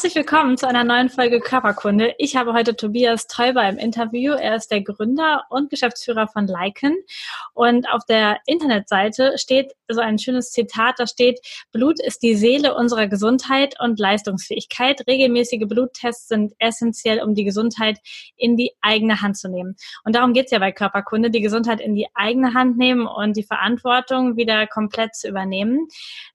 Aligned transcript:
Herzlich 0.00 0.14
willkommen 0.14 0.56
zu 0.56 0.66
einer 0.66 0.82
neuen 0.82 1.10
Folge 1.10 1.40
Körperkunde. 1.40 2.14
Ich 2.16 2.34
habe 2.34 2.54
heute 2.54 2.74
Tobias 2.74 3.26
Teuber 3.26 3.68
im 3.68 3.76
Interview. 3.76 4.32
Er 4.32 4.56
ist 4.56 4.70
der 4.70 4.80
Gründer 4.80 5.44
und 5.50 5.68
Geschäftsführer 5.68 6.26
von 6.26 6.46
Lycan. 6.46 6.96
Und 7.52 7.86
auf 7.86 8.06
der 8.06 8.38
Internetseite 8.46 9.36
steht 9.36 9.74
so 9.88 10.00
ein 10.00 10.18
schönes 10.18 10.52
Zitat, 10.52 10.94
da 10.96 11.06
steht, 11.06 11.40
Blut 11.70 12.00
ist 12.00 12.22
die 12.22 12.34
Seele 12.34 12.74
unserer 12.74 13.08
Gesundheit 13.08 13.74
und 13.78 13.98
Leistungsfähigkeit. 13.98 15.06
Regelmäßige 15.06 15.68
Bluttests 15.68 16.28
sind 16.28 16.54
essentiell, 16.58 17.20
um 17.20 17.34
die 17.34 17.44
Gesundheit 17.44 17.98
in 18.38 18.56
die 18.56 18.72
eigene 18.80 19.20
Hand 19.20 19.36
zu 19.36 19.50
nehmen. 19.50 19.76
Und 20.04 20.16
darum 20.16 20.32
geht 20.32 20.46
es 20.46 20.50
ja 20.50 20.60
bei 20.60 20.72
Körperkunde, 20.72 21.28
die 21.28 21.42
Gesundheit 21.42 21.78
in 21.78 21.94
die 21.94 22.08
eigene 22.14 22.54
Hand 22.54 22.78
nehmen 22.78 23.06
und 23.06 23.36
die 23.36 23.44
Verantwortung 23.44 24.38
wieder 24.38 24.66
komplett 24.66 25.14
zu 25.14 25.28
übernehmen. 25.28 25.88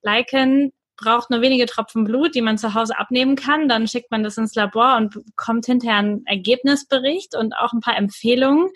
Lycan 0.03 0.71
braucht 0.97 1.29
nur 1.29 1.41
wenige 1.41 1.65
Tropfen 1.65 2.03
Blut, 2.03 2.35
die 2.35 2.41
man 2.41 2.57
zu 2.57 2.73
Hause 2.73 2.97
abnehmen 2.97 3.35
kann. 3.35 3.67
Dann 3.67 3.87
schickt 3.87 4.11
man 4.11 4.23
das 4.23 4.37
ins 4.37 4.55
Labor 4.55 4.97
und 4.97 5.13
bekommt 5.13 5.65
hinterher 5.65 5.97
einen 5.97 6.25
Ergebnisbericht 6.25 7.35
und 7.35 7.55
auch 7.57 7.73
ein 7.73 7.81
paar 7.81 7.97
Empfehlungen. 7.97 8.69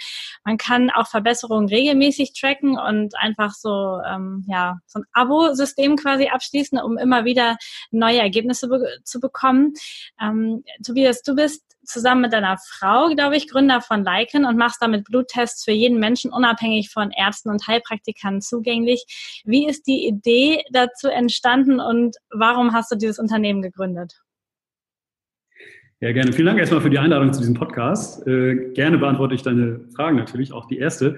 Man 0.44 0.58
kann 0.58 0.90
auch 0.90 1.08
Verbesserungen 1.08 1.70
regelmäßig 1.70 2.34
tracken 2.34 2.78
und 2.78 3.18
einfach 3.18 3.54
so, 3.54 4.00
ähm, 4.06 4.46
ja, 4.48 4.80
so 4.86 5.00
ein 5.00 5.06
Abo-System 5.14 5.96
quasi 5.96 6.28
abschließen, 6.28 6.80
um 6.80 6.98
immer 6.98 7.26
wieder 7.26 7.58
neue 7.92 8.20
Ergebnisse 8.20 8.68
be 8.68 8.80
zu 9.04 9.20
bekommen. 9.20 9.74
Ähm, 10.22 10.64
Tobias, 10.86 11.22
du 11.22 11.36
bist 11.36 11.64
zusammen 11.90 12.22
mit 12.22 12.34
deiner 12.34 12.58
Frau, 12.58 13.10
glaube 13.10 13.36
ich, 13.36 13.50
Gründer 13.50 13.82
von 13.82 14.06
Lycan 14.06 14.46
und 14.46 14.58
machst 14.58 14.82
damit 14.82 15.06
Bluttests 15.06 15.64
für 15.64 15.72
jeden 15.72 16.00
Menschen 16.00 16.32
unabhängig 16.32 16.90
von 16.90 17.12
Ärzten 17.12 17.50
und 17.50 17.68
Heilpraktikern 17.68 18.42
zugänglich. 18.42 19.04
Wie 19.46 19.68
ist 19.68 19.88
die 19.88 20.08
Idee 20.08 20.64
dazu 20.72 21.08
entstanden 21.08 21.80
und 21.80 22.18
warum 22.32 22.74
hast 22.74 22.92
du 22.92 22.96
dieses 22.96 23.20
Unternehmen 23.20 23.62
gegründet? 23.62 24.22
Ja, 26.02 26.14
gerne. 26.14 26.32
Vielen 26.32 26.46
Dank 26.46 26.60
erstmal 26.60 26.80
für 26.80 26.90
die 26.90 27.00
Einladung 27.00 27.34
zu 27.34 27.42
diesem 27.42 27.56
Podcast. 27.56 28.26
Äh, 28.26 28.72
gerne 28.74 28.98
beantworte 28.98 29.36
ich 29.36 29.42
deine 29.42 29.82
Fragen 29.94 30.16
natürlich, 30.16 30.54
auch 30.54 30.66
die 30.66 30.78
erste. 30.78 31.18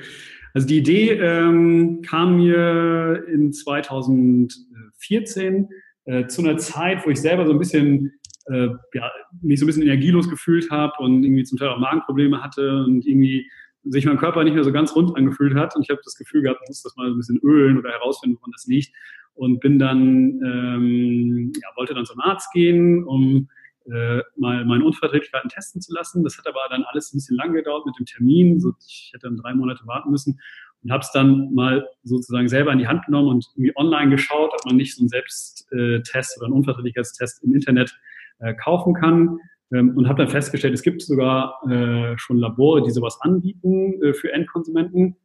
Also 0.56 0.68
die 0.68 0.80
Idee 0.80 1.12
ähm, 1.12 2.02
kam 2.02 2.38
mir 2.38 3.24
in 3.28 3.54
2014 3.54 5.70
äh, 6.06 6.26
zu 6.26 6.42
einer 6.42 6.58
Zeit, 6.58 7.06
wo 7.06 7.12
ich 7.12 7.22
selber 7.22 7.46
so 7.46 7.54
ein 7.54 7.60
bisschen 7.60 8.20
äh, 8.52 8.70
ja, 8.94 9.12
mich 9.42 9.60
so 9.60 9.66
ein 9.66 9.68
bisschen 9.68 9.84
energielos 9.84 10.30
gefühlt 10.30 10.70
habe 10.70 10.94
und 11.00 11.24
irgendwie 11.24 11.44
zum 11.44 11.58
Teil 11.58 11.70
auch 11.70 11.80
Magenprobleme 11.80 12.44
hatte 12.44 12.84
und 12.84 13.06
irgendwie 13.06 13.50
sich 13.84 14.06
mein 14.06 14.18
Körper 14.18 14.44
nicht 14.44 14.54
mehr 14.54 14.64
so 14.64 14.72
ganz 14.72 14.96
rund 14.96 15.16
angefühlt 15.18 15.56
hat. 15.56 15.76
Und 15.76 15.84
ich 15.84 15.90
habe 15.90 16.02
das 16.04 16.16
Gefühl 16.16 16.42
gehabt, 16.44 16.60
ich 16.64 16.70
muss 16.70 16.84
das 16.84 16.96
mal 16.96 17.08
so 17.08 17.16
ein 17.16 17.18
bisschen 17.18 17.40
ölen 17.44 17.78
oder 17.78 17.92
herausfinden, 17.92 18.38
woran 18.38 18.52
das 18.52 18.68
liegt. 18.68 18.94
Und 19.34 19.60
bin 19.60 19.80
dann, 19.80 20.40
ähm, 20.46 21.52
ja, 21.56 21.70
wollte 21.78 21.94
dann 21.94 22.06
zum 22.06 22.20
Arzt 22.20 22.52
gehen, 22.54 23.04
um 23.06 23.50
äh, 23.86 24.22
mal 24.36 24.66
meine 24.66 24.86
Unverträglichkeiten 24.86 25.50
testen 25.50 25.82
zu 25.82 25.94
lassen. 25.94 26.24
Das 26.24 26.38
hat 26.38 26.46
aber 26.46 26.60
dann 26.70 26.84
alles 26.84 27.14
ein 27.14 27.18
bisschen 27.18 27.38
lang 27.38 27.54
gedauert 27.54 27.86
mit 27.86 27.98
dem 27.98 28.06
Termin. 28.06 28.60
So, 28.60 28.74
ich 28.88 29.12
hätte 29.14 29.28
dann 29.28 29.38
drei 29.38 29.54
Monate 29.56 29.88
warten 29.88 30.12
müssen 30.12 30.40
und 30.84 30.92
habe 30.92 31.02
es 31.02 31.12
dann 31.12 31.54
mal 31.54 31.88
sozusagen 32.04 32.50
selber 32.50 32.72
in 32.72 32.80
die 32.80 32.88
Hand 32.88 33.06
genommen 33.06 33.30
und 33.30 33.48
irgendwie 33.56 33.76
online 33.76 34.12
geschaut, 34.12 34.52
ob 34.54 34.66
man 34.66 34.76
nicht 34.76 34.96
so 34.96 35.02
einen 35.02 35.10
Selbsttest 35.10 36.38
oder 36.38 36.46
einen 36.46 36.56
Unverträglichkeitstest 36.56 37.44
im 37.44 37.56
Internet 37.56 37.98
äh, 38.42 38.54
kaufen 38.54 38.94
kann. 38.94 39.40
Ähm, 39.74 39.96
und 39.98 40.08
habe 40.08 40.24
dann 40.24 40.30
festgestellt, 40.30 40.74
es 40.74 40.82
gibt 40.82 41.02
sogar 41.02 41.62
äh, 41.70 42.18
schon 42.18 42.38
Labore, 42.38 42.84
die 42.84 42.92
sowas 42.92 43.18
anbieten 43.22 44.02
äh, 44.04 44.14
für 44.14 44.32
Endkonsumenten. 44.34 45.16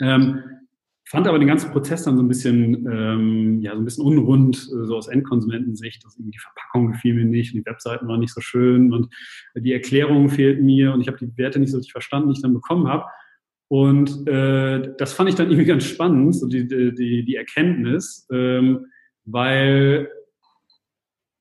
Ähm, 0.00 0.42
fand 1.06 1.26
aber 1.26 1.38
den 1.38 1.48
ganzen 1.48 1.72
Prozess 1.72 2.04
dann 2.04 2.16
so 2.16 2.22
ein 2.22 2.28
bisschen, 2.28 2.86
ähm, 2.90 3.60
ja, 3.62 3.72
so 3.74 3.80
ein 3.80 3.84
bisschen 3.84 4.06
unrund, 4.06 4.56
so 4.56 4.96
aus 4.96 5.08
Endkonsumentensicht. 5.08 6.04
irgendwie 6.04 6.30
die 6.30 6.38
Verpackung 6.38 6.92
gefiel 6.92 7.14
mir 7.14 7.24
nicht 7.24 7.52
und 7.52 7.60
die 7.60 7.66
Webseiten 7.66 8.06
waren 8.06 8.20
nicht 8.20 8.32
so 8.32 8.40
schön 8.40 8.92
und 8.92 9.12
die 9.56 9.72
Erklärungen 9.72 10.28
fehlten 10.28 10.64
mir 10.64 10.94
und 10.94 11.00
ich 11.00 11.08
habe 11.08 11.18
die 11.18 11.36
Werte 11.36 11.58
nicht 11.58 11.72
so 11.72 11.78
richtig 11.78 11.92
verstanden, 11.92 12.28
die 12.28 12.34
ich 12.34 12.42
dann 12.42 12.54
bekommen 12.54 12.86
habe. 12.86 13.06
Und 13.66 14.26
äh, 14.28 14.94
das 14.98 15.12
fand 15.12 15.28
ich 15.28 15.34
dann 15.34 15.46
irgendwie 15.50 15.66
ganz 15.66 15.84
spannend, 15.84 16.34
so 16.36 16.46
die, 16.46 16.66
die, 16.66 17.24
die 17.24 17.36
Erkenntnis, 17.36 18.28
ähm, 18.32 18.86
weil 19.24 20.08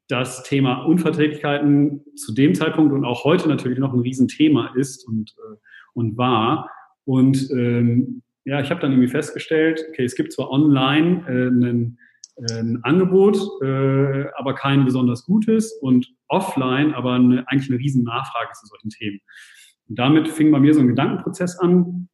das 0.10 0.44
Thema 0.44 0.86
Unverträglichkeiten 0.86 2.04
zu 2.16 2.34
dem 2.34 2.56
Zeitpunkt 2.56 2.92
und 2.92 3.06
auch 3.06 3.24
heute 3.24 3.48
natürlich 3.48 3.78
noch 3.78 3.94
ein 3.94 4.00
Riesenthema 4.00 4.74
ist 4.76 5.08
und, 5.08 5.36
äh, 5.38 5.56
und 5.94 6.18
war. 6.18 6.70
Und 7.06 7.50
ähm, 7.52 8.24
ja, 8.44 8.60
ich 8.60 8.72
habe 8.72 8.82
dann 8.82 8.92
irgendwie 8.92 9.10
festgestellt, 9.10 9.86
okay, 9.90 10.04
es 10.04 10.16
gibt 10.16 10.34
zwar 10.34 10.50
online 10.50 11.24
äh, 11.28 11.50
ein, 11.50 12.00
äh, 12.38 12.60
ein 12.60 12.84
Angebot, 12.84 13.38
äh, 13.62 14.26
aber 14.36 14.56
kein 14.56 14.84
besonders 14.84 15.26
gutes 15.26 15.74
und 15.74 16.08
offline 16.28 16.94
aber 16.96 17.14
eine, 17.14 17.48
eigentlich 17.48 17.70
eine 17.70 17.80
riesen 17.80 18.04
Nachfrage 18.04 18.52
zu 18.54 18.66
solchen 18.66 18.90
Themen. 18.90 19.20
Und 19.88 20.00
damit 20.00 20.28
fing 20.28 20.52
bei 20.52 20.60
mir 20.60 20.74
so 20.74 20.80
ein 20.80 20.88
Gedankenprozess 20.88 21.60
an, 21.60 22.10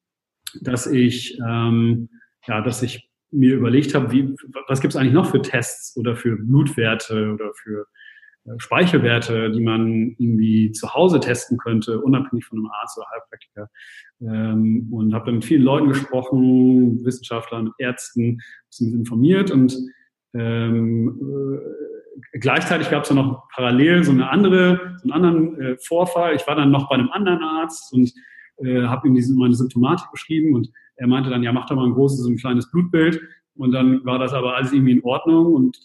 dass 0.62 0.86
ich, 0.86 1.40
ähm, 1.48 2.10
ja, 2.46 2.60
dass 2.62 2.84
ich 2.84 3.10
mir 3.32 3.56
überlegt 3.56 3.96
habe, 3.96 4.12
wie, 4.12 4.36
was 4.68 4.82
gibt 4.82 4.94
es 4.94 5.00
eigentlich 5.00 5.14
noch 5.14 5.30
für 5.30 5.42
Tests 5.42 5.98
oder 5.98 6.16
für 6.16 6.38
Blutwerte 6.38 7.34
oder 7.34 7.52
für 7.54 7.88
äh, 8.46 8.54
Speichelwerte, 8.58 9.52
die 9.52 9.62
man 9.62 10.16
irgendwie 10.18 10.72
zu 10.72 10.94
Hause 10.94 11.20
testen 11.20 11.58
könnte, 11.58 12.00
unabhängig 12.00 12.46
von 12.46 12.60
einem 12.60 12.72
Arzt 12.82 12.98
oder 12.98 13.08
Heilpraktiker. 13.14 13.70
Ähm, 14.22 14.88
und 14.92 15.14
habe 15.14 15.26
dann 15.26 15.36
mit 15.36 15.46
vielen 15.46 15.64
Leuten 15.64 15.90
gesprochen, 15.90 17.04
Wissenschaftlern, 17.04 17.66
mit 17.66 17.74
Ärzten, 17.80 18.40
bisschen 18.70 18.94
informiert 18.94 19.52
und 19.52 19.76
ähm, 20.34 21.20
äh, 22.34 22.40
gleichzeitig 22.40 22.90
gab 22.90 23.04
es 23.04 23.10
dann 23.10 23.18
noch 23.18 23.48
parallel 23.54 24.04
so 24.04 24.12
eine 24.12 24.30
andere, 24.30 24.98
so 25.02 25.04
einen 25.04 25.12
anderen 25.12 25.62
äh, 25.62 25.78
Vorfall. 25.78 26.36
Ich 26.36 26.46
war 26.48 26.56
dann 26.56 26.72
noch 26.72 26.90
bei 26.90 26.96
einem 26.96 27.10
anderen 27.10 27.42
Arzt 27.42 27.94
und 27.94 28.14
äh, 28.58 28.84
habe 28.84 29.08
ihm 29.08 29.16
diese, 29.16 29.36
meine 29.36 29.54
Symptomatik 29.54 30.12
beschrieben 30.12 30.56
und 30.56 30.70
er 30.96 31.08
meinte 31.08 31.30
dann, 31.30 31.44
ja, 31.44 31.52
mach 31.52 31.68
doch 31.68 31.76
mal 31.76 31.86
ein 31.86 31.94
großes, 31.94 32.20
so 32.20 32.30
ein 32.30 32.38
kleines 32.38 32.70
Blutbild. 32.72 33.22
Und 33.56 33.72
dann 33.72 34.04
war 34.06 34.20
das 34.20 34.34
aber 34.34 34.56
alles 34.56 34.74
irgendwie 34.74 34.92
in 34.92 35.04
Ordnung 35.04 35.54
und 35.54 35.78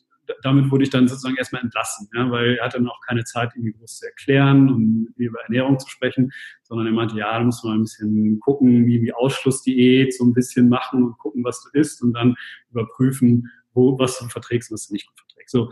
damit 0.43 0.71
wurde 0.71 0.85
ich 0.85 0.91
dann 0.91 1.09
sozusagen 1.09 1.37
erstmal 1.37 1.63
entlassen, 1.63 2.09
ja, 2.15 2.31
weil 2.31 2.57
er 2.57 2.65
hatte 2.65 2.79
dann 2.79 2.89
auch 2.89 3.01
keine 3.07 3.25
Zeit, 3.25 3.51
irgendwie 3.55 3.73
groß 3.73 3.99
zu 3.99 4.07
erklären 4.07 4.71
und 4.71 5.13
über 5.17 5.41
Ernährung 5.43 5.79
zu 5.79 5.89
sprechen, 5.89 6.31
sondern 6.63 6.87
er 6.87 6.93
meinte, 6.93 7.17
ja, 7.17 7.39
da 7.39 7.45
muss 7.45 7.63
man 7.65 7.79
ein 7.79 7.83
bisschen 7.83 8.41
gucken, 8.41 8.87
wie 8.87 9.01
die 9.01 9.13
Ausschlussdiät 9.13 10.15
so 10.15 10.25
ein 10.25 10.33
bisschen 10.33 10.69
machen 10.69 11.03
und 11.03 11.19
gucken, 11.19 11.45
was 11.45 11.63
du 11.63 11.79
isst 11.79 12.03
und 12.03 12.13
dann 12.13 12.37
überprüfen, 12.71 13.51
wo, 13.73 13.99
was 13.99 14.19
du 14.19 14.27
verträgst 14.27 14.71
und 14.71 14.75
was 14.75 14.89
du 14.89 14.95
nicht 14.95 15.07
gut 15.09 15.19
verträgst. 15.19 15.53
So. 15.53 15.71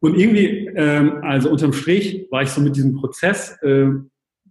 Und 0.00 0.18
irgendwie, 0.18 0.66
ähm, 0.74 1.20
also 1.22 1.50
unterm 1.50 1.72
Strich 1.72 2.26
war 2.30 2.42
ich 2.42 2.50
so 2.50 2.60
mit 2.60 2.76
diesem 2.76 2.94
Prozess 2.94 3.56
äh, 3.62 3.88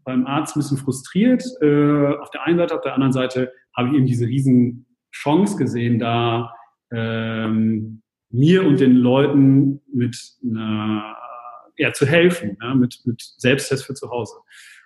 beim 0.04 0.26
Arzt 0.26 0.56
ein 0.56 0.60
bisschen 0.60 0.78
frustriert. 0.78 1.44
Äh, 1.62 2.16
auf 2.16 2.32
der 2.32 2.44
einen 2.44 2.58
Seite, 2.58 2.76
auf 2.76 2.82
der 2.82 2.94
anderen 2.94 3.14
Seite 3.14 3.52
habe 3.76 3.90
ich 3.90 3.96
eben 3.96 4.06
diese 4.06 4.28
riesen 4.28 4.86
Chance 5.12 5.58
gesehen, 5.58 6.00
da 6.00 6.54
ähm, 6.92 8.02
mir 8.30 8.66
und 8.66 8.80
den 8.80 8.96
Leuten 8.96 9.82
mit 9.94 10.18
einer, 10.44 11.18
ja, 11.78 11.94
zu 11.94 12.06
helfen, 12.06 12.58
ja, 12.62 12.74
mit, 12.76 13.02
mit 13.06 13.22
Selbsttest 13.38 13.86
für 13.86 13.94
zu 13.94 14.10
Hause. 14.10 14.36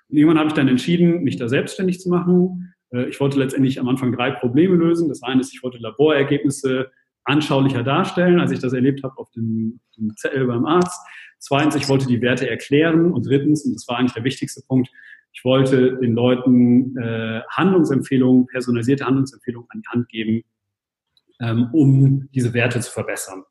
Und 0.09 0.17
irgendwann 0.17 0.39
habe 0.39 0.49
ich 0.49 0.53
dann 0.53 0.67
entschieden, 0.67 1.23
mich 1.23 1.37
da 1.37 1.47
selbstständig 1.47 1.99
zu 1.99 2.09
machen. 2.09 2.73
Äh, 2.91 3.09
ich 3.09 3.19
wollte 3.19 3.39
letztendlich 3.39 3.79
am 3.79 3.87
Anfang 3.87 4.11
drei 4.11 4.31
Probleme 4.31 4.75
lösen. 4.75 5.09
Das 5.09 5.23
eine 5.23 5.41
ist, 5.41 5.53
ich 5.53 5.63
wollte 5.63 5.77
Laborergebnisse 5.77 6.91
anschaulicher 7.23 7.83
darstellen, 7.83 8.39
als 8.39 8.51
ich 8.51 8.59
das 8.59 8.73
erlebt 8.73 9.03
habe 9.03 9.17
auf 9.17 9.31
dem, 9.31 9.79
dem 9.97 10.15
Zettel 10.15 10.45
beim 10.45 10.65
Arzt. 10.65 10.99
Zweitens, 11.39 11.75
ich 11.75 11.89
wollte 11.89 12.07
die 12.07 12.21
Werte 12.21 12.49
erklären. 12.49 13.11
Und 13.11 13.25
drittens, 13.25 13.65
und 13.65 13.73
das 13.73 13.87
war 13.87 13.97
eigentlich 13.97 14.13
der 14.13 14.23
wichtigste 14.23 14.61
Punkt, 14.67 14.89
ich 15.35 15.43
wollte 15.43 15.97
den 15.97 16.13
Leuten 16.13 16.97
äh, 16.97 17.41
Handlungsempfehlungen, 17.49 18.47
personalisierte 18.47 19.05
Handlungsempfehlungen 19.05 19.67
an 19.69 19.81
die 19.81 19.87
Hand 19.89 20.09
geben, 20.09 20.43
ähm, 21.41 21.69
um 21.73 22.29
diese 22.33 22.53
Werte 22.53 22.79
zu 22.79 22.89
verbessern, 22.89 23.43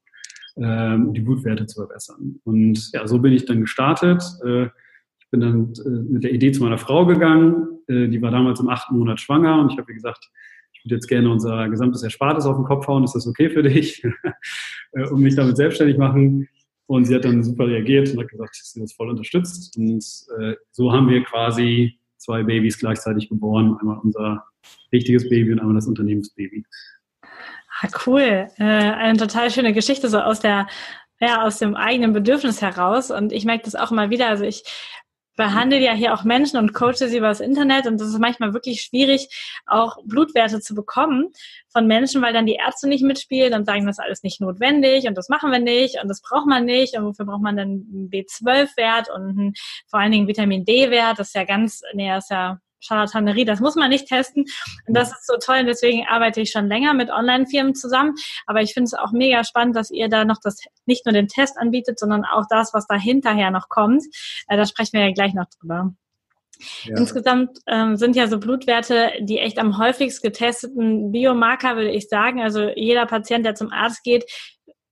ähm, 0.57 1.13
die 1.13 1.21
Blutwerte 1.21 1.67
zu 1.67 1.83
verbessern. 1.83 2.41
Und 2.45 2.91
ja, 2.93 3.07
so 3.07 3.19
bin 3.19 3.35
ich 3.35 3.45
dann 3.45 3.61
gestartet. 3.61 4.23
Äh, 4.45 4.65
ich 4.65 5.31
bin 5.31 5.41
dann 5.41 5.73
äh, 5.85 6.13
mit 6.13 6.25
der 6.25 6.33
Idee 6.33 6.53
zu 6.53 6.63
meiner 6.63 6.79
Frau 6.79 7.05
gegangen. 7.05 7.81
Äh, 7.87 8.09
die 8.09 8.23
war 8.23 8.31
damals 8.31 8.61
im 8.61 8.71
achten 8.71 8.97
Monat 8.99 9.21
schwanger 9.21 9.61
und 9.61 9.71
ich 9.71 9.79
habe 9.79 9.93
ihr 9.93 9.97
gesagt, 9.97 10.31
ich 10.73 10.85
würde 10.87 10.95
jetzt 10.95 11.07
gerne 11.07 11.31
unser 11.31 11.69
gesamtes 11.69 12.03
Erspartes 12.03 12.47
auf 12.47 12.57
den 12.57 12.65
Kopf 12.65 12.87
hauen. 12.89 13.05
Ist 13.05 13.15
das 13.15 13.27
okay 13.27 13.51
für 13.51 13.63
dich? 13.63 14.03
äh, 14.93 15.07
und 15.09 15.21
mich 15.21 15.37
damit 15.37 15.59
selbstständig 15.59 15.99
machen. 15.99 16.49
Und 16.87 17.07
sie 17.07 17.15
hat 17.15 17.25
dann 17.25 17.43
super 17.43 17.67
reagiert 17.67 18.11
und 18.11 18.21
hat 18.21 18.29
gesagt, 18.29 18.55
sie 18.55 18.81
das 18.81 18.93
voll 18.93 19.09
unterstützt. 19.09 19.77
Und 19.77 20.05
äh, 20.39 20.55
so 20.71 20.93
haben 20.93 21.09
wir 21.09 21.23
quasi 21.25 21.99
zwei 22.19 22.43
Babys 22.43 22.79
gleichzeitig 22.79 23.29
geboren. 23.29 23.77
Einmal 23.81 23.99
unser 24.03 24.45
richtiges 24.93 25.29
Baby 25.29 25.53
und 25.53 25.61
einmal 25.61 25.75
das 25.75 25.87
Unternehmensbaby. 25.87 26.65
Ah, 27.23 27.89
cool. 28.07 28.49
Äh, 28.59 28.65
eine 28.65 29.19
total 29.19 29.51
schöne 29.51 29.73
Geschichte, 29.73 30.09
so 30.09 30.21
aus 30.21 30.41
der 30.41 30.67
ja, 31.21 31.43
aus 31.43 31.59
dem 31.59 31.75
eigenen 31.77 32.13
Bedürfnis 32.13 32.61
heraus. 32.61 33.11
Und 33.11 33.33
ich 33.33 33.45
merke 33.45 33.65
das 33.65 33.75
auch 33.75 33.91
immer 33.91 34.11
wieder. 34.11 34.29
Also 34.29 34.45
ich 34.45 34.65
behandle 35.37 35.81
ja 35.81 35.93
hier 35.93 36.15
auch 36.15 36.25
Menschen 36.25 36.59
und 36.59 36.75
coache 36.75 37.09
sie 37.09 37.17
über 37.17 37.29
das 37.29 37.41
Internet 37.41 37.87
und 37.87 38.01
das 38.01 38.09
ist 38.09 38.19
manchmal 38.19 38.53
wirklich 38.55 38.83
schwierig, 38.83 39.29
auch 39.67 39.99
Blutwerte 40.05 40.61
zu 40.61 40.75
bekommen 40.75 41.33
von 41.69 41.87
Menschen, 41.87 42.23
weil 42.23 42.33
dann 42.33 42.47
die 42.47 42.55
Ärzte 42.55 42.89
nicht 42.89 43.03
mitspielen 43.03 43.55
und 43.55 43.65
sagen, 43.65 43.87
das 43.87 43.99
ist 43.99 44.05
alles 44.05 44.23
nicht 44.23 44.41
notwendig 44.41 45.07
und 45.09 45.17
das 45.17 45.29
machen 45.29 45.51
wir 45.51 45.59
nicht 45.59 46.01
und 46.01 46.09
das 46.09 46.23
braucht 46.23 46.47
man 46.47 46.65
nicht 46.65 46.97
und 46.97 47.05
wofür 47.05 47.27
braucht 47.27 47.43
man 47.43 47.57
dann 47.57 47.69
einen 47.69 48.11
B12-Wert 48.11 49.11
und 49.11 49.23
einen, 49.23 49.55
vor 49.89 50.01
allen 50.01 50.13
Dingen 50.13 50.29
Vitamin 50.29 50.65
D-Wert, 50.65 51.19
das 51.19 51.29
ist 51.29 51.35
ja 51.35 51.45
ganz, 51.45 51.83
nee, 51.95 52.09
das 52.09 52.25
ist 52.25 52.31
ja 52.31 52.59
Charlatanerie, 52.85 53.45
das 53.45 53.61
muss 53.61 53.77
man 53.77 53.91
nicht 53.91 54.09
testen. 54.09 54.45
Und 54.87 54.95
das 54.95 55.13
ist 55.13 55.27
so 55.27 55.35
toll 55.39 55.61
und 55.61 55.67
deswegen 55.67 56.07
arbeite 56.09 56.41
ich 56.41 56.51
schon 56.51 56.69
länger 56.69 56.95
mit 56.95 57.11
Online-Firmen 57.11 57.75
zusammen. 57.75 58.15
Aber 58.47 58.63
ich 58.63 58.75
finde 58.75 58.87
es 58.87 58.95
auch 58.95 59.13
mega 59.13 59.45
spannend, 59.45 59.77
dass 59.77 59.91
ihr 59.91 60.09
da 60.09 60.25
noch 60.25 60.39
das, 60.43 60.59
nicht 60.87 61.07
nur 61.07 61.13
den 61.13 61.29
Test 61.29 61.59
anbietet, 61.59 61.99
sondern 61.99 62.25
auch 62.25 62.45
das, 62.49 62.75
was 62.75 62.87
da 62.87 62.97
hinterher 62.97 63.51
noch 63.51 63.69
kommt. 63.69 64.05
Äh, 64.49 64.57
da 64.57 64.67
sprechen 64.67 64.93
wir 64.93 65.07
ja 65.07 65.13
gleich 65.13 65.35
noch 65.35 65.47
drüber. 65.59 65.95
Ja. 66.85 66.97
Insgesamt 66.97 67.59
ähm, 67.67 67.97
sind 67.97 68.17
ja 68.17 68.29
so 68.29 68.39
Blutwerte 68.39 69.11
die 69.21 69.39
echt 69.39 69.59
am 69.59 69.79
häufigst 69.79 70.23
getesteten 70.23 71.11
Biomarker, 71.11 71.77
würde 71.77 71.91
ich 71.91 72.09
sagen. 72.09 72.41
Also 72.41 72.69
jeder 72.69 73.07
Patient, 73.07 73.45
der 73.45 73.55
zum 73.55 73.73
Arzt 73.73 74.03
geht, 74.05 74.25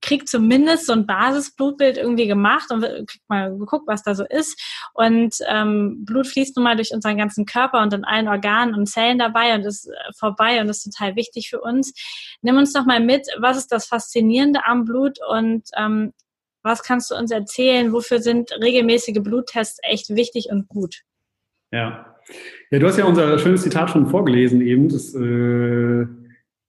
kriegt 0.03 0.27
zumindest 0.27 0.85
so 0.85 0.93
ein 0.93 1.07
Basisblutbild 1.07 1.97
irgendwie 1.97 2.27
gemacht 2.27 2.69
und 2.71 2.81
kriegt 2.81 3.29
mal 3.29 3.57
geguckt, 3.57 3.87
was 3.87 4.03
da 4.03 4.13
so 4.13 4.25
ist. 4.25 4.61
Und 4.93 5.35
ähm, 5.47 6.03
Blut 6.05 6.27
fließt 6.27 6.57
nun 6.57 6.65
mal 6.65 6.75
durch 6.75 6.93
unseren 6.93 7.17
ganzen 7.17 7.45
Körper 7.45 7.81
und 7.81 7.93
in 7.93 8.03
allen 8.03 8.27
Organen 8.27 8.75
und 8.75 8.87
Zellen 8.87 9.17
dabei 9.17 9.55
und 9.55 9.65
ist 9.65 9.87
äh, 9.87 10.13
vorbei 10.19 10.59
und 10.59 10.69
ist 10.69 10.83
total 10.83 11.15
wichtig 11.15 11.49
für 11.49 11.61
uns. 11.61 11.93
Nimm 12.41 12.57
uns 12.57 12.73
doch 12.73 12.85
mal 12.85 12.99
mit, 12.99 13.25
was 13.39 13.57
ist 13.57 13.71
das 13.71 13.85
Faszinierende 13.85 14.65
am 14.65 14.83
Blut 14.83 15.19
und 15.29 15.63
ähm, 15.77 16.11
was 16.63 16.83
kannst 16.83 17.09
du 17.09 17.15
uns 17.15 17.31
erzählen? 17.31 17.93
Wofür 17.93 18.21
sind 18.21 18.51
regelmäßige 18.61 19.21
Bluttests 19.21 19.79
echt 19.83 20.09
wichtig 20.09 20.49
und 20.51 20.67
gut? 20.67 21.01
Ja. 21.71 22.13
Ja, 22.71 22.79
du 22.79 22.87
hast 22.87 22.97
ja 22.97 23.05
unser 23.05 23.39
schönes 23.39 23.63
Zitat 23.63 23.89
schon 23.89 24.07
vorgelesen 24.07 24.61
eben. 24.61 24.89
Das 24.89 25.15
äh 25.15 26.22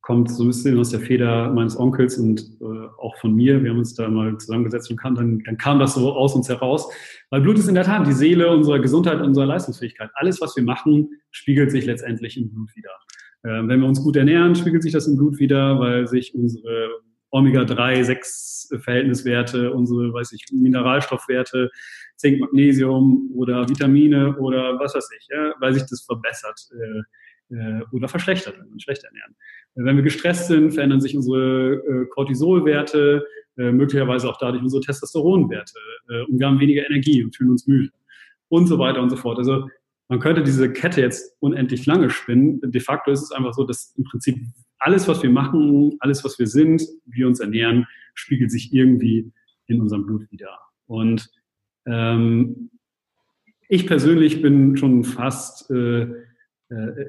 kommt 0.05 0.31
so 0.31 0.45
ein 0.45 0.49
bisschen 0.49 0.79
aus 0.79 0.91
der 0.91 1.01
Feder 1.01 1.51
meines 1.51 1.79
Onkels 1.79 2.19
und 2.19 2.43
äh, 2.61 2.89
auch 2.99 3.17
von 3.17 3.35
mir. 3.35 3.63
Wir 3.63 3.71
haben 3.71 3.79
uns 3.79 3.95
da 3.95 4.07
mal 4.07 4.37
zusammengesetzt 4.37 4.91
und 4.91 4.99
kam, 4.99 5.15
dann, 5.15 5.43
dann 5.47 5.57
kam 5.57 5.79
das 5.79 5.95
so 5.95 6.13
aus 6.13 6.35
uns 6.35 6.51
heraus. 6.51 6.93
Weil 7.31 7.41
Blut 7.41 7.59
ist 7.59 7.69
in 7.69 7.75
der 7.75 7.85
Tat 7.85 8.07
die 8.07 8.13
Seele 8.13 8.51
unserer 8.51 8.81
Gesundheit, 8.81 9.23
unserer 9.23 9.47
Leistungsfähigkeit. 9.47 10.11
Alles, 10.15 10.43
was 10.43 10.55
wir 10.57 10.63
machen, 10.63 11.09
spiegelt 11.31 11.71
sich 11.71 11.87
letztendlich 11.87 12.37
im 12.37 12.51
Blut 12.51 12.69
wieder. 12.77 12.91
Äh, 13.45 13.67
wenn 13.67 13.81
wir 13.81 13.89
uns 13.89 14.03
gut 14.03 14.17
ernähren, 14.17 14.55
spiegelt 14.55 14.83
sich 14.83 14.93
das 14.93 15.07
im 15.07 15.17
Blut 15.17 15.39
wieder, 15.39 15.81
weil 15.81 16.07
sich 16.07 16.35
unsere 16.35 16.91
Omega-3-6-Verhältniswerte, 17.31 19.73
unsere, 19.73 20.13
weiß 20.13 20.33
ich, 20.33 20.45
Mineralstoffwerte, 20.53 21.71
Zink, 22.17 22.41
Magnesium 22.41 23.31
oder 23.35 23.67
Vitamine 23.71 24.37
oder 24.37 24.79
was 24.79 24.95
weiß 24.95 25.09
ich, 25.19 25.29
ja, 25.31 25.55
weil 25.61 25.73
sich 25.73 25.85
das 25.85 26.03
verbessert. 26.03 26.61
Äh, 26.73 27.05
oder 27.93 28.09
verschlechtert, 28.09 28.59
wenn 28.59 28.67
wir 28.67 28.73
uns 28.73 28.83
schlecht 28.83 29.05
ernähren. 29.05 29.35
Äh, 29.75 29.85
wenn 29.85 29.97
wir 29.97 30.03
gestresst 30.03 30.49
sind, 30.49 30.73
verändern 30.73 31.01
sich 31.01 31.17
unsere 31.17 31.75
äh, 31.75 32.07
Cortisolwerte, 32.07 33.25
äh, 33.57 33.71
möglicherweise 33.71 34.29
auch 34.29 34.39
dadurch 34.39 34.63
unsere 34.63 34.83
Testosteronwerte 34.83 35.79
äh, 36.09 36.23
und 36.23 36.39
wir 36.39 36.47
haben 36.47 36.61
weniger 36.61 36.87
Energie 36.87 37.23
und 37.23 37.37
fühlen 37.37 37.51
uns 37.51 37.67
müde 37.67 37.91
und 38.49 38.67
so 38.67 38.79
weiter 38.79 39.03
und 39.03 39.11
so 39.11 39.17
fort. 39.17 39.39
Also 39.39 39.69
man 40.09 40.21
könnte 40.21 40.43
diese 40.43 40.73
Kette 40.73 41.01
jetzt 41.01 41.37
unendlich 41.41 41.87
lange 41.87 42.11
spinnen. 42.11 42.61
De 42.63 42.81
facto 42.81 43.11
ist 43.11 43.23
es 43.23 43.33
einfach 43.33 43.55
so, 43.55 43.65
dass 43.65 43.95
im 43.97 44.05
Prinzip 44.05 44.37
alles, 44.79 45.09
was 45.09 45.23
wir 45.23 45.31
machen, 45.31 45.97
alles, 46.01 46.25
was 46.25 46.39
wir 46.39 46.47
sind, 46.47 46.83
wie 47.07 47.21
wir 47.21 47.27
uns 47.27 47.41
ernähren, 47.41 47.87
spiegelt 48.13 48.51
sich 48.51 48.73
irgendwie 48.73 49.33
in 49.67 49.81
unserem 49.81 50.05
Blut 50.05 50.31
wieder. 50.31 50.59
Und 50.87 51.31
ähm, 51.87 52.71
ich 53.69 53.87
persönlich 53.87 54.43
bin 54.43 54.77
schon 54.77 55.05
fast 55.05 55.71
äh, 55.71 56.03
äh, 56.03 56.25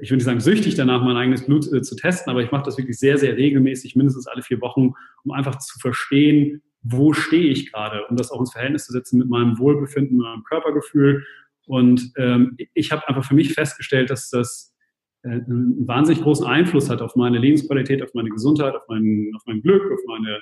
ich 0.02 0.10
würde 0.10 0.18
nicht 0.18 0.26
sagen 0.26 0.40
süchtig 0.40 0.76
danach, 0.76 1.04
mein 1.04 1.16
eigenes 1.16 1.46
Blut 1.46 1.72
äh, 1.72 1.82
zu 1.82 1.96
testen, 1.96 2.30
aber 2.30 2.44
ich 2.44 2.52
mache 2.52 2.66
das 2.66 2.78
wirklich 2.78 3.00
sehr, 3.00 3.18
sehr 3.18 3.36
regelmäßig, 3.38 3.96
mindestens 3.96 4.28
alle 4.28 4.42
vier 4.42 4.62
Wochen, 4.62 4.94
um 5.24 5.32
einfach 5.32 5.58
zu 5.60 5.80
verstehen, 5.80 6.62
wo 6.82 7.14
stehe 7.14 7.50
ich 7.50 7.72
gerade, 7.72 8.06
um 8.10 8.16
das 8.16 8.32
auch 8.32 8.40
ins 8.40 8.52
Verhältnis 8.52 8.86
zu 8.86 8.94
setzen 8.94 9.18
mit 9.18 9.30
meinem 9.30 9.58
Wohlbefinden, 9.58 10.18
mit 10.18 10.26
meinem 10.26 10.44
Körpergefühl. 10.44 11.26
Und 11.66 12.12
ähm, 12.18 12.58
ich 12.74 12.92
habe 12.92 13.08
einfach 13.08 13.26
für 13.26 13.34
mich 13.34 13.54
festgestellt, 13.54 14.12
dass 14.12 14.30
das 14.30 14.76
äh, 15.24 15.30
einen 15.30 15.88
wahnsinnig 15.88 16.22
großen 16.22 16.46
Einfluss 16.46 16.90
hat 16.90 17.02
auf 17.02 17.16
meine 17.16 17.40
Lebensqualität, 17.40 18.04
auf 18.04 18.14
meine 18.14 18.30
Gesundheit, 18.30 18.76
auf 18.76 18.84
mein, 18.88 19.32
auf 19.36 19.42
mein 19.48 19.62
Glück, 19.62 19.92
auf 19.92 20.00
meine, 20.08 20.40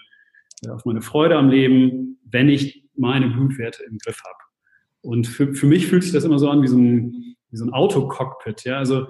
äh, 0.66 0.70
auf 0.70 0.86
meine 0.86 1.02
Freude 1.02 1.38
am 1.38 1.50
Leben, 1.50 2.20
wenn 2.30 2.50
ich 2.50 2.84
meine 2.96 3.30
Blutwerte 3.30 3.84
im 3.84 3.98
Griff 4.00 4.22
habe. 4.26 4.38
Und 5.02 5.28
für, 5.28 5.54
für 5.54 5.68
mich 5.68 5.88
fühlt 5.88 6.04
sich 6.04 6.12
das 6.12 6.26
immer 6.26 6.40
so 6.40 6.50
an 6.50 6.62
wie 6.62 6.68
so 6.68 6.78
ein, 6.78 7.33
wie 7.54 7.58
so 7.58 7.66
ein 7.66 7.74
Autocockpit. 7.74 8.66
Ja? 8.66 8.78
Also 8.78 9.08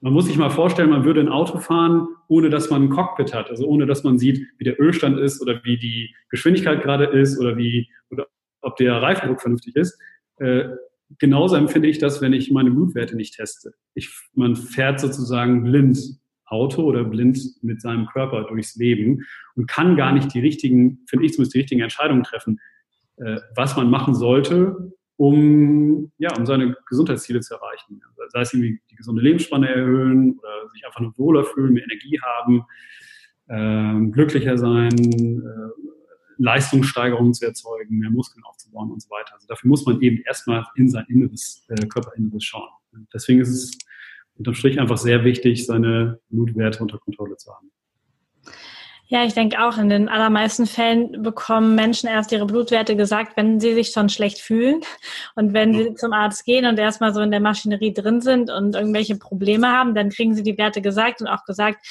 man 0.00 0.12
muss 0.12 0.26
sich 0.26 0.36
mal 0.36 0.50
vorstellen, 0.50 0.90
man 0.90 1.04
würde 1.04 1.20
ein 1.20 1.28
Auto 1.28 1.58
fahren, 1.58 2.08
ohne 2.28 2.50
dass 2.50 2.70
man 2.70 2.84
ein 2.84 2.90
Cockpit 2.90 3.32
hat, 3.32 3.48
also 3.50 3.66
ohne 3.66 3.86
dass 3.86 4.04
man 4.04 4.18
sieht, 4.18 4.46
wie 4.58 4.64
der 4.64 4.80
Ölstand 4.80 5.18
ist 5.18 5.40
oder 5.40 5.64
wie 5.64 5.78
die 5.78 6.14
Geschwindigkeit 6.28 6.82
gerade 6.82 7.06
ist 7.06 7.38
oder 7.40 7.56
wie 7.56 7.88
oder 8.10 8.26
ob 8.60 8.76
der 8.76 9.00
Reifendruck 9.00 9.40
vernünftig 9.40 9.76
ist. 9.76 9.98
Äh, 10.36 10.64
genauso 11.18 11.56
empfinde 11.56 11.88
ich 11.88 11.98
das, 11.98 12.20
wenn 12.20 12.32
ich 12.32 12.50
meine 12.50 12.70
Blutwerte 12.70 13.16
nicht 13.16 13.36
teste. 13.36 13.74
Ich, 13.94 14.10
man 14.34 14.56
fährt 14.56 15.00
sozusagen 15.00 15.62
blind 15.62 15.98
Auto 16.46 16.82
oder 16.82 17.04
blind 17.04 17.38
mit 17.62 17.80
seinem 17.80 18.06
Körper 18.06 18.44
durchs 18.44 18.76
Leben 18.76 19.24
und 19.54 19.68
kann 19.68 19.96
gar 19.96 20.12
nicht 20.12 20.34
die 20.34 20.40
richtigen, 20.40 20.98
finde 21.06 21.24
ich 21.24 21.32
zumindest 21.32 21.54
die 21.54 21.60
richtigen 21.60 21.80
Entscheidungen 21.80 22.24
treffen, 22.24 22.60
äh, 23.16 23.38
was 23.54 23.76
man 23.76 23.88
machen 23.88 24.14
sollte, 24.14 24.92
um, 25.16 26.10
ja, 26.18 26.34
um 26.36 26.46
seine 26.46 26.76
Gesundheitsziele 26.86 27.40
zu 27.40 27.54
erreichen. 27.54 28.00
Sei 28.28 28.40
es 28.40 28.52
irgendwie 28.52 28.80
die 28.90 28.96
gesunde 28.96 29.22
Lebensspanne 29.22 29.68
erhöhen 29.68 30.38
oder 30.38 30.70
sich 30.72 30.84
einfach 30.86 31.00
nur 31.00 31.16
wohler 31.18 31.44
fühlen, 31.44 31.74
mehr 31.74 31.84
Energie 31.84 32.18
haben, 32.20 32.64
äh, 33.48 34.10
glücklicher 34.10 34.56
sein, 34.58 34.92
äh, 34.98 35.92
Leistungssteigerungen 36.38 37.34
zu 37.34 37.46
erzeugen, 37.46 37.98
mehr 37.98 38.10
Muskeln 38.10 38.42
aufzubauen 38.44 38.90
und 38.90 39.02
so 39.02 39.10
weiter. 39.10 39.34
Also 39.34 39.46
dafür 39.46 39.68
muss 39.68 39.86
man 39.86 40.00
eben 40.00 40.22
erstmal 40.26 40.64
in 40.76 40.88
sein 40.88 41.04
inneres, 41.08 41.64
äh, 41.68 41.86
Körperinneres 41.86 42.44
schauen. 42.44 42.68
Deswegen 43.12 43.40
ist 43.40 43.50
es 43.50 43.78
unterm 44.34 44.54
Strich 44.54 44.80
einfach 44.80 44.98
sehr 44.98 45.24
wichtig, 45.24 45.66
seine 45.66 46.20
Blutwerte 46.30 46.82
unter 46.82 46.98
Kontrolle 46.98 47.36
zu 47.36 47.52
haben. 47.54 47.70
Ja, 49.08 49.24
ich 49.24 49.34
denke 49.34 49.62
auch, 49.62 49.76
in 49.76 49.90
den 49.90 50.08
allermeisten 50.08 50.66
Fällen 50.66 51.22
bekommen 51.22 51.74
Menschen 51.74 52.08
erst 52.08 52.32
ihre 52.32 52.46
Blutwerte 52.46 52.96
gesagt, 52.96 53.36
wenn 53.36 53.60
sie 53.60 53.74
sich 53.74 53.90
schon 53.90 54.08
schlecht 54.08 54.38
fühlen. 54.38 54.80
Und 55.34 55.52
wenn 55.52 55.74
sie 55.74 55.94
zum 55.94 56.12
Arzt 56.14 56.44
gehen 56.46 56.64
und 56.64 56.78
erstmal 56.78 57.12
so 57.12 57.20
in 57.20 57.30
der 57.30 57.40
Maschinerie 57.40 57.92
drin 57.92 58.22
sind 58.22 58.50
und 58.50 58.74
irgendwelche 58.74 59.16
Probleme 59.16 59.68
haben, 59.68 59.94
dann 59.94 60.08
kriegen 60.08 60.34
sie 60.34 60.42
die 60.42 60.56
Werte 60.56 60.80
gesagt 60.80 61.20
und 61.20 61.26
auch 61.26 61.44
gesagt, 61.44 61.84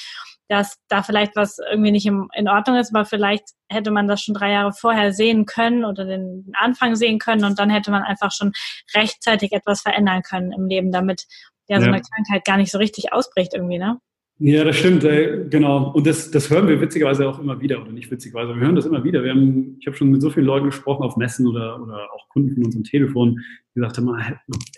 dass 0.48 0.76
da 0.88 1.02
vielleicht 1.02 1.36
was 1.36 1.58
irgendwie 1.58 1.92
nicht 1.92 2.06
in 2.06 2.48
Ordnung 2.48 2.76
ist, 2.76 2.94
aber 2.94 3.04
vielleicht 3.04 3.44
hätte 3.68 3.90
man 3.90 4.08
das 4.08 4.22
schon 4.22 4.34
drei 4.34 4.50
Jahre 4.52 4.72
vorher 4.72 5.12
sehen 5.12 5.46
können 5.46 5.84
oder 5.84 6.04
den 6.04 6.52
Anfang 6.54 6.96
sehen 6.96 7.18
können 7.18 7.44
und 7.44 7.58
dann 7.58 7.70
hätte 7.70 7.90
man 7.90 8.02
einfach 8.02 8.32
schon 8.32 8.52
rechtzeitig 8.94 9.52
etwas 9.52 9.82
verändern 9.82 10.22
können 10.22 10.52
im 10.52 10.66
Leben, 10.66 10.92
damit 10.92 11.24
ja 11.68 11.80
so 11.80 11.86
eine 11.86 12.02
Krankheit 12.02 12.44
gar 12.44 12.56
nicht 12.56 12.72
so 12.72 12.78
richtig 12.78 13.12
ausbricht 13.12 13.54
irgendwie, 13.54 13.78
ne? 13.78 13.98
Ja, 14.38 14.64
das 14.64 14.76
stimmt, 14.76 15.04
äh, 15.04 15.46
genau. 15.48 15.92
Und 15.92 16.06
das, 16.06 16.30
das 16.30 16.50
hören 16.50 16.66
wir 16.66 16.80
witzigerweise 16.80 17.28
auch 17.28 17.38
immer 17.38 17.60
wieder, 17.60 17.80
oder 17.80 17.92
nicht 17.92 18.10
witzigerweise, 18.10 18.54
wir 18.54 18.60
hören 18.60 18.74
das 18.74 18.86
immer 18.86 19.04
wieder. 19.04 19.22
Wir 19.22 19.30
haben, 19.30 19.76
ich 19.78 19.86
habe 19.86 19.96
schon 19.96 20.10
mit 20.10 20.20
so 20.20 20.30
vielen 20.30 20.46
Leuten 20.46 20.66
gesprochen 20.66 21.04
auf 21.04 21.16
Messen 21.16 21.46
oder, 21.46 21.80
oder 21.80 22.12
auch 22.12 22.28
Kunden 22.30 22.54
von 22.54 22.64
unserem 22.64 22.84
Telefon, 22.84 23.40
die 23.70 23.80
gesagt 23.80 23.98
haben, 23.98 24.16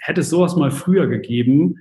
hätte 0.01 0.21
es 0.21 0.29
sowas 0.29 0.57
mal 0.57 0.71
früher 0.71 1.07
gegeben, 1.07 1.77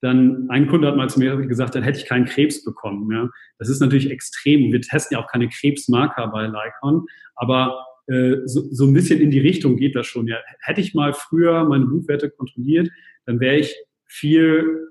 dann 0.00 0.48
ein 0.48 0.66
Kunde 0.66 0.88
hat 0.88 0.96
mal 0.96 1.10
zu 1.10 1.18
mir 1.20 1.36
gesagt, 1.46 1.74
dann 1.74 1.82
hätte 1.82 1.98
ich 1.98 2.06
keinen 2.06 2.24
Krebs 2.24 2.64
bekommen. 2.64 3.10
Ja. 3.12 3.28
Das 3.58 3.68
ist 3.68 3.80
natürlich 3.80 4.10
extrem. 4.10 4.72
Wir 4.72 4.80
testen 4.80 5.16
ja 5.16 5.22
auch 5.22 5.30
keine 5.30 5.48
Krebsmarker 5.48 6.28
bei 6.28 6.46
Lycon, 6.46 7.06
aber 7.34 7.84
äh, 8.06 8.36
so, 8.46 8.62
so 8.70 8.86
ein 8.86 8.94
bisschen 8.94 9.20
in 9.20 9.30
die 9.30 9.40
Richtung 9.40 9.76
geht 9.76 9.94
das 9.94 10.06
schon. 10.06 10.26
Ja. 10.26 10.38
Hätte 10.60 10.80
ich 10.80 10.94
mal 10.94 11.12
früher 11.12 11.64
meine 11.64 11.84
Blutwerte 11.84 12.30
kontrolliert, 12.30 12.88
dann 13.26 13.40
wäre 13.40 13.56
ich 13.56 13.76
viel 14.06 14.88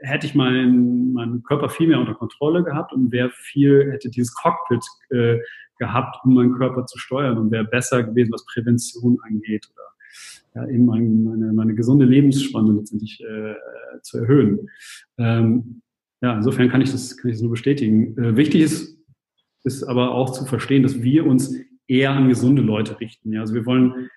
hätte 0.00 0.26
ich 0.26 0.34
meinen, 0.34 1.12
meinen 1.12 1.42
Körper 1.42 1.68
viel 1.68 1.88
mehr 1.88 2.00
unter 2.00 2.14
Kontrolle 2.14 2.64
gehabt 2.64 2.92
und 2.92 3.12
wäre 3.12 3.30
viel, 3.30 3.92
hätte 3.92 4.10
dieses 4.10 4.34
Cockpit 4.34 4.84
äh, 5.10 5.38
gehabt, 5.78 6.16
um 6.24 6.34
meinen 6.34 6.54
Körper 6.54 6.86
zu 6.86 6.98
steuern 6.98 7.36
und 7.38 7.50
wäre 7.50 7.64
besser 7.64 8.02
gewesen, 8.02 8.32
was 8.32 8.46
Prävention 8.46 9.18
angeht 9.22 9.68
oder 9.72 9.82
ja, 10.54 10.68
eben 10.70 10.86
meine, 10.86 11.52
meine, 11.52 11.74
gesunde 11.74 12.06
Lebensspanne 12.06 12.72
letztendlich 12.72 13.22
äh, 13.22 13.54
zu 14.00 14.18
erhöhen. 14.18 14.70
Ähm, 15.18 15.82
ja, 16.22 16.34
insofern 16.34 16.70
kann 16.70 16.80
ich 16.80 16.90
das, 16.90 17.16
kann 17.16 17.30
ich 17.30 17.36
das 17.36 17.42
nur 17.42 17.50
bestätigen. 17.50 18.16
Äh, 18.16 18.36
wichtig 18.36 18.62
ist, 18.62 18.98
ist 19.64 19.84
aber 19.84 20.12
auch 20.12 20.30
zu 20.30 20.46
verstehen, 20.46 20.82
dass 20.82 21.02
wir 21.02 21.26
uns 21.26 21.54
eher 21.86 22.12
an 22.12 22.28
gesunde 22.28 22.62
Leute 22.62 22.98
richten. 23.00 23.32
Ja, 23.32 23.40
also 23.40 23.52
wir 23.52 23.66
wollen 23.66 24.08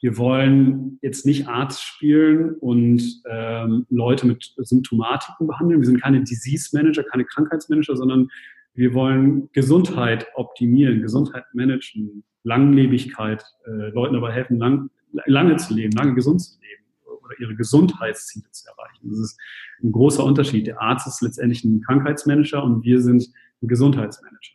wir 0.00 0.18
wollen 0.18 0.98
jetzt 1.00 1.24
nicht 1.24 1.48
Arzt 1.48 1.82
spielen 1.82 2.54
und 2.56 3.22
ähm, 3.28 3.86
Leute 3.88 4.26
mit 4.26 4.52
Symptomatiken 4.56 5.46
behandeln. 5.46 5.80
Wir 5.80 5.86
sind 5.86 6.02
keine 6.02 6.22
Disease 6.22 6.76
Manager, 6.76 7.02
keine 7.02 7.24
Krankheitsmanager, 7.24 7.96
sondern 7.96 8.28
wir 8.74 8.92
wollen 8.92 9.48
Gesundheit 9.52 10.26
optimieren, 10.34 11.00
Gesundheit 11.00 11.44
managen, 11.54 12.24
Langlebigkeit, 12.42 13.42
äh, 13.66 13.88
Leuten 13.90 14.14
dabei 14.14 14.32
helfen, 14.32 14.58
lang, 14.58 14.90
lange 15.24 15.56
zu 15.56 15.72
leben, 15.72 15.92
lange 15.92 16.14
gesund 16.14 16.42
zu 16.42 16.60
leben 16.60 16.84
oder 17.24 17.34
ihre 17.40 17.56
Gesundheitsziele 17.56 18.50
zu 18.50 18.68
erreichen. 18.68 19.08
Das 19.08 19.18
ist 19.18 19.40
ein 19.82 19.92
großer 19.92 20.22
Unterschied. 20.22 20.66
Der 20.66 20.80
Arzt 20.80 21.06
ist 21.06 21.22
letztendlich 21.22 21.64
ein 21.64 21.80
Krankheitsmanager 21.80 22.62
und 22.62 22.84
wir 22.84 23.00
sind 23.00 23.28
ein 23.62 23.68
Gesundheitsmanager. 23.68 24.52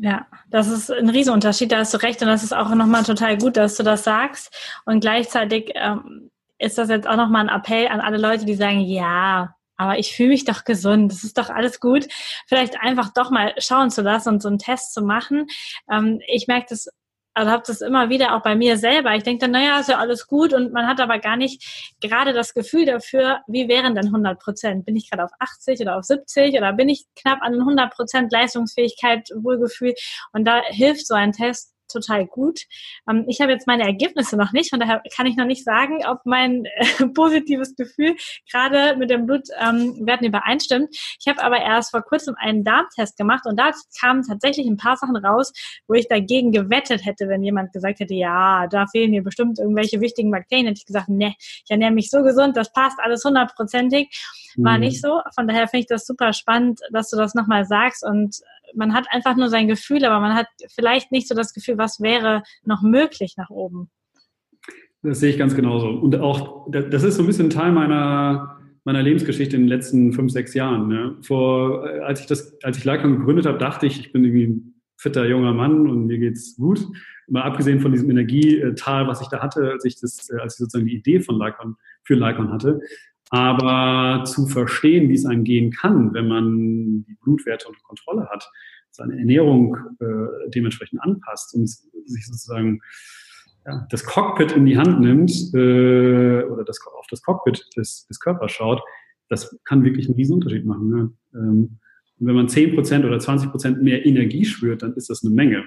Ja, 0.00 0.26
das 0.50 0.68
ist 0.68 0.90
ein 0.90 1.08
Riesenunterschied, 1.08 1.70
da 1.70 1.78
hast 1.78 1.94
du 1.94 1.98
recht 1.98 2.20
und 2.20 2.28
das 2.28 2.42
ist 2.42 2.52
auch 2.54 2.74
nochmal 2.74 3.04
total 3.04 3.38
gut, 3.38 3.56
dass 3.56 3.76
du 3.76 3.84
das 3.84 4.02
sagst 4.02 4.52
und 4.86 5.00
gleichzeitig 5.00 5.70
ähm, 5.74 6.30
ist 6.58 6.78
das 6.78 6.88
jetzt 6.88 7.06
auch 7.06 7.16
nochmal 7.16 7.48
ein 7.48 7.54
Appell 7.54 7.86
an 7.86 8.00
alle 8.00 8.18
Leute, 8.18 8.44
die 8.44 8.54
sagen, 8.54 8.80
ja, 8.80 9.54
aber 9.76 9.98
ich 9.98 10.14
fühle 10.14 10.30
mich 10.30 10.44
doch 10.44 10.64
gesund, 10.64 11.12
das 11.12 11.24
ist 11.24 11.38
doch 11.38 11.50
alles 11.50 11.80
gut. 11.80 12.06
Vielleicht 12.46 12.80
einfach 12.80 13.12
doch 13.12 13.30
mal 13.30 13.54
schauen 13.58 13.90
zu 13.90 14.02
lassen 14.02 14.30
und 14.30 14.42
so 14.42 14.48
einen 14.48 14.58
Test 14.58 14.94
zu 14.94 15.02
machen. 15.02 15.46
Ähm, 15.90 16.20
ich 16.26 16.46
merke 16.46 16.66
das 16.70 16.88
also 17.34 17.50
habe 17.50 17.64
das 17.66 17.80
immer 17.80 18.08
wieder 18.08 18.36
auch 18.36 18.42
bei 18.42 18.54
mir 18.54 18.78
selber. 18.78 19.14
Ich 19.14 19.24
denke 19.24 19.40
dann, 19.40 19.50
naja, 19.50 19.80
ist 19.80 19.88
ja 19.88 19.98
alles 19.98 20.26
gut 20.26 20.52
und 20.52 20.72
man 20.72 20.86
hat 20.86 21.00
aber 21.00 21.18
gar 21.18 21.36
nicht 21.36 21.94
gerade 22.00 22.32
das 22.32 22.54
Gefühl 22.54 22.86
dafür, 22.86 23.40
wie 23.48 23.68
wären 23.68 23.94
denn 23.96 24.06
100 24.06 24.40
Prozent? 24.40 24.86
Bin 24.86 24.96
ich 24.96 25.10
gerade 25.10 25.24
auf 25.24 25.32
80 25.40 25.80
oder 25.80 25.98
auf 25.98 26.04
70 26.04 26.56
oder 26.56 26.72
bin 26.72 26.88
ich 26.88 27.06
knapp 27.16 27.42
an 27.42 27.54
100 27.54 27.92
Prozent 27.92 28.32
Leistungsfähigkeit, 28.32 29.28
Wohlgefühl? 29.34 29.94
Und 30.32 30.44
da 30.44 30.62
hilft 30.66 31.06
so 31.06 31.14
ein 31.14 31.32
Test 31.32 31.73
total 31.88 32.26
gut. 32.26 32.60
Ähm, 33.08 33.24
ich 33.28 33.40
habe 33.40 33.52
jetzt 33.52 33.66
meine 33.66 33.84
Ergebnisse 33.84 34.36
noch 34.36 34.52
nicht, 34.52 34.70
von 34.70 34.80
daher 34.80 35.02
kann 35.14 35.26
ich 35.26 35.36
noch 35.36 35.46
nicht 35.46 35.64
sagen, 35.64 36.00
ob 36.06 36.20
mein 36.24 36.64
äh, 36.64 37.06
positives 37.14 37.74
Gefühl 37.76 38.16
gerade 38.50 38.96
mit 38.96 39.10
dem 39.10 39.26
Blutwerten 39.26 39.94
ähm, 40.00 40.26
übereinstimmt. 40.26 40.88
Ich 41.20 41.26
habe 41.28 41.42
aber 41.42 41.58
erst 41.58 41.90
vor 41.90 42.02
kurzem 42.02 42.34
einen 42.38 42.64
Darmtest 42.64 43.16
gemacht 43.16 43.46
und 43.46 43.58
da 43.58 43.70
kamen 44.00 44.22
tatsächlich 44.22 44.66
ein 44.66 44.76
paar 44.76 44.96
Sachen 44.96 45.16
raus, 45.16 45.52
wo 45.86 45.94
ich 45.94 46.08
dagegen 46.08 46.52
gewettet 46.52 47.04
hätte, 47.04 47.28
wenn 47.28 47.42
jemand 47.42 47.72
gesagt 47.72 48.00
hätte, 48.00 48.14
ja, 48.14 48.66
da 48.68 48.86
fehlen 48.86 49.10
mir 49.10 49.22
bestimmt 49.22 49.58
irgendwelche 49.58 50.00
wichtigen 50.00 50.30
Bakterien, 50.30 50.66
hätte 50.66 50.78
ich 50.78 50.86
gesagt, 50.86 51.08
ne, 51.08 51.34
ich 51.38 51.70
ernähre 51.70 51.92
mich 51.92 52.10
so 52.10 52.22
gesund, 52.22 52.56
das 52.56 52.72
passt 52.72 52.98
alles 53.00 53.24
hundertprozentig. 53.24 54.08
War 54.56 54.74
mhm. 54.74 54.80
nicht 54.80 55.00
so. 55.00 55.20
Von 55.34 55.48
daher 55.48 55.68
finde 55.68 55.82
ich 55.82 55.86
das 55.86 56.06
super 56.06 56.32
spannend, 56.32 56.80
dass 56.92 57.10
du 57.10 57.16
das 57.16 57.34
nochmal 57.34 57.64
sagst 57.64 58.04
und 58.04 58.36
man 58.74 58.94
hat 58.94 59.06
einfach 59.10 59.36
nur 59.36 59.48
sein 59.48 59.68
Gefühl, 59.68 60.04
aber 60.04 60.20
man 60.20 60.34
hat 60.34 60.46
vielleicht 60.74 61.12
nicht 61.12 61.28
so 61.28 61.34
das 61.34 61.52
Gefühl, 61.52 61.78
was 61.78 62.00
wäre 62.00 62.42
noch 62.64 62.82
möglich 62.82 63.34
nach 63.36 63.50
oben. 63.50 63.90
Das 65.02 65.20
sehe 65.20 65.30
ich 65.30 65.38
ganz 65.38 65.54
genauso. 65.54 65.88
Und 65.88 66.16
auch, 66.16 66.66
das 66.70 67.02
ist 67.02 67.16
so 67.16 67.22
ein 67.22 67.26
bisschen 67.26 67.50
Teil 67.50 67.72
meiner, 67.72 68.58
meiner 68.84 69.02
Lebensgeschichte 69.02 69.54
in 69.56 69.62
den 69.62 69.68
letzten 69.68 70.12
fünf, 70.12 70.32
sechs 70.32 70.54
Jahren. 70.54 70.88
Ne? 70.88 71.16
Vor, 71.20 71.86
äh, 71.86 72.00
als 72.00 72.20
ich 72.20 72.26
das, 72.26 72.56
als 72.62 72.78
ich 72.78 72.84
Lycon 72.84 73.18
gegründet 73.18 73.46
habe, 73.46 73.58
dachte 73.58 73.86
ich, 73.86 74.00
ich 74.00 74.12
bin 74.12 74.24
irgendwie 74.24 74.46
ein 74.46 74.74
fitter 74.96 75.26
junger 75.26 75.52
Mann 75.52 75.88
und 75.88 76.06
mir 76.06 76.18
geht's 76.18 76.56
gut. 76.56 76.86
Mal 77.28 77.42
abgesehen 77.42 77.80
von 77.80 77.92
diesem 77.92 78.10
Energietal, 78.10 79.06
was 79.06 79.20
ich 79.20 79.28
da 79.28 79.40
hatte, 79.40 79.72
als 79.72 79.84
ich 79.84 80.00
das, 80.00 80.30
äh, 80.30 80.40
als 80.40 80.54
ich 80.54 80.58
sozusagen 80.58 80.86
die 80.86 80.96
Idee 80.96 81.20
von 81.20 81.38
Lycon, 81.38 81.76
für 82.02 82.14
Lycon 82.14 82.50
hatte. 82.50 82.80
Aber 83.34 84.24
zu 84.26 84.46
verstehen, 84.46 85.08
wie 85.08 85.14
es 85.14 85.26
einem 85.26 85.42
gehen 85.42 85.72
kann, 85.72 86.14
wenn 86.14 86.28
man 86.28 87.04
die 87.04 87.16
Blutwerte 87.20 87.66
unter 87.66 87.80
Kontrolle 87.82 88.28
hat, 88.30 88.48
seine 88.90 89.18
Ernährung 89.18 89.76
äh, 89.98 90.50
dementsprechend 90.50 91.02
anpasst 91.02 91.52
und 91.52 91.66
sich 91.66 92.26
sozusagen 92.26 92.80
ja, 93.66 93.88
das 93.90 94.04
Cockpit 94.04 94.52
in 94.52 94.66
die 94.66 94.78
Hand 94.78 95.00
nimmt 95.00 95.32
äh, 95.52 96.44
oder 96.44 96.62
das, 96.64 96.78
auf 96.96 97.08
das 97.10 97.22
Cockpit 97.22 97.66
des, 97.76 98.06
des 98.06 98.20
Körpers 98.20 98.52
schaut, 98.52 98.80
das 99.28 99.58
kann 99.64 99.82
wirklich 99.82 100.06
einen 100.06 100.14
riesen 100.14 100.34
Unterschied 100.34 100.64
machen. 100.64 100.88
Ne? 100.90 101.12
Ähm, 101.34 101.78
und 102.20 102.26
wenn 102.28 102.36
man 102.36 102.46
10% 102.46 103.04
oder 103.04 103.16
20% 103.16 103.78
mehr 103.78 104.06
Energie 104.06 104.44
spürt, 104.44 104.82
dann 104.82 104.94
ist 104.94 105.10
das 105.10 105.24
eine 105.24 105.34
Menge. 105.34 105.64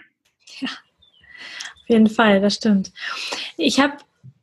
Ja, 0.62 0.69
auf 0.69 1.89
jeden 1.89 2.07
Fall, 2.07 2.39
das 2.39 2.55
stimmt. 2.55 2.93
Ich 3.57 3.81
habe 3.81 3.97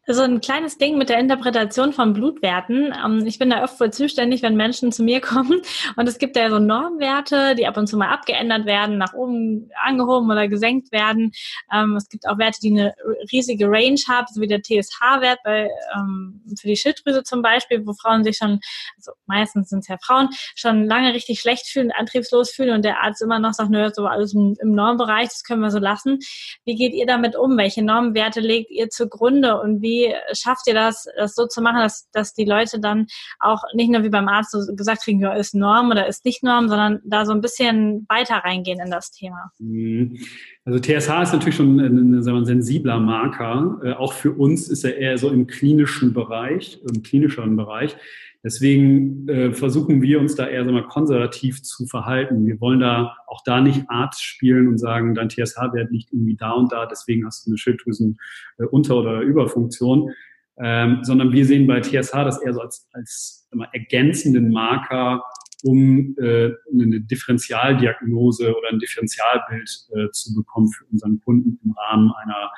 so 0.07 0.23
ein 0.23 0.41
kleines 0.41 0.77
Ding 0.77 0.99
mit 0.99 1.09
der 1.09 1.19
Interpretation 1.19 1.93
von 1.93 2.13
Blutwerten. 2.13 2.95
Ähm, 3.05 3.25
ich 3.27 3.39
bin 3.39 3.51
da 3.51 3.65
oft 3.65 3.81
wohl 3.81 3.91
zuständig, 3.91 4.43
wenn 4.43 4.57
Menschen 4.57 4.93
zu 4.93 5.03
mir 5.03 5.21
kommen. 5.23 5.63
Und 5.97 6.09
es 6.09 6.19
gibt 6.19 6.37
ja 6.37 6.51
so 6.51 6.59
Normwerte, 6.59 7.55
die 7.55 7.67
ab 7.67 7.77
und 7.77 7.87
zu 7.87 7.97
mal 7.97 8.09
abgeändert 8.09 8.67
werden, 8.67 8.99
nach 8.99 9.15
oben 9.15 9.71
angehoben 9.83 10.31
oder 10.31 10.49
gesenkt 10.49 10.93
werden. 10.93 11.33
Ähm, 11.73 11.97
es 11.97 12.09
gibt 12.09 12.29
auch 12.29 12.39
Werte, 12.39 12.59
die 12.63 12.71
eine 12.71 12.95
riesige 13.33 13.67
Range 13.67 14.01
haben, 14.09 14.27
so 14.31 14.41
wie 14.41 14.47
der 14.47 14.63
TSH-Wert 14.63 15.39
ähm, 15.47 16.43
für 16.61 16.69
die 16.69 16.77
Schilddrüse 16.77 17.23
zum 17.23 17.41
Beispiel, 17.41 17.87
wo 17.87 17.95
Frauen 17.95 18.25
sich 18.25 18.37
schon, 18.37 18.61
also 18.97 19.13
meistens 19.27 19.71
sind 19.71 19.81
es 19.81 19.89
ja 19.89 19.97
Frauen, 20.03 20.29
schon 20.55 20.85
lange 20.87 21.15
richtig 21.15 21.41
schlecht 21.41 21.67
fühlen, 21.67 21.93
antriebslos 21.93 22.51
fühlen 22.51 22.75
und 22.75 22.85
der 22.85 23.03
Arzt 23.03 23.23
immer 23.23 23.39
noch 23.39 23.55
sagt, 23.55 23.71
nö, 23.71 23.89
so 23.93 24.07
alles 24.07 24.35
im 24.35 24.57
Normbereich, 24.63 25.29
das 25.29 25.45
können 25.45 25.63
wir 25.63 25.71
so 25.71 25.79
lassen. 25.79 26.19
Wie 26.65 26.75
geht 26.75 26.93
ihr 26.93 27.07
damit 27.07 27.37
um? 27.37 27.57
Welche 27.57 27.83
Normwerte 27.83 28.41
legt 28.41 28.71
ihr 28.71 28.91
zugrunde 28.91 29.61
und 29.61 29.81
wie 29.81 29.94
wie 29.95 30.15
schafft 30.33 30.67
ihr 30.67 30.75
das, 30.75 31.07
das 31.17 31.35
so 31.35 31.47
zu 31.47 31.63
machen, 31.63 31.79
dass, 31.79 32.09
dass 32.13 32.35
die 32.35 32.45
Leute 32.45 32.81
dann 32.81 33.07
auch 33.39 33.63
nicht 33.75 33.91
nur 33.91 34.03
wie 34.03 34.09
beim 34.09 34.29
Arzt 34.29 34.53
so 34.53 34.75
gesagt 34.75 35.03
kriegen, 35.03 35.21
ja, 35.21 35.33
ist 35.35 35.55
Norm 35.55 35.91
oder 35.91 36.07
ist 36.07 36.25
nicht 36.25 36.43
Norm, 36.43 36.69
sondern 36.69 37.01
da 37.05 37.25
so 37.25 37.33
ein 37.33 37.41
bisschen 37.41 38.07
weiter 38.09 38.37
reingehen 38.37 38.81
in 38.81 38.91
das 38.91 39.11
Thema? 39.11 39.53
Mhm. 39.59 40.19
Also 40.65 40.79
TSH 40.79 41.23
ist 41.23 41.33
natürlich 41.33 41.57
schon 41.57 41.79
ein, 41.79 42.23
sagen 42.23 42.39
wir, 42.39 42.47
sensibler 42.47 42.99
Marker. 42.99 43.81
Äh, 43.85 43.93
auch 43.93 44.13
für 44.13 44.33
uns 44.33 44.69
ist 44.69 44.85
er 44.85 44.97
eher 44.97 45.19
so 45.19 45.31
im 45.31 45.47
klinischen 45.47 46.15
Bereich, 46.15 46.81
im 46.89 47.03
klinischeren 47.03 47.57
Bereich. 47.57 47.97
Deswegen 48.45 49.27
äh, 49.27 49.53
versuchen 49.55 50.03
wir 50.03 50.21
uns 50.21 50.35
da 50.35 50.47
eher 50.47 50.67
so 50.67 50.71
mal 50.71 50.87
konservativ 50.87 51.63
zu 51.63 51.87
verhalten. 51.87 52.47
Wir 52.47 52.61
wollen 52.61 52.81
da 52.81 53.17
auch 53.27 53.43
da 53.43 53.63
nicht 53.63 53.89
Arzt 53.89 54.23
spielen 54.23 54.69
und 54.69 54.77
sagen, 54.77 55.15
dein 55.15 55.31
TSH-Wert 55.31 55.91
liegt 55.91 56.13
irgendwie 56.13 56.37
da 56.37 56.51
und 56.51 56.71
da, 56.71 56.85
deswegen 56.85 57.25
hast 57.25 57.47
du 57.47 57.51
eine 57.51 57.59
Schilddrüsen-Unter- 57.59 58.95
äh, 58.95 58.99
oder 58.99 59.21
Überfunktion. 59.23 60.11
Ähm, 60.57 60.99
sondern 61.03 61.33
wir 61.33 61.47
sehen 61.47 61.67
bei 61.67 61.81
TSH 61.81 62.13
das 62.13 62.41
eher 62.41 62.53
so 62.53 62.61
als, 62.61 62.87
als 62.93 63.49
mal, 63.53 63.69
ergänzenden 63.73 64.53
Marker, 64.53 65.25
um 65.65 66.15
äh, 66.19 66.51
eine 66.71 67.01
Differentialdiagnose 67.01 68.55
oder 68.55 68.69
ein 68.71 68.79
Differentialbild 68.79 69.89
äh, 69.97 70.11
zu 70.13 70.35
bekommen 70.35 70.71
für 70.71 70.85
unseren 70.93 71.19
Kunden 71.23 71.59
im 71.65 71.73
Rahmen 71.73 72.13
einer 72.23 72.53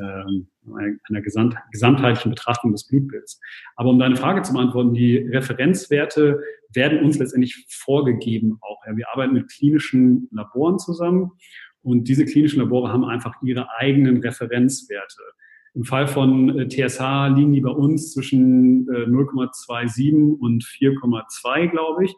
einer 0.00 1.20
Gesamt, 1.22 1.56
gesamtheitlichen 1.70 2.30
Betrachtung 2.30 2.72
des 2.72 2.86
Blutbilds. 2.86 3.40
Aber 3.76 3.90
um 3.90 3.98
deine 3.98 4.16
Frage 4.16 4.42
zu 4.42 4.52
beantworten, 4.52 4.94
die 4.94 5.18
Referenzwerte 5.18 6.40
werden 6.72 7.04
uns 7.04 7.18
letztendlich 7.18 7.66
vorgegeben 7.68 8.58
auch. 8.60 8.80
Ja, 8.86 8.96
wir 8.96 9.08
arbeiten 9.10 9.34
mit 9.34 9.50
klinischen 9.50 10.28
Laboren 10.30 10.78
zusammen 10.78 11.32
und 11.82 12.08
diese 12.08 12.24
klinischen 12.24 12.60
Labore 12.60 12.92
haben 12.92 13.04
einfach 13.04 13.34
ihre 13.42 13.68
eigenen 13.76 14.18
Referenzwerte. 14.18 15.20
Im 15.74 15.84
Fall 15.84 16.06
von 16.06 16.58
äh, 16.58 16.68
TSH 16.68 17.34
liegen 17.34 17.52
die 17.52 17.60
bei 17.60 17.70
uns 17.70 18.12
zwischen 18.12 18.86
0,27 18.86 20.10
äh, 20.10 20.36
und 20.38 20.64
4,2, 20.64 21.68
glaube 21.68 22.04
ich. 22.04 22.14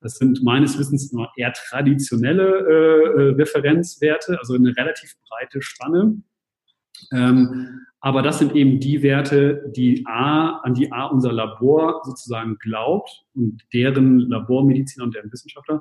Das 0.00 0.16
sind 0.16 0.42
meines 0.42 0.78
Wissens 0.78 1.12
nur 1.12 1.30
eher 1.36 1.52
traditionelle 1.52 2.44
äh, 2.44 3.34
Referenzwerte, 3.34 4.38
also 4.38 4.54
eine 4.54 4.76
relativ 4.76 5.14
breite 5.28 5.62
Spanne. 5.62 6.16
Ähm, 7.12 7.80
aber 8.00 8.20
das 8.20 8.38
sind 8.38 8.54
eben 8.54 8.80
die 8.80 9.02
Werte, 9.02 9.72
die 9.74 10.04
A, 10.06 10.58
an 10.58 10.74
die 10.74 10.92
A 10.92 11.06
unser 11.06 11.32
Labor 11.32 12.02
sozusagen 12.04 12.58
glaubt 12.58 13.24
und 13.34 13.62
deren 13.72 14.18
Labormediziner 14.18 15.04
und 15.04 15.14
deren 15.14 15.32
Wissenschaftler. 15.32 15.80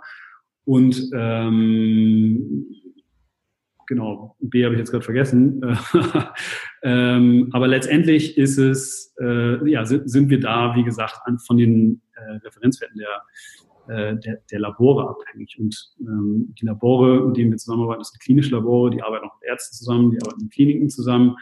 Und 0.63 1.09
ähm, 1.13 2.65
genau, 3.87 4.37
B 4.39 4.63
habe 4.63 4.75
ich 4.75 4.79
jetzt 4.79 4.91
gerade 4.91 5.03
vergessen. 5.03 5.61
ähm, 6.83 7.49
aber 7.51 7.67
letztendlich 7.67 8.37
ist 8.37 8.57
es, 8.57 9.13
äh, 9.19 9.69
ja, 9.69 9.85
sind, 9.85 10.09
sind 10.09 10.29
wir 10.29 10.39
da, 10.39 10.75
wie 10.75 10.83
gesagt, 10.83 11.19
an, 11.25 11.39
von 11.39 11.57
den 11.57 12.01
äh, 12.15 12.37
Referenzwerten 12.37 12.97
der 12.97 13.21
äh, 13.87 14.15
der, 14.17 14.41
der 14.51 14.59
Labore 14.59 15.09
abhängig. 15.09 15.57
Und 15.59 15.93
ähm, 16.01 16.53
die 16.59 16.65
Labore, 16.65 17.27
mit 17.27 17.37
denen 17.37 17.51
wir 17.51 17.57
zusammenarbeiten, 17.57 18.01
das 18.01 18.09
sind 18.09 18.21
klinische 18.21 18.51
Labore, 18.51 18.91
die 18.91 19.01
arbeiten 19.01 19.25
auch 19.25 19.39
mit 19.39 19.49
Ärzten 19.49 19.75
zusammen, 19.75 20.11
die 20.11 20.21
arbeiten 20.21 20.43
mit 20.43 20.53
Kliniken 20.53 20.89
zusammen. 20.89 21.35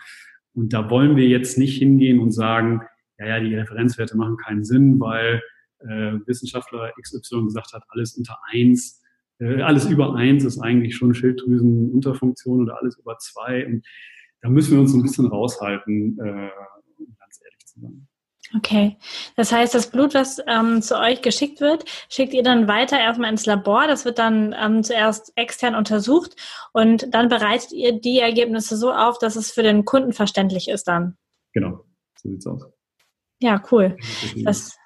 Und 0.53 0.73
da 0.73 0.89
wollen 0.89 1.15
wir 1.15 1.27
jetzt 1.27 1.57
nicht 1.57 1.77
hingehen 1.77 2.19
und 2.19 2.31
sagen, 2.31 2.81
ja, 3.19 3.27
ja, 3.27 3.39
die 3.39 3.55
Referenzwerte 3.55 4.17
machen 4.17 4.37
keinen 4.37 4.63
Sinn, 4.63 4.99
weil 4.99 5.41
äh, 5.79 6.13
Wissenschaftler 6.25 6.91
XY 7.01 7.45
gesagt 7.45 7.73
hat, 7.73 7.83
alles 7.89 8.15
unter 8.17 8.37
eins, 8.51 9.01
äh, 9.39 9.61
alles 9.61 9.89
über 9.89 10.15
eins 10.15 10.43
ist 10.43 10.59
eigentlich 10.59 10.95
schon 10.95 11.13
Schilddrüsenunterfunktion 11.13 12.63
oder 12.63 12.79
alles 12.81 12.97
über 12.97 13.17
zwei. 13.19 13.65
Und 13.65 13.85
da 14.41 14.49
müssen 14.49 14.73
wir 14.73 14.81
uns 14.81 14.91
so 14.91 14.97
ein 14.97 15.03
bisschen 15.03 15.27
raushalten, 15.27 16.17
äh, 16.19 16.49
ganz 17.19 17.41
ehrlich 17.43 17.65
zu 17.65 17.79
sein. 17.79 18.07
Okay, 18.55 18.97
das 19.37 19.51
heißt, 19.51 19.73
das 19.73 19.87
Blut, 19.87 20.13
was 20.13 20.41
ähm, 20.45 20.81
zu 20.81 20.99
euch 20.99 21.21
geschickt 21.21 21.61
wird, 21.61 21.85
schickt 22.09 22.33
ihr 22.33 22.43
dann 22.43 22.67
weiter 22.67 22.99
erstmal 22.99 23.29
ins 23.29 23.45
Labor. 23.45 23.87
Das 23.87 24.03
wird 24.03 24.19
dann 24.19 24.53
ähm, 24.59 24.83
zuerst 24.83 25.31
extern 25.35 25.73
untersucht 25.73 26.35
und 26.73 27.13
dann 27.13 27.29
bereitet 27.29 27.71
ihr 27.71 27.93
die 27.93 28.19
Ergebnisse 28.19 28.75
so 28.75 28.91
auf, 28.91 29.19
dass 29.19 29.37
es 29.37 29.51
für 29.51 29.63
den 29.63 29.85
Kunden 29.85 30.11
verständlich 30.11 30.67
ist 30.67 30.87
dann. 30.87 31.17
Genau, 31.53 31.85
so 32.15 32.29
sieht's 32.29 32.45
aus. 32.45 32.65
Ja, 33.39 33.61
cool. 33.71 33.97
Das 34.43 34.77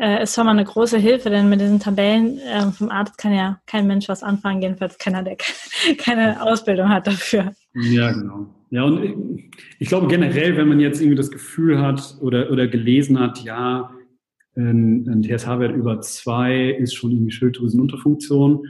äh, 0.00 0.22
ist 0.22 0.34
schon 0.34 0.46
mal 0.46 0.52
eine 0.52 0.64
große 0.64 0.98
Hilfe, 0.98 1.30
denn 1.30 1.48
mit 1.48 1.60
diesen 1.60 1.80
Tabellen 1.80 2.38
äh, 2.38 2.70
vom 2.72 2.90
Arzt 2.90 3.16
kann 3.18 3.32
ja 3.32 3.60
kein 3.66 3.86
Mensch 3.86 4.08
was 4.08 4.22
anfangen, 4.22 4.62
jedenfalls 4.62 4.98
keiner, 4.98 5.22
der 5.22 5.36
keine 5.98 6.42
Ausbildung 6.42 6.88
hat 6.90 7.06
dafür. 7.06 7.54
Ja, 7.74 8.12
genau. 8.12 8.46
Ja, 8.74 8.82
und 8.82 9.52
ich 9.78 9.88
glaube 9.88 10.08
generell, 10.08 10.56
wenn 10.56 10.66
man 10.66 10.80
jetzt 10.80 11.00
irgendwie 11.00 11.14
das 11.14 11.30
Gefühl 11.30 11.80
hat 11.80 12.16
oder, 12.20 12.50
oder 12.50 12.66
gelesen 12.66 13.20
hat, 13.20 13.44
ja, 13.44 13.94
ein, 14.56 15.08
ein 15.08 15.22
TSH-Wert 15.22 15.76
über 15.76 16.00
zwei 16.00 16.70
ist 16.70 16.92
schon 16.92 17.12
irgendwie 17.12 17.30
Schilddrüsenunterfunktion, 17.30 18.66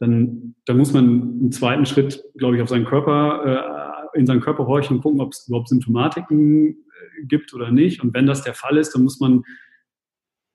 dann, 0.00 0.54
dann 0.66 0.76
muss 0.76 0.92
man 0.92 1.40
im 1.40 1.50
zweiten 1.50 1.86
Schritt, 1.86 2.22
glaube 2.36 2.56
ich, 2.56 2.62
auf 2.62 2.68
seinen 2.68 2.84
Körper, 2.84 4.10
äh, 4.14 4.18
in 4.18 4.26
seinen 4.26 4.42
Körper 4.42 4.66
horchen 4.66 4.96
und 4.96 5.02
gucken, 5.02 5.22
ob 5.22 5.32
es 5.32 5.48
überhaupt 5.48 5.68
Symptomatiken 5.68 6.66
äh, 6.66 7.24
gibt 7.26 7.54
oder 7.54 7.70
nicht. 7.70 8.02
Und 8.02 8.12
wenn 8.12 8.26
das 8.26 8.42
der 8.42 8.52
Fall 8.52 8.76
ist, 8.76 8.94
dann 8.94 9.02
muss 9.02 9.18
man 9.18 9.44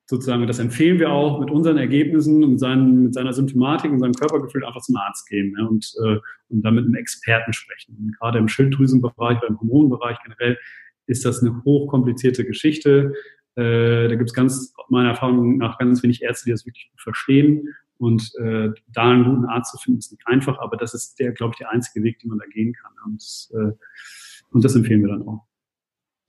sozusagen, 0.07 0.47
das 0.47 0.59
empfehlen 0.59 0.99
wir 0.99 1.11
auch 1.11 1.39
mit 1.39 1.51
unseren 1.51 1.77
Ergebnissen 1.77 2.43
und 2.43 2.57
seinen, 2.57 3.03
mit 3.03 3.13
seiner 3.13 3.33
Symptomatik 3.33 3.91
und 3.91 3.99
seinem 3.99 4.13
Körpergefühl 4.13 4.65
einfach 4.65 4.81
zum 4.81 4.95
Arzt 4.95 5.27
gehen 5.27 5.53
ja, 5.57 5.65
und, 5.65 5.93
äh, 6.03 6.17
und 6.49 6.61
dann 6.61 6.75
mit 6.75 6.85
einem 6.85 6.95
Experten 6.95 7.51
sprechen. 7.51 7.95
Und 7.99 8.17
gerade 8.17 8.39
im 8.39 8.47
Schilddrüsenbereich, 8.47 9.39
beim 9.41 9.59
Hormonbereich 9.59 10.17
generell 10.23 10.57
ist 11.07 11.25
das 11.25 11.41
eine 11.41 11.61
hochkomplizierte 11.63 12.45
Geschichte. 12.45 13.13
Äh, 13.55 14.07
da 14.07 14.15
gibt 14.15 14.29
es 14.29 14.33
ganz, 14.33 14.73
meiner 14.89 15.09
Erfahrung 15.09 15.57
nach, 15.57 15.77
ganz 15.77 16.01
wenig 16.03 16.21
Ärzte, 16.21 16.45
die 16.45 16.51
das 16.51 16.65
wirklich 16.65 16.89
gut 16.91 17.01
verstehen. 17.01 17.67
Und 17.97 18.31
äh, 18.39 18.69
da 18.87 19.11
einen 19.11 19.25
guten 19.25 19.45
Arzt 19.45 19.71
zu 19.71 19.77
finden, 19.77 19.99
ist 19.99 20.11
nicht 20.11 20.25
einfach, 20.27 20.59
aber 20.59 20.77
das 20.77 20.93
ist 20.93 21.19
der, 21.19 21.33
glaube 21.33 21.53
ich, 21.53 21.57
der 21.57 21.71
einzige 21.71 22.03
Weg, 22.03 22.19
den 22.19 22.29
man 22.29 22.37
da 22.37 22.45
gehen 22.45 22.73
kann. 22.73 22.91
Und, 23.05 23.49
äh, 23.53 23.73
und 24.51 24.63
das 24.63 24.75
empfehlen 24.75 25.01
wir 25.01 25.09
dann 25.09 25.27
auch. 25.27 25.46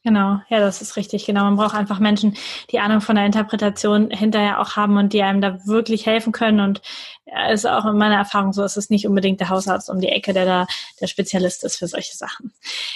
Genau, 0.08 0.40
ja, 0.48 0.58
das 0.58 0.80
ist 0.80 0.96
richtig. 0.96 1.26
Genau, 1.26 1.42
man 1.42 1.56
braucht 1.56 1.74
einfach 1.74 1.98
Menschen, 1.98 2.34
die 2.70 2.78
Ahnung 2.78 3.02
von 3.02 3.14
der 3.14 3.26
Interpretation 3.26 4.10
hinterher 4.10 4.58
auch 4.58 4.74
haben 4.74 4.96
und 4.96 5.12
die 5.12 5.22
einem 5.22 5.42
da 5.42 5.58
wirklich 5.66 6.06
helfen 6.06 6.32
können. 6.32 6.60
Und 6.60 6.80
es 7.26 7.64
ist 7.64 7.66
auch 7.66 7.84
in 7.84 7.98
meiner 7.98 8.16
Erfahrung 8.16 8.54
so, 8.54 8.62
es 8.62 8.78
ist 8.78 8.90
nicht 8.90 9.06
unbedingt 9.06 9.38
der 9.40 9.50
Hausarzt 9.50 9.90
um 9.90 10.00
die 10.00 10.08
Ecke, 10.08 10.32
der 10.32 10.46
da 10.46 10.66
der 10.98 11.08
Spezialist 11.08 11.62
ist 11.62 11.76
für 11.76 11.88
solche 11.88 12.16
Sachen. 12.16 12.54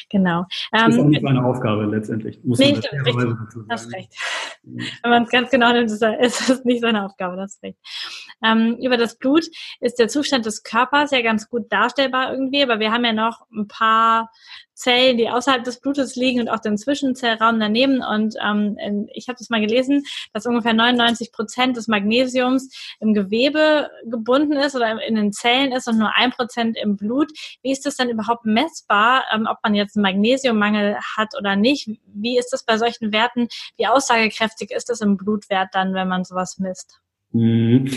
Genau. 0.09 0.47
Das 0.71 0.89
ist 0.89 0.95
auch 0.95 1.05
ähm, 1.05 1.11
nicht 1.11 1.23
meine 1.23 1.45
Aufgabe 1.45 1.85
letztendlich. 1.85 2.43
Muss 2.45 2.59
nee, 2.59 2.73
man 2.73 2.81
das 2.81 2.93
richtig, 2.93 3.37
hast 3.69 3.93
recht. 3.93 4.15
Wenn 4.63 5.11
man 5.11 5.25
es 5.25 5.29
ganz 5.29 5.51
genau 5.51 5.71
nimmt, 5.75 5.91
ist 5.91 6.03
es 6.03 6.65
nicht 6.65 6.81
seine 6.81 7.05
Aufgabe, 7.05 7.37
das 7.37 7.57
ist 7.57 7.63
recht. 7.63 7.79
Ähm, 8.43 8.79
über 8.83 8.97
das 8.97 9.19
Blut 9.19 9.45
ist 9.81 9.99
der 9.99 10.09
Zustand 10.09 10.47
des 10.47 10.63
Körpers 10.63 11.11
ja 11.11 11.21
ganz 11.21 11.51
gut 11.51 11.71
darstellbar 11.71 12.33
irgendwie, 12.33 12.63
aber 12.63 12.81
wir 12.81 12.91
haben 12.91 13.05
ja 13.05 13.13
noch 13.13 13.47
ein 13.53 13.69
paar 13.69 14.31
Zellen, 14.83 15.17
die 15.17 15.29
außerhalb 15.29 15.63
des 15.63 15.81
Blutes 15.81 16.17
liegen 16.17 16.41
und 16.41 16.49
auch 16.49 16.59
den 16.59 16.77
Zwischenzellraum 17.03 17.59
daneben. 17.59 18.03
Und 18.03 18.37
ähm, 18.43 19.09
ich 19.13 19.29
habe 19.29 19.39
das 19.39 19.51
mal 19.51 19.61
gelesen, 19.61 20.05
dass 20.33 20.47
ungefähr 20.47 20.73
99 20.73 21.33
Prozent 21.33 21.77
des 21.77 21.89
Magnesiums 21.89 22.71
im 23.01 23.15
Gewebe 23.15 23.91
gebunden 24.05 24.53
ist 24.53 24.75
oder 24.75 25.03
in 25.03 25.17
den 25.17 25.33
Zellen 25.33 25.73
ist 25.73 25.89
und 25.89 25.99
nur 25.99 26.15
ein 26.15 26.31
Prozent 26.31 26.77
im 26.77 26.97
Blut. 26.97 27.31
Wie 27.63 27.73
ist 27.73 27.85
das 27.87 27.97
dann 27.97 28.09
überhaupt 28.09 28.45
messbar, 28.45 29.25
ähm, 29.33 29.47
ob 29.51 29.59
man 29.63 29.75
jetzt 29.75 29.97
einen 29.97 30.03
Magnesiummangel 30.03 30.97
hat 31.17 31.35
oder 31.39 31.57
nicht? 31.57 31.89
Wie 32.07 32.39
ist 32.39 32.51
das 32.53 32.65
bei 32.65 32.79
solchen 32.79 33.13
Werten? 33.13 33.49
Wie 33.77 33.87
aussagekräftig 33.87 34.71
ist 34.71 34.89
das 34.89 35.01
im 35.01 35.17
Blutwert 35.17 35.71
dann, 35.73 35.95
wenn 35.95 36.09
man 36.09 36.25
sowas 36.25 36.59
misst? 36.59 37.01
Mhm. 37.33 37.91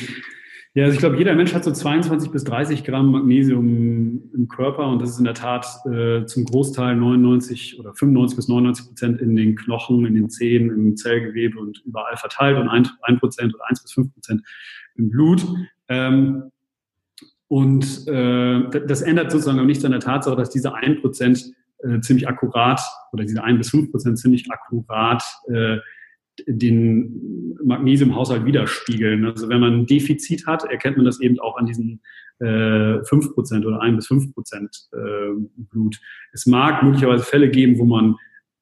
Ja, 0.75 0.83
also 0.83 0.95
ich 0.95 0.99
glaube, 0.99 1.17
jeder 1.17 1.33
Mensch 1.35 1.53
hat 1.53 1.63
so 1.63 1.71
22 1.71 2.31
bis 2.31 2.43
30 2.43 2.83
Gramm 2.83 3.09
Magnesium 3.09 4.21
im 4.33 4.47
Körper 4.49 4.89
und 4.89 5.01
das 5.01 5.11
ist 5.11 5.19
in 5.19 5.23
der 5.23 5.33
Tat 5.33 5.65
äh, 5.85 6.25
zum 6.25 6.43
Großteil 6.43 6.97
99 6.97 7.79
oder 7.79 7.93
95 7.93 8.35
bis 8.35 8.49
99 8.49 8.87
Prozent 8.87 9.21
in 9.21 9.37
den 9.37 9.55
Knochen, 9.55 10.05
in 10.05 10.15
den 10.15 10.29
Zähnen, 10.29 10.69
im 10.71 10.97
Zellgewebe 10.97 11.57
und 11.59 11.81
überall 11.85 12.17
verteilt 12.17 12.57
und 12.57 12.67
ein, 12.67 12.89
ein 13.03 13.17
Prozent 13.19 13.55
oder 13.55 13.63
eins 13.69 13.81
bis 13.81 13.93
fünf 13.93 14.13
Prozent 14.13 14.41
im 14.95 15.09
Blut. 15.09 15.47
Ähm, 15.87 16.51
und 17.47 18.05
äh, 18.09 18.69
das 18.85 19.01
ändert 19.01 19.31
sozusagen 19.31 19.61
auch 19.61 19.65
nichts 19.65 19.85
an 19.85 19.91
der 19.91 20.01
Tatsache, 20.01 20.35
dass 20.35 20.49
diese 20.49 20.73
ein 20.73 20.99
Prozent 20.99 21.53
äh, 21.83 22.01
ziemlich 22.01 22.27
akkurat 22.27 22.81
oder 23.13 23.23
diese 23.23 23.41
ein 23.41 23.57
bis 23.57 23.69
fünf 23.69 23.91
Prozent 23.91 24.19
ziemlich 24.19 24.51
akkurat 24.51 25.23
äh, 25.47 25.77
den 26.47 27.57
Magnesiumhaushalt 27.63 28.45
widerspiegeln. 28.45 29.25
Also 29.25 29.49
wenn 29.49 29.59
man 29.59 29.73
ein 29.73 29.85
Defizit 29.85 30.45
hat, 30.45 30.63
erkennt 30.65 30.97
man 30.97 31.05
das 31.05 31.19
eben 31.21 31.39
auch 31.39 31.57
an 31.57 31.65
diesen 31.65 32.01
äh, 32.39 32.45
5% 32.45 33.65
oder 33.65 33.81
1 33.81 33.95
bis 33.95 34.09
5% 34.09 34.33
äh, 34.93 35.47
Blut. 35.69 35.99
Es 36.33 36.45
mag 36.45 36.83
möglicherweise 36.83 37.23
Fälle 37.23 37.49
geben, 37.49 37.79
wo 37.79 37.85
man, 37.85 38.15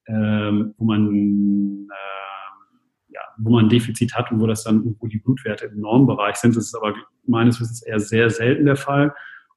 äh, 0.06 0.72
wo 0.78 0.86
man 0.86 1.88
äh, 1.90 3.14
ja, 3.14 3.22
wo 3.38 3.52
man 3.52 3.66
ein 3.66 3.70
Defizit 3.70 4.14
hat 4.16 4.32
und 4.32 4.40
wo 4.40 4.48
das 4.48 4.64
dann, 4.64 4.96
wo 5.00 5.08
die 5.08 5.20
Blutwerte 5.20 5.66
im 5.66 5.80
Normbereich 5.80 6.36
sind. 6.36 6.56
Das 6.56 6.66
ist 6.66 6.76
aber 6.76 6.96
meines 7.26 7.60
Wissens 7.60 7.84
eher 7.84 8.00
sehr 8.00 8.30
selten 8.30 8.66
der 8.66 8.76
Fall. 8.76 9.14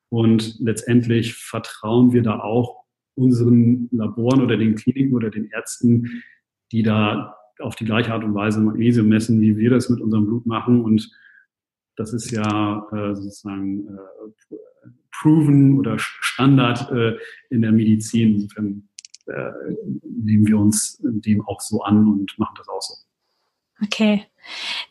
Und 0.09 0.59
letztendlich 0.61 1.35
vertrauen 1.35 2.13
wir 2.13 2.23
da 2.23 2.41
auch 2.41 2.85
unseren 3.15 3.89
Laboren 3.93 4.43
oder 4.43 4.57
den 4.57 4.77
Kliniken 4.77 5.15
oder 5.15 5.31
den 5.31 5.51
Ärzten, 5.51 6.23
die 6.71 6.83
da 6.83 7.36
auf 7.61 7.77
die 7.77 7.85
gleiche 7.85 8.13
Art 8.13 8.25
und 8.25 8.35
Weise 8.35 8.61
Magnesium 8.61 9.09
messen, 9.09 9.41
wie 9.41 9.57
wir 9.57 9.71
das 9.71 9.89
mit 9.89 10.01
unserem 10.01 10.27
Blut 10.27 10.47
machen. 10.47 10.85
Und 10.85 11.11
das 11.97 12.13
ist 12.13 12.31
ja 12.31 12.87
äh, 12.93 13.15
sozusagen 13.15 13.89
äh, 13.89 14.57
proven 15.11 15.79
oder 15.79 15.97
Standard 15.99 16.91
äh, 16.91 17.17
in 17.51 17.63
der 17.63 17.73
Medizin. 17.73 18.37
Insofern 18.37 18.89
äh, 19.27 19.51
nehmen 20.03 20.47
wir 20.47 20.59
uns 20.59 21.01
dem 21.03 21.47
auch 21.47 21.61
so 21.61 21.83
an 21.83 22.07
und 22.07 22.39
machen 22.39 22.55
das 22.59 22.69
auch 22.69 22.83
so. 22.83 22.95
Okay. 23.83 24.25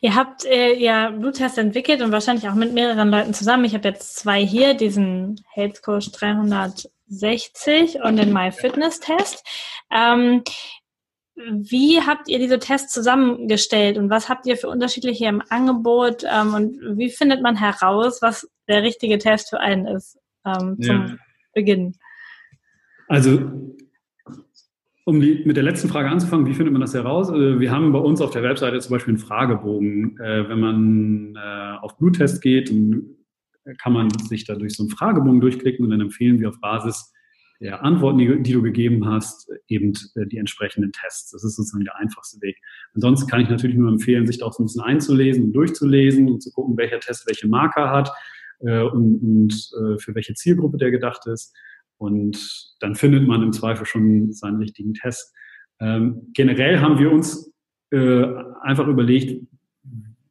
Ihr 0.00 0.14
habt 0.14 0.44
äh, 0.44 0.74
ja 0.74 1.10
Bluttest 1.10 1.58
entwickelt 1.58 2.02
und 2.02 2.12
wahrscheinlich 2.12 2.48
auch 2.48 2.54
mit 2.54 2.72
mehreren 2.72 3.10
Leuten 3.10 3.34
zusammen. 3.34 3.64
Ich 3.64 3.74
habe 3.74 3.88
jetzt 3.88 4.16
zwei 4.16 4.44
hier, 4.44 4.74
diesen 4.74 5.40
Health 5.52 5.82
Coach 5.82 6.12
360 6.12 8.00
und 8.02 8.16
den 8.16 8.32
MyFitness-Test. 8.32 9.44
Ähm, 9.90 10.42
wie 11.36 12.00
habt 12.00 12.28
ihr 12.28 12.38
diese 12.38 12.58
Tests 12.58 12.92
zusammengestellt 12.92 13.98
und 13.98 14.08
was 14.08 14.28
habt 14.28 14.46
ihr 14.46 14.56
für 14.56 14.68
unterschiedliche 14.68 15.26
im 15.26 15.42
Angebot 15.50 16.24
ähm, 16.24 16.54
und 16.54 16.98
wie 16.98 17.10
findet 17.10 17.42
man 17.42 17.56
heraus, 17.56 18.22
was 18.22 18.48
der 18.68 18.82
richtige 18.82 19.18
Test 19.18 19.50
für 19.50 19.60
einen 19.60 19.86
ist 19.86 20.18
ähm, 20.46 20.76
zum 20.80 21.06
ja. 21.06 21.16
Beginn? 21.54 21.94
Also 23.08 23.40
um 25.04 25.20
die, 25.20 25.42
mit 25.44 25.56
der 25.56 25.62
letzten 25.62 25.88
Frage 25.88 26.08
anzufangen, 26.08 26.46
wie 26.46 26.54
findet 26.54 26.72
man 26.72 26.80
das 26.80 26.94
heraus? 26.94 27.30
Also, 27.30 27.60
wir 27.60 27.70
haben 27.70 27.92
bei 27.92 27.98
uns 28.00 28.20
auf 28.20 28.32
der 28.32 28.42
Webseite 28.42 28.80
zum 28.80 28.92
Beispiel 28.92 29.12
einen 29.12 29.22
Fragebogen. 29.22 30.18
Äh, 30.18 30.48
wenn 30.48 30.58
man 30.58 31.36
äh, 31.36 31.76
auf 31.80 31.96
Bluttest 31.96 32.42
geht, 32.42 32.70
dann 32.70 33.16
kann 33.78 33.92
man 33.92 34.10
sich 34.10 34.44
da 34.44 34.56
durch 34.56 34.74
so 34.74 34.82
einen 34.82 34.90
Fragebogen 34.90 35.40
durchklicken 35.40 35.84
und 35.84 35.92
dann 35.92 36.00
empfehlen 36.00 36.40
wir 36.40 36.48
auf 36.48 36.60
Basis 36.60 37.12
der 37.60 37.82
Antworten, 37.82 38.18
die, 38.18 38.42
die, 38.42 38.52
du 38.52 38.62
gegeben 38.62 39.06
hast, 39.06 39.50
eben 39.68 39.92
äh, 40.14 40.26
die 40.26 40.38
entsprechenden 40.38 40.92
Tests. 40.92 41.30
Das 41.30 41.44
ist 41.44 41.56
sozusagen 41.56 41.84
der 41.84 41.96
einfachste 41.96 42.40
Weg. 42.42 42.58
Ansonsten 42.94 43.28
kann 43.28 43.40
ich 43.40 43.48
natürlich 43.48 43.76
nur 43.76 43.90
empfehlen, 43.90 44.26
sich 44.26 44.38
da 44.38 44.46
auch 44.46 44.52
so 44.52 44.62
ein 44.62 44.66
bisschen 44.66 44.82
einzulesen 44.82 45.44
und 45.44 45.52
durchzulesen 45.52 46.28
und 46.28 46.42
zu 46.42 46.50
gucken, 46.52 46.76
welcher 46.76 47.00
Test 47.00 47.26
welche 47.26 47.48
Marker 47.48 47.90
hat 47.90 48.10
äh, 48.60 48.82
und, 48.82 49.20
und 49.22 49.52
äh, 49.52 49.98
für 49.98 50.14
welche 50.14 50.34
Zielgruppe 50.34 50.76
der 50.76 50.90
gedacht 50.90 51.26
ist. 51.26 51.54
Und 51.98 52.74
dann 52.80 52.94
findet 52.94 53.26
man 53.26 53.42
im 53.42 53.52
Zweifel 53.52 53.86
schon 53.86 54.32
seinen 54.32 54.58
richtigen 54.58 54.94
Test. 54.94 55.34
Ähm, 55.80 56.28
generell 56.34 56.80
haben 56.80 56.98
wir 56.98 57.10
uns 57.10 57.52
äh, 57.90 58.24
einfach 58.62 58.86
überlegt, 58.86 59.46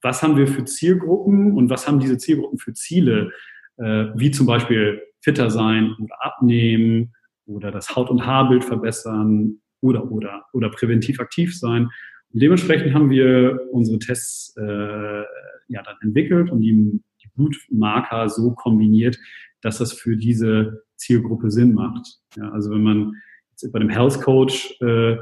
was 0.01 0.21
haben 0.21 0.37
wir 0.37 0.47
für 0.47 0.65
Zielgruppen 0.65 1.53
und 1.53 1.69
was 1.69 1.87
haben 1.87 1.99
diese 1.99 2.17
Zielgruppen 2.17 2.59
für 2.59 2.73
Ziele, 2.73 3.31
äh, 3.77 4.05
wie 4.15 4.29
zum 4.29 4.45
Beispiel 4.45 5.01
fitter 5.25 5.49
sein 5.49 5.95
oder 5.99 6.15
abnehmen 6.23 7.11
oder 7.47 7.71
das 7.71 7.95
Haut- 7.95 8.11
und 8.11 8.25
Haarbild 8.25 8.63
verbessern 8.63 9.59
oder, 9.81 10.11
oder, 10.11 10.45
oder 10.53 10.69
präventiv 10.69 11.19
aktiv 11.19 11.57
sein. 11.57 11.89
Und 12.31 12.41
dementsprechend 12.41 12.93
haben 12.93 13.09
wir 13.09 13.59
unsere 13.71 13.97
Tests 13.97 14.55
äh, 14.55 15.23
ja 15.67 15.81
dann 15.83 15.95
entwickelt 16.01 16.51
und 16.51 16.61
die, 16.61 17.01
die 17.23 17.29
Blutmarker 17.35 18.29
so 18.29 18.51
kombiniert, 18.51 19.17
dass 19.61 19.79
das 19.79 19.93
für 19.93 20.15
diese 20.15 20.83
Zielgruppe 20.95 21.49
Sinn 21.49 21.73
macht. 21.73 22.19
Ja, 22.37 22.51
also 22.51 22.69
wenn 22.69 22.83
man 22.83 23.13
jetzt 23.49 23.71
bei 23.71 23.79
dem 23.79 23.89
Health 23.89 24.21
Coach 24.21 24.79
äh, 24.81 25.17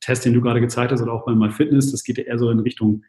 Test, 0.00 0.24
den 0.24 0.32
du 0.32 0.40
gerade 0.40 0.62
gezeigt 0.62 0.92
hast, 0.92 1.02
oder 1.02 1.12
auch 1.12 1.26
bei 1.26 1.34
MyFitness, 1.34 1.92
das 1.92 2.04
geht 2.04 2.18
eher 2.18 2.38
so 2.38 2.50
in 2.50 2.60
Richtung 2.60 3.02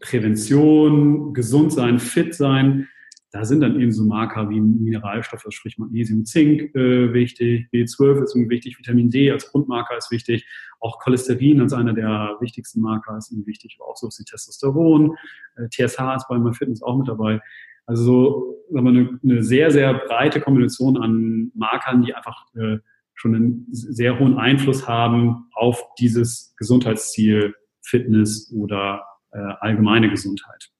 Prävention, 0.00 1.32
gesund 1.32 1.72
sein, 1.72 2.00
fit 2.00 2.34
sein. 2.34 2.88
Da 3.32 3.44
sind 3.44 3.60
dann 3.60 3.80
eben 3.80 3.92
so 3.92 4.04
Marker 4.04 4.50
wie 4.50 4.60
Mineralstoffe, 4.60 5.46
sprich 5.50 5.78
Magnesium, 5.78 6.24
Zink 6.24 6.74
äh, 6.74 7.12
wichtig, 7.12 7.68
B12 7.72 8.24
ist 8.24 8.34
wichtig, 8.34 8.78
Vitamin 8.78 9.10
D 9.10 9.30
als 9.30 9.50
Grundmarker 9.50 9.96
ist 9.96 10.10
wichtig, 10.10 10.46
auch 10.80 10.98
Cholesterin 10.98 11.60
als 11.60 11.72
einer 11.72 11.92
der 11.92 12.36
wichtigsten 12.40 12.80
Marker 12.80 13.16
ist 13.16 13.32
wichtig, 13.46 13.76
aber 13.78 13.88
auch 13.88 13.96
so 13.96 14.08
die 14.08 14.24
Testosteron, 14.24 15.16
äh, 15.56 15.68
TSH 15.68 16.16
ist 16.16 16.28
bei 16.28 16.38
meinem 16.38 16.54
Fitness 16.54 16.82
auch 16.82 16.98
mit 16.98 17.08
dabei. 17.08 17.40
Also 17.86 18.04
so 18.04 18.56
sagen 18.70 18.86
wir, 18.86 18.90
eine, 18.90 19.20
eine 19.22 19.42
sehr, 19.42 19.70
sehr 19.70 19.94
breite 19.94 20.40
Kombination 20.40 20.96
an 20.96 21.52
Markern, 21.54 22.02
die 22.02 22.14
einfach 22.14 22.46
äh, 22.54 22.78
schon 23.14 23.34
einen 23.34 23.66
sehr 23.70 24.18
hohen 24.18 24.38
Einfluss 24.38 24.88
haben 24.88 25.46
auf 25.52 25.82
dieses 25.98 26.54
Gesundheitsziel 26.56 27.54
Fitness 27.82 28.52
oder 28.52 29.04
äh, 29.32 29.38
allgemeine 29.38 30.08
Gesundheit. 30.08 30.70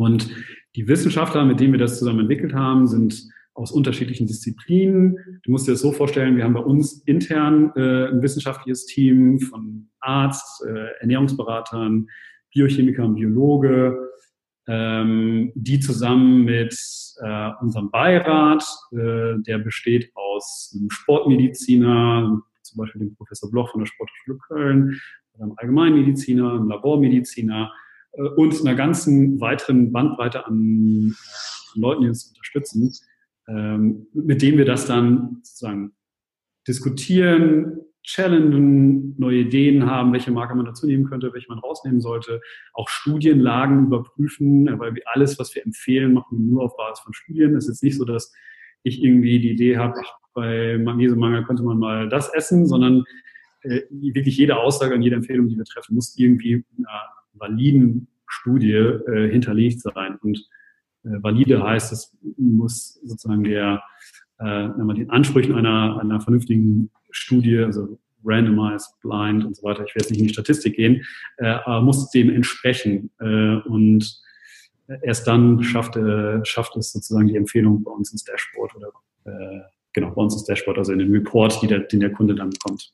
Und 0.00 0.30
die 0.76 0.88
Wissenschaftler, 0.88 1.44
mit 1.44 1.60
denen 1.60 1.74
wir 1.74 1.78
das 1.78 1.98
zusammen 1.98 2.20
entwickelt 2.20 2.54
haben, 2.54 2.86
sind 2.86 3.22
aus 3.52 3.70
unterschiedlichen 3.70 4.26
Disziplinen. 4.26 5.18
Du 5.42 5.50
musst 5.50 5.68
dir 5.68 5.72
das 5.72 5.82
so 5.82 5.92
vorstellen, 5.92 6.38
wir 6.38 6.44
haben 6.44 6.54
bei 6.54 6.60
uns 6.60 7.02
intern 7.02 7.70
äh, 7.76 8.06
ein 8.08 8.22
wissenschaftliches 8.22 8.86
Team 8.86 9.40
von 9.40 9.90
Arzt, 10.00 10.64
äh, 10.66 11.00
Ernährungsberatern, 11.00 12.06
Biochemikern, 12.54 13.14
Biologe, 13.14 13.98
ähm, 14.66 15.52
die 15.54 15.80
zusammen 15.80 16.44
mit 16.46 16.74
äh, 17.20 17.50
unserem 17.60 17.90
Beirat, 17.90 18.64
äh, 18.92 19.34
der 19.40 19.58
besteht 19.58 20.10
aus 20.14 20.74
einem 20.74 20.88
Sportmediziner, 20.88 22.40
zum 22.62 22.78
Beispiel 22.78 23.00
dem 23.00 23.14
Professor 23.16 23.50
Bloch 23.50 23.70
von 23.70 23.80
der 23.80 23.86
Sporthochschule 23.86 24.38
Köln, 24.48 25.00
einem 25.38 25.52
Allgemeinmediziner, 25.58 26.54
einem 26.54 26.68
Labormediziner, 26.68 27.70
und 28.12 28.60
einer 28.60 28.74
ganzen 28.74 29.40
weiteren 29.40 29.92
Bandbreite 29.92 30.46
an, 30.46 30.54
äh, 30.54 31.74
an 31.74 31.80
Leuten, 31.80 32.02
die 32.02 32.08
uns 32.08 32.28
unterstützen, 32.28 32.92
ähm, 33.48 34.06
mit 34.12 34.42
denen 34.42 34.58
wir 34.58 34.64
das 34.64 34.86
dann 34.86 35.40
sozusagen 35.42 35.92
diskutieren, 36.66 37.80
challengen, 38.02 39.14
neue 39.18 39.40
Ideen 39.40 39.86
haben, 39.86 40.12
welche 40.12 40.30
Marke 40.30 40.54
man 40.54 40.64
dazu 40.64 40.86
nehmen 40.86 41.04
könnte, 41.04 41.32
welche 41.32 41.48
man 41.48 41.58
rausnehmen 41.58 42.00
sollte, 42.00 42.40
auch 42.72 42.88
Studienlagen 42.88 43.86
überprüfen, 43.86 44.66
äh, 44.68 44.78
weil 44.78 44.94
wir 44.94 45.02
alles, 45.06 45.38
was 45.38 45.54
wir 45.54 45.64
empfehlen, 45.64 46.12
machen 46.12 46.38
wir 46.38 46.44
nur 46.44 46.64
auf 46.64 46.76
Basis 46.76 47.04
von 47.04 47.12
Studien. 47.12 47.54
Es 47.54 47.64
ist 47.64 47.74
jetzt 47.74 47.82
nicht 47.82 47.98
so, 47.98 48.04
dass 48.04 48.32
ich 48.82 49.02
irgendwie 49.02 49.38
die 49.40 49.50
Idee 49.50 49.76
habe, 49.76 49.94
ach, 50.02 50.12
bei 50.32 50.78
Magnesiummangel 50.78 51.44
könnte 51.44 51.62
man 51.62 51.78
mal 51.78 52.08
das 52.08 52.32
essen, 52.32 52.66
sondern 52.66 53.04
äh, 53.62 53.82
wirklich 53.90 54.38
jede 54.38 54.56
Aussage 54.56 54.94
und 54.94 55.02
jede 55.02 55.16
Empfehlung, 55.16 55.48
die 55.48 55.56
wir 55.56 55.64
treffen, 55.64 55.94
muss 55.94 56.16
irgendwie 56.16 56.64
einer 56.78 57.10
validen 57.40 58.06
Studie 58.26 58.72
äh, 58.72 59.30
hinterlegt 59.30 59.80
sein. 59.80 60.16
Und 60.22 60.38
äh, 61.04 61.22
valide 61.22 61.62
heißt, 61.62 61.92
es 61.92 62.16
muss 62.36 63.00
sozusagen 63.02 63.44
der, 63.44 63.82
äh, 64.38 64.68
den 64.94 65.10
Ansprüchen 65.10 65.54
einer, 65.54 65.98
einer 66.00 66.20
vernünftigen 66.20 66.90
Studie, 67.10 67.58
also 67.58 67.98
randomized, 68.24 69.00
blind 69.02 69.44
und 69.44 69.56
so 69.56 69.62
weiter, 69.62 69.84
ich 69.84 69.94
werde 69.94 70.04
jetzt 70.04 70.10
nicht 70.10 70.20
in 70.20 70.26
die 70.26 70.32
Statistik 70.32 70.76
gehen, 70.76 71.02
äh, 71.38 71.46
aber 71.46 71.80
muss 71.80 72.10
dem 72.10 72.30
entsprechen. 72.30 73.10
Äh, 73.18 73.56
und 73.68 74.20
erst 75.02 75.26
dann 75.26 75.62
schafft, 75.62 75.96
äh, 75.96 76.44
schafft 76.44 76.76
es 76.76 76.92
sozusagen 76.92 77.28
die 77.28 77.36
Empfehlung 77.36 77.82
bei 77.82 77.90
uns 77.90 78.12
ins 78.12 78.24
Dashboard 78.24 78.74
oder 78.76 78.88
äh, 79.24 79.60
genau 79.92 80.10
bei 80.10 80.22
uns 80.22 80.34
ins 80.34 80.44
Dashboard, 80.44 80.78
also 80.78 80.92
in 80.92 80.98
den 80.98 81.12
Report, 81.12 81.60
die 81.62 81.66
der, 81.66 81.80
den 81.80 82.00
der 82.00 82.12
Kunde 82.12 82.34
dann 82.34 82.50
bekommt. 82.50 82.92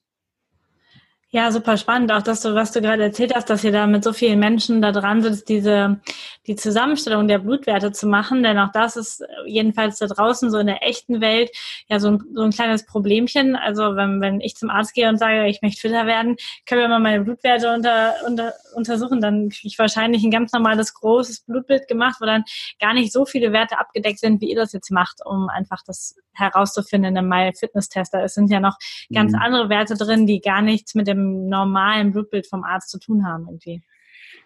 Ja, 1.31 1.51
super 1.51 1.77
spannend. 1.77 2.13
Auch 2.13 2.23
dass 2.23 2.41
du, 2.41 2.55
was 2.55 2.71
du 2.71 2.81
gerade 2.81 3.03
erzählt 3.03 3.35
hast, 3.35 3.51
dass 3.51 3.65
ihr 3.65 3.73
da 3.73 3.89
mit 3.89 4.05
so 4.05 4.13
vielen 4.13 4.39
Menschen 4.39 4.81
da 4.81 4.93
dran 4.93 5.23
sitzt, 5.23 5.49
diese, 5.49 6.01
die 6.47 6.55
Zusammenstellung 6.55 7.27
der 7.27 7.41
Blutwerte 7.41 7.91
zu 7.91 8.07
machen. 8.07 8.45
Denn 8.45 8.57
auch 8.59 8.71
das 8.71 8.95
ist 8.95 9.25
jedenfalls 9.45 9.99
da 9.99 10.07
draußen 10.07 10.53
so 10.53 10.59
in 10.59 10.69
der 10.69 10.87
echten 10.87 11.21
Welt 11.21 11.51
ja 11.89 11.99
so 11.99 12.13
ein, 12.13 12.23
so 12.33 12.43
ein 12.43 12.53
kleines 12.53 12.87
Problemchen. 12.87 13.57
Also 13.57 13.97
wenn, 13.97 14.21
wenn 14.21 14.41
ich 14.41 14.55
zum 14.55 14.71
Arzt 14.71 14.95
gehe 14.95 15.09
und 15.09 15.19
sage, 15.19 15.49
ich 15.49 15.63
möchte 15.63 15.81
fitter 15.81 16.07
werden, 16.07 16.37
können 16.65 16.83
wir 16.83 16.89
mal 16.89 17.01
meine 17.01 17.25
Blutwerte 17.25 17.75
unter, 17.75 18.15
unter, 18.25 18.55
untersuchen, 18.77 19.21
dann 19.21 19.49
kriege 19.49 19.67
ich 19.67 19.79
wahrscheinlich 19.81 20.23
ein 20.23 20.31
ganz 20.31 20.53
normales 20.53 20.95
großes 20.95 21.41
Blutbild 21.41 21.89
gemacht, 21.89 22.19
wo 22.21 22.27
dann 22.27 22.45
gar 22.79 22.95
nicht 22.95 23.13
so 23.13 23.27
viele 23.27 23.53
Werte 23.53 23.81
abgedeckt 23.81 24.21
sind, 24.21 24.41
wie 24.41 24.51
ihr 24.51 24.57
das 24.57 24.73
jetzt 24.73 24.93
macht, 24.93 25.27
um 25.27 25.49
einfach 25.49 25.83
das 25.85 26.15
herauszufinden 26.35 27.11
in 27.11 27.19
einem 27.19 27.29
My-Fitness-Tester. 27.29 28.23
Es 28.23 28.35
sind 28.35 28.51
ja 28.51 28.61
noch 28.61 28.77
ganz 29.13 29.33
mhm. 29.33 29.39
andere 29.39 29.69
Werte 29.71 29.97
drin, 29.97 30.27
die 30.27 30.41
gar 30.41 30.63
nichts 30.63 30.95
mit 30.95 31.09
dem 31.09 31.16
normalen 31.17 32.13
Blutbild 32.13 32.47
vom 32.47 32.65
Arzt 32.65 32.91
zu 32.91 32.99
tun 32.99 33.27
haben 33.27 33.47
irgendwie. 33.47 33.83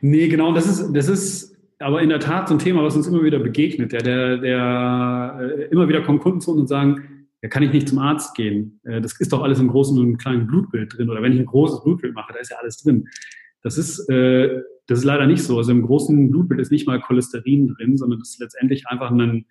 Nee, 0.00 0.28
genau, 0.28 0.52
das 0.52 0.66
ist, 0.66 0.92
das 0.92 1.08
ist 1.08 1.56
aber 1.78 2.02
in 2.02 2.10
der 2.10 2.20
Tat 2.20 2.48
so 2.48 2.54
ein 2.54 2.58
Thema, 2.58 2.82
was 2.82 2.96
uns 2.96 3.06
immer 3.06 3.22
wieder 3.22 3.38
begegnet. 3.38 3.92
Der, 3.92 4.02
der, 4.02 4.36
der 4.38 5.38
äh, 5.40 5.62
immer 5.70 5.88
wieder 5.88 6.02
kommen 6.02 6.20
Kunden 6.20 6.40
zu 6.40 6.52
uns 6.52 6.60
und 6.60 6.66
sagen, 6.68 7.26
ja, 7.42 7.48
kann 7.48 7.62
ich 7.62 7.72
nicht 7.72 7.88
zum 7.88 7.98
Arzt 7.98 8.34
gehen. 8.34 8.80
Äh, 8.84 9.00
das 9.00 9.18
ist 9.18 9.32
doch 9.32 9.42
alles 9.42 9.58
im 9.60 9.68
großen 9.68 9.98
und 9.98 10.18
kleinen 10.18 10.46
Blutbild 10.46 10.96
drin. 10.96 11.08
Oder 11.08 11.22
wenn 11.22 11.32
ich 11.32 11.40
ein 11.40 11.46
großes 11.46 11.82
Blutbild 11.82 12.14
mache, 12.14 12.32
da 12.32 12.38
ist 12.38 12.50
ja 12.50 12.58
alles 12.58 12.82
drin. 12.82 13.08
Das 13.62 13.78
ist, 13.78 14.08
äh, 14.10 14.60
das 14.86 14.98
ist 14.98 15.04
leider 15.04 15.26
nicht 15.26 15.42
so. 15.42 15.56
Also 15.56 15.72
im 15.72 15.82
großen 15.82 16.30
Blutbild 16.30 16.60
ist 16.60 16.70
nicht 16.70 16.86
mal 16.86 17.00
Cholesterin 17.00 17.68
drin, 17.68 17.96
sondern 17.96 18.18
das 18.18 18.30
ist 18.30 18.40
letztendlich 18.40 18.86
einfach 18.86 19.10
ein, 19.10 19.46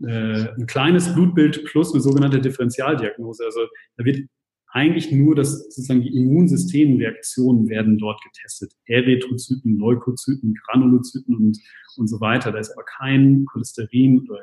ein 0.00 0.66
kleines 0.68 1.12
Blutbild 1.12 1.64
plus 1.64 1.92
eine 1.92 2.00
sogenannte 2.00 2.40
Differentialdiagnose. 2.40 3.44
Also 3.44 3.62
da 3.96 4.04
wird 4.04 4.28
eigentlich 4.70 5.10
nur 5.10 5.34
das, 5.34 5.64
sozusagen 5.64 6.02
die 6.02 6.14
Immunsystemreaktionen 6.14 7.68
werden 7.68 7.98
dort 7.98 8.22
getestet. 8.22 8.72
Erythrozyten, 8.86 9.78
Leukozyten, 9.78 10.54
Granulozyten 10.54 11.34
und, 11.34 11.58
und 11.96 12.06
so 12.06 12.20
weiter. 12.20 12.52
Da 12.52 12.58
ist 12.58 12.72
aber 12.72 12.84
kein 12.84 13.46
Cholesterin 13.46 14.28
oder 14.28 14.40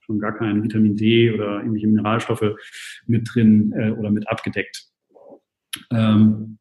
schon 0.00 0.18
gar 0.18 0.36
kein 0.36 0.62
Vitamin 0.62 0.96
D 0.96 1.32
oder 1.32 1.58
irgendwelche 1.58 1.86
Mineralstoffe 1.86 2.54
mit 3.06 3.28
drin 3.32 3.72
äh, 3.76 3.90
oder 3.90 4.10
mit 4.10 4.28
abgedeckt. 4.28 4.88
Ähm, 5.90 6.58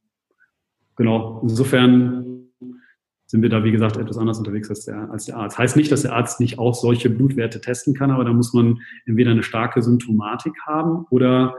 genau, 0.95 1.41
insofern 1.41 2.27
sind 3.25 3.41
wir 3.41 3.49
da, 3.49 3.63
wie 3.63 3.71
gesagt, 3.71 3.97
etwas 3.97 4.17
anders 4.17 4.37
unterwegs 4.37 4.69
als 4.69 4.85
der, 4.85 5.09
als 5.11 5.25
der 5.25 5.37
Arzt. 5.37 5.57
Heißt 5.57 5.75
nicht, 5.75 5.91
dass 5.91 6.03
der 6.03 6.13
Arzt 6.13 6.39
nicht 6.39 6.59
auch 6.59 6.73
solche 6.73 7.09
Blutwerte 7.09 7.59
testen 7.59 7.93
kann, 7.93 8.11
aber 8.11 8.23
da 8.23 8.31
muss 8.31 8.53
man 8.53 8.79
entweder 9.05 9.31
eine 9.31 9.43
starke 9.43 9.81
Symptomatik 9.81 10.53
haben 10.65 11.05
oder 11.09 11.55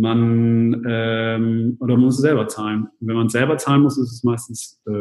man 0.00 0.84
ähm, 0.86 1.76
oder 1.80 1.94
man 1.94 2.06
muss 2.06 2.18
selber 2.18 2.48
zahlen. 2.48 2.88
Wenn 3.00 3.16
man 3.16 3.28
selber 3.28 3.58
zahlen 3.58 3.82
muss, 3.82 3.98
ist 3.98 4.12
es 4.12 4.24
meistens 4.24 4.80
äh, 4.86 4.92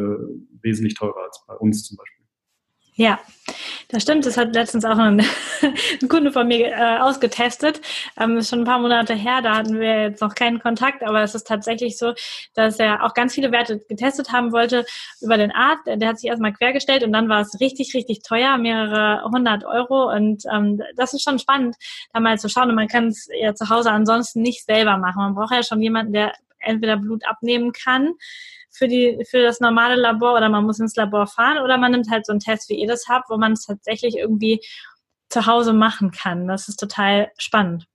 wesentlich 0.62 0.96
teurer 0.96 1.24
als 1.26 1.44
bei 1.48 1.56
uns 1.56 1.84
zum 1.86 1.98
Beispiel. 1.98 2.18
Ja, 3.00 3.18
das 3.88 4.04
stimmt. 4.04 4.26
Das 4.26 4.36
hat 4.36 4.54
letztens 4.54 4.84
auch 4.84 4.98
ein, 4.98 5.22
ein 6.02 6.10
Kunde 6.10 6.34
von 6.34 6.46
mir 6.46 6.68
äh, 6.68 6.98
ausgetestet. 6.98 7.80
Ähm, 8.20 8.36
ist 8.36 8.50
schon 8.50 8.60
ein 8.60 8.66
paar 8.66 8.80
Monate 8.80 9.14
her. 9.14 9.42
Da 9.42 9.56
hatten 9.56 9.80
wir 9.80 10.02
jetzt 10.02 10.22
noch 10.22 10.36
keinen 10.36 10.60
Kontakt, 10.60 11.02
aber 11.04 11.24
es 11.24 11.34
ist 11.34 11.48
tatsächlich 11.48 11.98
so, 11.98 12.14
dass 12.56 12.78
er 12.78 13.06
auch 13.06 13.14
ganz 13.14 13.34
viele 13.34 13.54
Werte 13.54 13.80
getestet 13.88 14.34
haben 14.34 14.52
wollte 14.52 14.86
über 15.22 15.38
den 15.38 15.54
Arzt. 15.54 15.84
Der, 15.88 16.10
hat 16.10 16.20
sich 16.20 16.30
erstmal 16.30 16.52
quergestellt 16.52 17.06
und 17.06 17.14
dann 17.14 17.30
war 17.30 17.40
es 17.40 17.58
richtig, 17.62 17.94
richtig 17.94 18.22
teuer, 18.22 18.58
mehrere 18.58 19.24
hundert 19.24 19.64
Euro. 19.64 20.12
Und 20.12 20.44
ähm, 20.54 20.82
das 20.98 21.14
ist 21.14 21.24
schon 21.24 21.40
spannend, 21.40 21.78
da 22.12 22.20
mal 22.20 22.38
zu 22.38 22.50
schauen. 22.50 22.68
Und 22.68 22.76
man 22.76 22.90
kann 22.90 23.08
es 23.08 23.30
ja 23.34 23.56
zu 23.56 23.70
Hause 23.70 23.92
ansonsten 23.92 24.42
nicht 24.42 24.66
selber 24.66 24.98
machen. 24.98 25.22
Man 25.22 25.36
braucht 25.36 25.54
ja 25.54 25.64
schon 25.64 25.82
jemanden, 25.82 26.12
der 26.12 26.34
entweder 26.60 26.98
Blut 26.98 27.26
abnehmen 27.26 27.72
kann 27.72 28.16
für, 28.71 28.88
die, 28.88 29.25
für 29.29 29.41
das 29.41 29.60
normale 29.60 29.95
Labor 29.95 30.36
oder 30.36 30.49
man 30.49 30.65
muss 30.65 30.79
ins 30.79 30.95
Labor 30.95 31.27
fahren 31.27 31.60
oder 31.60 31.77
man 31.77 31.91
nimmt 31.91 32.10
halt 32.10 32.25
so 32.25 32.32
einen 32.32 32.39
Test, 32.39 32.69
wie 32.69 32.79
ihr 32.79 32.88
das 32.88 33.08
habt, 33.08 33.29
wo 33.29 33.38
man 33.38 33.53
es 33.53 33.65
tatsächlich 33.65 34.17
irgendwie 34.17 34.62
zu 35.29 35.45
Hause 35.45 35.73
machen 35.73 36.12
kann. 36.12 36.47
Das 36.47 36.67
ist 36.67 36.77
total 36.77 37.32
spannend. 37.38 37.86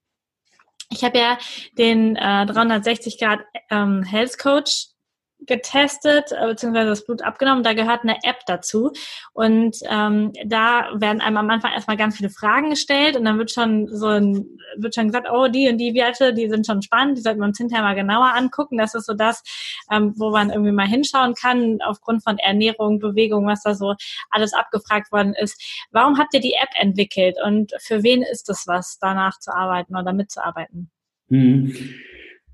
Ich 0.91 1.03
habe 1.03 1.19
ja 1.19 1.39
den 1.79 2.17
äh, 2.17 2.47
360 2.47 3.19
Grad 3.19 3.41
ähm, 3.71 4.03
Health 4.03 4.39
Coach 4.39 4.87
getestet, 5.47 6.33
äh, 6.33 6.47
beziehungsweise 6.47 6.91
das 6.91 7.05
Blut 7.05 7.23
abgenommen. 7.23 7.63
Da 7.63 7.75
gehört 7.75 8.03
eine 8.03 8.17
App 8.23 8.41
dazu. 8.47 8.93
Und 9.33 9.77
ähm, 9.89 10.33
da 10.45 10.89
werden 10.95 11.21
einem 11.21 11.37
am 11.37 11.51
Anfang 11.51 11.73
erstmal 11.73 11.97
ganz 11.97 12.17
viele 12.17 12.31
Fragen 12.31 12.71
gestellt 12.71 13.17
und 13.17 13.25
dann 13.25 13.39
wird 13.39 13.51
schon 13.51 13.89
so 13.89 14.07
ein, 14.09 14.47
wird 14.77 14.95
schon 14.95 15.07
gesagt, 15.07 15.29
oh, 15.31 15.49
die 15.49 15.69
und 15.69 15.79
die 15.79 15.95
Werte, 15.95 16.35
die 16.35 16.49
sind 16.49 16.67
schon 16.67 16.83
spannend, 16.83 17.19
die 17.19 17.23
sollten 17.23 17.41
wir 17.41 17.47
uns 17.47 17.59
hinterher 17.59 17.85
mal 17.85 17.95
genauer 17.95 18.35
angucken. 18.35 18.79
Das 18.79 18.95
ist 18.95 19.07
so 19.07 19.15
das, 19.15 19.43
ähm, 19.91 20.15
wo 20.17 20.31
man 20.31 20.51
irgendwie 20.51 20.73
mal 20.73 20.87
hinschauen 20.87 21.35
kann, 21.35 21.79
aufgrund 21.85 22.23
von 22.23 22.39
Ernährung, 22.39 22.99
Bewegung, 22.99 23.47
was 23.47 23.63
da 23.63 23.75
so 23.75 23.95
alles 24.31 24.53
abgefragt 24.53 25.13
worden 25.13 25.35
ist. 25.35 25.61
Warum 25.91 26.19
habt 26.19 26.35
ihr 26.35 26.41
die 26.41 26.55
App 26.55 26.71
entwickelt 26.79 27.37
und 27.45 27.73
für 27.81 28.03
wen 28.03 28.23
ist 28.23 28.49
es 28.49 28.67
was, 28.67 28.99
danach 29.01 29.39
zu 29.39 29.53
arbeiten 29.53 29.97
oder 29.97 30.13
mitzuarbeiten? 30.13 30.91
Mhm. 31.29 31.75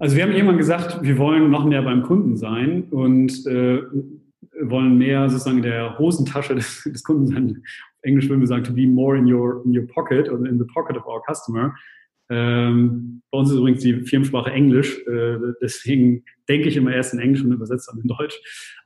Also 0.01 0.17
wir 0.17 0.23
haben 0.23 0.33
irgendwann 0.33 0.57
gesagt, 0.57 1.03
wir 1.03 1.19
wollen 1.19 1.51
noch 1.51 1.65
mehr 1.65 1.83
beim 1.83 2.03
Kunden 2.03 2.37
sein 2.37 2.85
und 2.91 3.47
äh, 3.47 3.83
wollen 4.63 4.97
mehr 4.97 5.29
sozusagen 5.29 5.59
in 5.59 5.63
der 5.63 5.99
Hosentasche 5.99 6.55
des, 6.55 6.83
des 6.85 7.05
Kunden 7.05 7.27
sein. 7.27 7.63
Englisch 8.03 8.29
würden 8.29 8.41
wir 8.41 8.47
sagen, 8.47 8.65
to 8.65 8.73
be 8.73 8.87
more 8.87 9.17
in 9.19 9.31
your, 9.31 9.63
in 9.65 9.77
your 9.77 9.87
pocket 9.87 10.29
or 10.31 10.45
in 10.47 10.59
the 10.59 10.65
pocket 10.65 10.97
of 10.97 11.07
our 11.07 11.23
customer. 11.23 11.75
Ähm, 12.31 13.23
bei 13.31 13.39
uns 13.39 13.51
ist 13.51 13.59
übrigens 13.59 13.83
die 13.83 13.95
Firmensprache 14.07 14.51
Englisch, 14.51 14.99
äh, 15.07 15.37
deswegen 15.61 16.25
denke 16.49 16.69
ich 16.69 16.77
immer 16.77 16.95
erst 16.95 17.13
in 17.13 17.21
Englisch 17.21 17.45
und 17.45 17.53
übersetze 17.53 17.91
dann 17.93 18.01
in 18.01 18.09
Deutsch. 18.09 18.41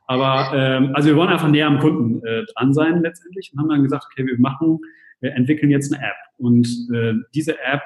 Aber 0.07 0.51
ähm, 0.53 0.91
also 0.93 1.09
wir 1.09 1.15
wollen 1.15 1.29
einfach 1.29 1.49
näher 1.49 1.67
am 1.67 1.79
Kunden 1.79 2.25
äh, 2.25 2.43
dran 2.53 2.73
sein 2.73 3.01
letztendlich 3.01 3.51
und 3.53 3.59
haben 3.59 3.69
dann 3.69 3.83
gesagt, 3.83 4.05
okay, 4.11 4.25
wir 4.27 4.37
machen 4.37 4.79
wir 5.21 5.33
entwickeln 5.33 5.71
jetzt 5.71 5.93
eine 5.93 6.03
App. 6.03 6.15
Und 6.37 6.67
äh, 6.93 7.13
diese 7.33 7.59
App 7.59 7.81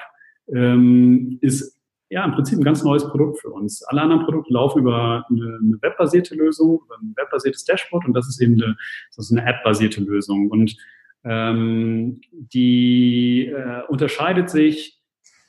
ähm, 0.52 1.38
ist 1.40 1.79
ja 2.10 2.24
im 2.24 2.32
Prinzip 2.32 2.58
ein 2.58 2.64
ganz 2.64 2.82
neues 2.82 3.08
Produkt 3.08 3.40
für 3.40 3.50
uns. 3.50 3.82
Alle 3.84 4.02
anderen 4.02 4.24
Produkte 4.24 4.52
laufen 4.52 4.80
über 4.80 5.24
eine, 5.30 5.58
eine 5.62 5.78
webbasierte 5.80 6.34
Lösung, 6.34 6.80
über 6.84 6.96
ein 6.96 7.14
webbasiertes 7.16 7.64
Dashboard 7.64 8.04
und 8.04 8.12
das 8.14 8.28
ist 8.28 8.40
eben 8.42 8.60
eine, 8.60 8.76
das 9.16 9.30
ist 9.30 9.36
eine 9.36 9.48
App-basierte 9.48 10.02
Lösung. 10.02 10.50
Und 10.50 10.76
ähm, 11.24 12.20
die 12.30 13.46
äh, 13.46 13.82
unterscheidet 13.88 14.50
sich 14.50 15.00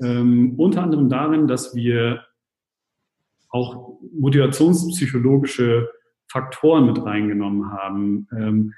ähm, 0.02 0.54
unter 0.58 0.84
anderem 0.84 1.10
darin, 1.10 1.48
dass 1.48 1.76
wir 1.76 2.26
auch 3.50 4.00
motivationspsychologische 4.14 5.90
Faktoren 6.28 6.86
mit 6.86 7.04
reingenommen 7.04 7.72
haben. 7.72 8.28
Ähm, 8.38 8.74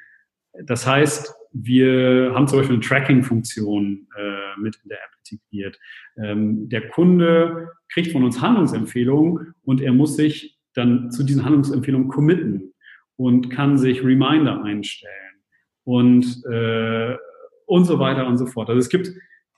das 0.66 0.88
heißt, 0.88 1.36
wir 1.54 2.32
haben 2.34 2.48
zum 2.48 2.60
Beispiel 2.60 2.76
eine 2.76 2.86
Tracking-Funktion 2.86 4.08
äh, 4.18 4.60
mit 4.60 4.76
in 4.84 4.90
der 4.90 4.98
App 4.98 5.12
integriert. 5.20 5.80
Ähm, 6.18 6.68
der 6.70 6.90
Kunde 6.90 7.70
kriegt 7.90 8.12
von 8.12 8.24
uns 8.24 8.42
Handlungsempfehlungen 8.42 9.54
und 9.64 9.82
er 9.82 9.94
muss 9.94 10.16
sich 10.16 10.60
dann 10.74 11.12
zu 11.12 11.24
diesen 11.24 11.46
Handlungsempfehlungen 11.46 12.08
committen 12.08 12.74
und 13.16 13.50
kann 13.50 13.78
sich 13.78 14.04
Reminder 14.04 14.64
einstellen 14.64 15.14
und, 15.84 16.44
äh, 16.50 17.16
und 17.68 17.86
so 17.86 18.00
weiter 18.00 18.28
und 18.28 18.38
so 18.38 18.48
fort. 18.48 18.70
Also 18.70 18.80
es 18.80 18.90
gibt 18.90 19.08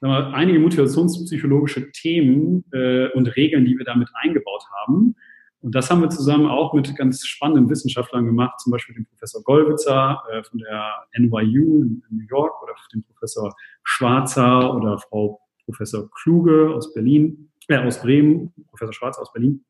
sagen 0.02 0.14
wir, 0.14 0.34
einige 0.34 0.60
motivationspsychologische 0.60 1.92
Themen 1.92 2.66
äh, 2.74 3.08
und 3.12 3.36
Regeln, 3.36 3.66
die 3.66 3.78
wir 3.78 3.86
damit 3.86 4.10
eingebaut 4.14 4.64
haben. 4.82 5.16
Und 5.66 5.74
das 5.74 5.90
haben 5.90 6.02
wir 6.02 6.12
zusammen 6.12 6.46
auch 6.46 6.74
mit 6.74 6.96
ganz 6.96 7.26
spannenden 7.26 7.72
Wissenschaftlern 7.72 8.28
gemacht, 8.28 8.60
zum 8.60 8.72
Beispiel 8.72 8.94
dem 8.94 9.08
Professor 9.08 9.42
Gollwitzer 9.42 10.22
äh, 10.32 10.44
von 10.44 10.60
der 10.60 10.94
NYU 11.18 11.82
in, 11.82 12.04
in, 12.08 12.18
New 12.18 12.28
York 12.30 12.62
oder 12.62 12.74
dem 12.94 13.02
Professor 13.02 13.52
Schwarzer 13.84 14.76
oder 14.76 15.00
Frau 15.00 15.42
Professor 15.66 16.08
Kluge 16.12 16.72
aus 16.72 16.94
Berlin, 16.94 17.50
äh, 17.68 17.80
aus 17.80 18.00
Bremen, 18.00 18.54
Professor 18.70 18.94
Schwarzer 18.94 19.24
aus 19.24 19.34
Berlin. 19.34 19.66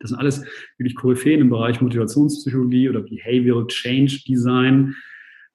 Das 0.00 0.10
sind 0.10 0.18
alles 0.18 0.44
wirklich 0.76 0.96
Koryphäen 0.96 1.40
im 1.40 1.48
Bereich 1.48 1.80
Motivationspsychologie 1.80 2.90
oder 2.90 3.00
Behavioral 3.00 3.66
Change 3.68 4.22
Design, 4.28 4.94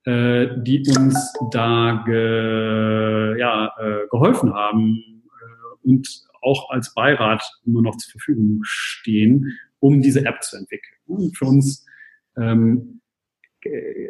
äh, 0.06 0.48
die 0.64 0.80
uns 0.90 1.34
da 1.52 2.02
ge, 2.04 3.38
ja, 3.38 3.72
äh, 3.78 4.08
geholfen 4.10 4.56
haben 4.56 5.22
äh, 5.24 5.88
und 5.88 6.26
auch 6.42 6.72
als 6.72 6.96
Beirat 6.96 7.44
immer 7.64 7.84
noch 7.84 7.96
zur 7.98 8.14
Verfügung 8.14 8.62
stehen, 8.64 9.54
um 9.80 10.02
diese 10.02 10.26
App 10.26 10.42
zu 10.44 10.58
entwickeln. 10.58 11.32
Für 11.34 11.46
uns 11.46 11.86
ähm, 12.38 13.02
äh, 13.64 14.10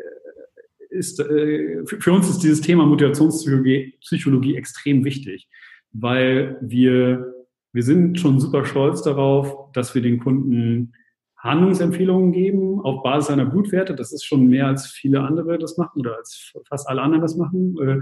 ist, 0.90 1.20
äh, 1.20 1.86
für, 1.86 2.00
für, 2.00 2.12
uns 2.12 2.30
ist 2.30 2.40
dieses 2.40 2.62
Thema 2.62 2.86
Motivationspsychologie 2.86 3.98
Psychologie 4.02 4.56
extrem 4.56 5.04
wichtig, 5.04 5.48
weil 5.92 6.58
wir, 6.62 7.34
wir 7.74 7.84
sind 7.84 8.20
schon 8.20 8.40
super 8.40 8.66
stolz 8.66 9.02
darauf, 9.02 9.72
dass 9.74 9.94
wir 9.96 10.02
den 10.02 10.20
Kunden 10.20 10.94
Handlungsempfehlungen 11.38 12.32
geben 12.32 12.82
auf 12.82 13.04
Basis 13.04 13.28
seiner 13.28 13.46
Blutwerte. 13.46 13.96
Das 13.96 14.12
ist 14.12 14.24
schon 14.24 14.48
mehr 14.48 14.68
als 14.68 14.88
viele 14.88 15.22
andere 15.22 15.58
das 15.60 15.78
machen 15.78 16.00
oder 16.00 16.18
als 16.18 16.54
fast 16.68 16.88
alle 16.90 17.02
anderen 17.02 17.22
das 17.22 17.36
machen. 17.36 17.76
Äh, 17.80 18.00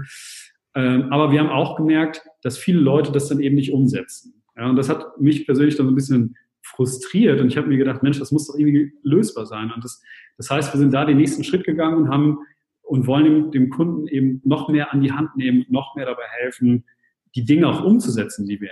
ähm, 0.74 1.12
aber 1.12 1.32
wir 1.32 1.40
haben 1.40 1.50
auch 1.50 1.76
gemerkt, 1.76 2.22
dass 2.42 2.58
viele 2.58 2.80
Leute 2.80 3.12
das 3.12 3.28
dann 3.28 3.40
eben 3.40 3.56
nicht 3.56 3.72
umsetzen. 3.72 4.42
Und 4.54 4.76
das 4.76 4.88
hat 4.88 5.20
mich 5.20 5.44
persönlich 5.44 5.76
dann 5.76 5.86
so 5.86 5.92
ein 5.92 5.96
bisschen 5.96 6.36
frustriert 6.66 7.40
und 7.40 7.46
ich 7.48 7.56
habe 7.56 7.68
mir 7.68 7.76
gedacht, 7.76 8.02
Mensch, 8.02 8.18
das 8.18 8.32
muss 8.32 8.48
doch 8.48 8.58
irgendwie 8.58 8.92
lösbar 9.02 9.46
sein. 9.46 9.70
Und 9.70 9.84
das, 9.84 10.02
das 10.36 10.50
heißt, 10.50 10.74
wir 10.74 10.78
sind 10.78 10.92
da 10.92 11.04
den 11.04 11.16
nächsten 11.16 11.44
Schritt 11.44 11.64
gegangen 11.64 11.96
und 11.96 12.08
haben 12.08 12.38
und 12.82 13.06
wollen 13.06 13.24
dem, 13.24 13.50
dem 13.52 13.70
Kunden 13.70 14.08
eben 14.08 14.40
noch 14.44 14.68
mehr 14.68 14.92
an 14.92 15.00
die 15.00 15.12
Hand 15.12 15.36
nehmen, 15.36 15.64
noch 15.68 15.94
mehr 15.94 16.06
dabei 16.06 16.24
helfen, 16.40 16.84
die 17.34 17.44
Dinge 17.44 17.68
auch 17.68 17.84
umzusetzen, 17.84 18.46
die 18.46 18.60
wir 18.60 18.70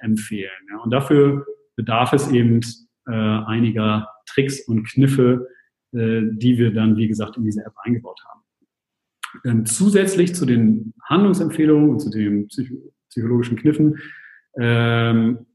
empfehlen. 0.00 0.50
Ja, 0.70 0.78
und 0.78 0.90
dafür 0.90 1.44
bedarf 1.76 2.12
es 2.12 2.30
eben 2.30 2.60
äh, 3.06 3.12
einiger 3.12 4.08
Tricks 4.26 4.60
und 4.68 4.84
Kniffe, 4.88 5.48
äh, 5.92 6.22
die 6.32 6.58
wir 6.58 6.72
dann, 6.72 6.96
wie 6.96 7.08
gesagt, 7.08 7.36
in 7.36 7.44
diese 7.44 7.64
App 7.64 7.74
eingebaut 7.82 8.20
haben. 8.28 8.40
Ähm, 9.44 9.66
zusätzlich 9.66 10.34
zu 10.34 10.44
den 10.44 10.92
Handlungsempfehlungen 11.04 11.90
und 11.90 12.00
zu 12.00 12.10
den 12.10 12.48
psychologischen 13.08 13.56
Kniffen 13.56 13.98
ähm, 14.58 15.46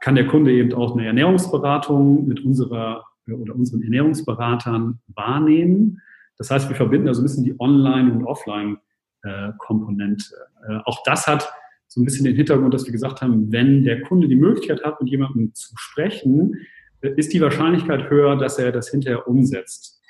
kann 0.00 0.14
der 0.14 0.26
Kunde 0.26 0.52
eben 0.52 0.72
auch 0.74 0.96
eine 0.96 1.06
Ernährungsberatung 1.06 2.26
mit 2.26 2.44
unserer 2.44 3.04
oder 3.28 3.54
unseren 3.54 3.82
Ernährungsberatern 3.82 5.00
wahrnehmen. 5.08 6.00
Das 6.38 6.50
heißt, 6.50 6.68
wir 6.68 6.76
verbinden 6.76 7.08
also 7.08 7.22
ein 7.22 7.24
bisschen 7.24 7.44
die 7.44 7.58
Online- 7.58 8.12
und 8.12 8.24
Offline-Komponente. 8.24 10.34
Äh, 10.68 10.78
auch 10.84 11.02
das 11.04 11.26
hat 11.26 11.50
so 11.88 12.00
ein 12.00 12.04
bisschen 12.04 12.24
den 12.24 12.36
Hintergrund, 12.36 12.74
dass 12.74 12.84
wir 12.84 12.92
gesagt 12.92 13.22
haben, 13.22 13.50
wenn 13.52 13.84
der 13.84 14.02
Kunde 14.02 14.28
die 14.28 14.36
Möglichkeit 14.36 14.84
hat, 14.84 15.00
mit 15.00 15.10
jemandem 15.10 15.54
zu 15.54 15.72
sprechen, 15.76 16.66
äh, 17.00 17.10
ist 17.16 17.32
die 17.32 17.40
Wahrscheinlichkeit 17.40 18.10
höher, 18.10 18.36
dass 18.36 18.58
er 18.58 18.72
das 18.72 18.90
hinterher 18.90 19.26
umsetzt. 19.26 20.02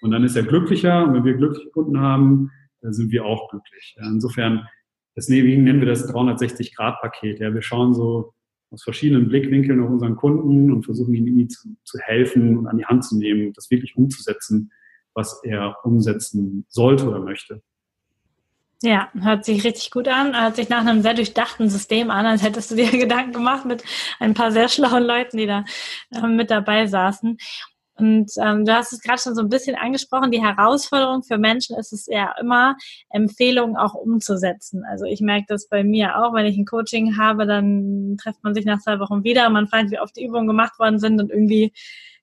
Und 0.00 0.10
dann 0.10 0.24
ist 0.24 0.36
er 0.36 0.42
glücklicher. 0.42 1.04
Und 1.04 1.14
wenn 1.14 1.24
wir 1.24 1.34
glückliche 1.34 1.70
Kunden 1.70 2.00
haben, 2.00 2.50
dann 2.80 2.92
sind 2.92 3.10
wir 3.10 3.24
auch 3.24 3.50
glücklich. 3.50 3.96
Insofern, 4.00 4.68
deswegen 5.16 5.64
nennen 5.64 5.80
wir 5.80 5.88
das 5.88 6.12
360-Grad-Paket. 6.12 7.40
Ja, 7.40 7.52
wir 7.52 7.62
schauen 7.62 7.94
so 7.94 8.32
aus 8.70 8.82
verschiedenen 8.82 9.28
Blickwinkeln 9.28 9.82
auf 9.82 9.90
unseren 9.90 10.16
Kunden 10.16 10.72
und 10.72 10.84
versuchen 10.84 11.14
ihm 11.14 11.48
zu, 11.48 11.76
zu 11.84 11.98
helfen 11.98 12.58
und 12.58 12.66
an 12.66 12.78
die 12.78 12.84
Hand 12.84 13.04
zu 13.04 13.16
nehmen, 13.16 13.52
das 13.52 13.70
wirklich 13.70 13.96
umzusetzen, 13.96 14.70
was 15.14 15.42
er 15.42 15.76
umsetzen 15.84 16.64
sollte 16.68 17.08
oder 17.08 17.20
möchte. 17.20 17.62
Ja, 18.82 19.10
hört 19.20 19.44
sich 19.44 19.64
richtig 19.64 19.90
gut 19.90 20.06
an. 20.06 20.40
Hört 20.40 20.54
sich 20.54 20.68
nach 20.68 20.86
einem 20.86 21.02
sehr 21.02 21.14
durchdachten 21.14 21.68
System 21.68 22.10
an, 22.10 22.26
als 22.26 22.42
hättest 22.42 22.70
du 22.70 22.76
dir 22.76 22.90
Gedanken 22.92 23.32
gemacht 23.32 23.64
mit 23.64 23.82
ein 24.20 24.34
paar 24.34 24.52
sehr 24.52 24.68
schlauen 24.68 25.02
Leuten, 25.02 25.36
die 25.36 25.46
da 25.46 25.64
äh, 26.12 26.26
mit 26.26 26.50
dabei 26.50 26.86
saßen. 26.86 27.38
Und 27.98 28.30
ähm, 28.40 28.64
du 28.64 28.72
hast 28.74 28.92
es 28.92 29.00
gerade 29.00 29.20
schon 29.20 29.34
so 29.34 29.42
ein 29.42 29.48
bisschen 29.48 29.74
angesprochen, 29.74 30.30
die 30.30 30.42
Herausforderung 30.42 31.24
für 31.24 31.36
Menschen 31.36 31.76
ist 31.76 31.92
es 31.92 32.06
ja 32.06 32.32
immer, 32.40 32.76
Empfehlungen 33.10 33.76
auch 33.76 33.94
umzusetzen. 33.94 34.84
Also 34.88 35.04
ich 35.04 35.20
merke 35.20 35.46
das 35.48 35.68
bei 35.68 35.82
mir 35.82 36.16
auch, 36.16 36.32
wenn 36.32 36.46
ich 36.46 36.56
ein 36.56 36.64
Coaching 36.64 37.18
habe, 37.18 37.44
dann 37.44 38.16
trifft 38.22 38.44
man 38.44 38.54
sich 38.54 38.64
nach 38.64 38.78
zwei 38.78 39.00
Wochen 39.00 39.24
wieder 39.24 39.48
und 39.48 39.52
man 39.52 39.66
fragt, 39.66 39.90
wie 39.90 39.98
oft 39.98 40.16
die 40.16 40.24
Übungen 40.24 40.46
gemacht 40.46 40.78
worden 40.78 41.00
sind 41.00 41.20
und 41.20 41.30
irgendwie 41.30 41.72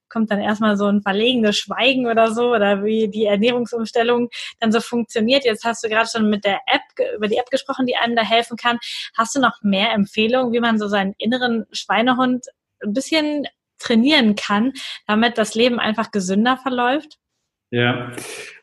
kommt 0.08 0.30
dann 0.30 0.40
erstmal 0.40 0.76
so 0.76 0.86
ein 0.86 1.02
verlegenes 1.02 1.58
Schweigen 1.58 2.06
oder 2.06 2.32
so 2.32 2.54
oder 2.54 2.84
wie 2.84 3.08
die 3.08 3.26
Ernährungsumstellung 3.26 4.30
dann 4.60 4.72
so 4.72 4.80
funktioniert. 4.80 5.44
Jetzt 5.44 5.64
hast 5.64 5.84
du 5.84 5.88
gerade 5.88 6.08
schon 6.08 6.30
mit 6.30 6.44
der 6.44 6.60
App, 6.66 6.82
über 7.16 7.28
die 7.28 7.36
App 7.36 7.50
gesprochen, 7.50 7.86
die 7.86 7.96
einem 7.96 8.16
da 8.16 8.22
helfen 8.22 8.56
kann. 8.56 8.78
Hast 9.16 9.34
du 9.34 9.40
noch 9.40 9.60
mehr 9.62 9.92
Empfehlungen, 9.92 10.52
wie 10.52 10.60
man 10.60 10.78
so 10.78 10.88
seinen 10.88 11.14
inneren 11.18 11.66
Schweinehund 11.72 12.46
ein 12.82 12.92
bisschen 12.92 13.46
trainieren 13.78 14.34
kann, 14.34 14.72
damit 15.06 15.38
das 15.38 15.54
Leben 15.54 15.78
einfach 15.78 16.10
gesünder 16.10 16.56
verläuft? 16.56 17.18
Ja, 17.70 18.12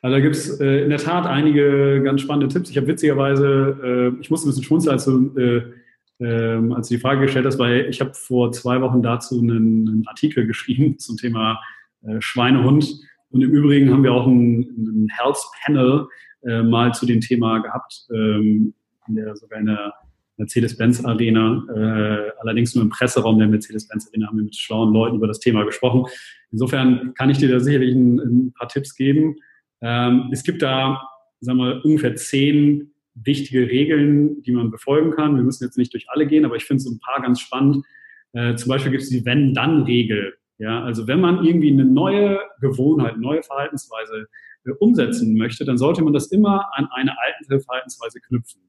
also 0.02 0.16
da 0.16 0.20
gibt 0.20 0.36
es 0.36 0.60
äh, 0.60 0.84
in 0.84 0.90
der 0.90 1.00
Tat 1.00 1.26
einige 1.26 2.02
ganz 2.04 2.22
spannende 2.22 2.54
Tipps. 2.54 2.70
Ich 2.70 2.78
habe 2.78 2.88
witzigerweise, 2.88 4.14
äh, 4.16 4.22
ich 4.22 4.30
musste 4.30 4.48
ein 4.48 4.52
bisschen 4.52 4.64
schmunzeln, 4.64 4.94
als 4.94 5.06
du 5.06 5.38
äh, 5.38 5.74
ähm, 6.20 6.72
als 6.74 6.88
du 6.88 6.96
die 6.96 7.02
Frage 7.02 7.22
gestellt 7.22 7.46
hast, 7.46 7.60
weil 7.60 7.90
ich 7.90 8.00
habe 8.00 8.14
vor 8.14 8.52
zwei 8.52 8.80
Wochen 8.82 9.02
dazu 9.02 9.40
einen, 9.40 9.88
einen 9.88 10.08
Artikel 10.08 10.46
geschrieben 10.48 11.00
zum 11.00 11.18
Thema 11.18 11.60
äh, 12.04 12.20
Schweinehund. 12.20 13.00
Und 13.30 13.42
im 13.42 13.52
Übrigen 13.52 13.92
haben 13.92 14.04
wir 14.04 14.14
auch 14.14 14.28
ein, 14.28 14.62
ein 14.62 15.08
Health 15.12 15.40
Panel 15.64 16.08
äh, 16.44 16.62
mal 16.62 16.94
zu 16.94 17.06
dem 17.06 17.20
Thema 17.20 17.60
gehabt, 17.60 18.08
ähm, 18.14 18.74
in 19.08 19.16
der, 19.16 19.36
sogar 19.36 19.60
in 19.60 19.66
der 19.66 19.94
Mercedes-Benz 20.38 21.06
Arena, 21.06 21.66
äh, 21.70 22.32
allerdings 22.40 22.74
nur 22.76 22.84
im 22.84 22.90
Presseraum 22.90 23.38
der 23.38 23.48
Mercedes-Benz 23.48 24.08
Arena 24.08 24.28
haben 24.28 24.38
wir 24.38 24.46
mit 24.46 24.56
schlauen 24.56 24.94
Leuten 24.94 25.18
über 25.18 25.28
das 25.28 25.40
Thema 25.40 25.64
gesprochen. 25.64 26.06
Insofern 26.52 27.14
kann 27.16 27.30
ich 27.30 27.38
dir 27.38 27.50
da 27.50 27.60
sicherlich 27.60 27.94
ein, 27.94 28.20
ein 28.20 28.54
paar 28.54 28.68
Tipps 28.68 28.96
geben. 28.96 29.36
Ähm, 29.82 30.30
es 30.32 30.44
gibt 30.44 30.62
da, 30.62 31.08
sagen 31.40 31.60
wir, 31.60 31.84
ungefähr 31.84 32.16
zehn 32.16 32.94
wichtige 33.16 33.68
Regeln, 33.68 34.42
die 34.44 34.52
man 34.52 34.72
befolgen 34.72 35.12
kann. 35.12 35.36
Wir 35.36 35.44
müssen 35.44 35.64
jetzt 35.64 35.78
nicht 35.78 35.94
durch 35.94 36.10
alle 36.10 36.26
gehen, 36.26 36.46
aber 36.46 36.56
ich 36.56 36.66
finde 36.66 36.82
so 36.82 36.92
ein 36.92 37.00
paar 37.00 37.22
ganz 37.22 37.40
spannend. 37.40 37.86
Äh, 38.34 38.56
zum 38.56 38.70
Beispiel 38.70 38.92
gibt 38.92 39.04
es 39.04 39.10
die 39.10 39.26
Wenn-Dann-Regel. 39.26 40.34
Ja, 40.58 40.84
also 40.84 41.08
wenn 41.08 41.20
man 41.20 41.44
irgendwie 41.44 41.72
eine 41.72 41.86
neue 41.86 42.40
Gewohnheit, 42.62 43.18
neue 43.18 43.44
Verhaltensweise 43.44 44.28
äh, 44.66 44.72
umsetzen 44.80 45.36
möchte, 45.36 45.66
dann 45.66 45.78
sollte 45.78 46.04
man 46.04 46.14
das 46.14 46.28
immer 46.28 46.70
an 46.74 46.88
eine 46.92 47.12
alte 47.20 47.60
Verhaltensweise 47.60 48.20
knüpfen. 48.22 48.62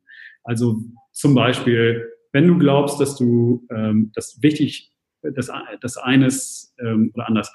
Also 0.44 0.82
zum 1.12 1.34
Beispiel, 1.34 2.08
wenn 2.32 2.46
du 2.46 2.58
glaubst, 2.58 3.00
dass 3.00 3.16
du 3.16 3.66
ähm, 3.70 4.12
das 4.14 4.42
wichtig, 4.42 4.92
dass, 5.22 5.50
dass 5.80 5.96
eines 5.96 6.74
ähm, 6.78 7.10
oder 7.14 7.28
anders, 7.28 7.52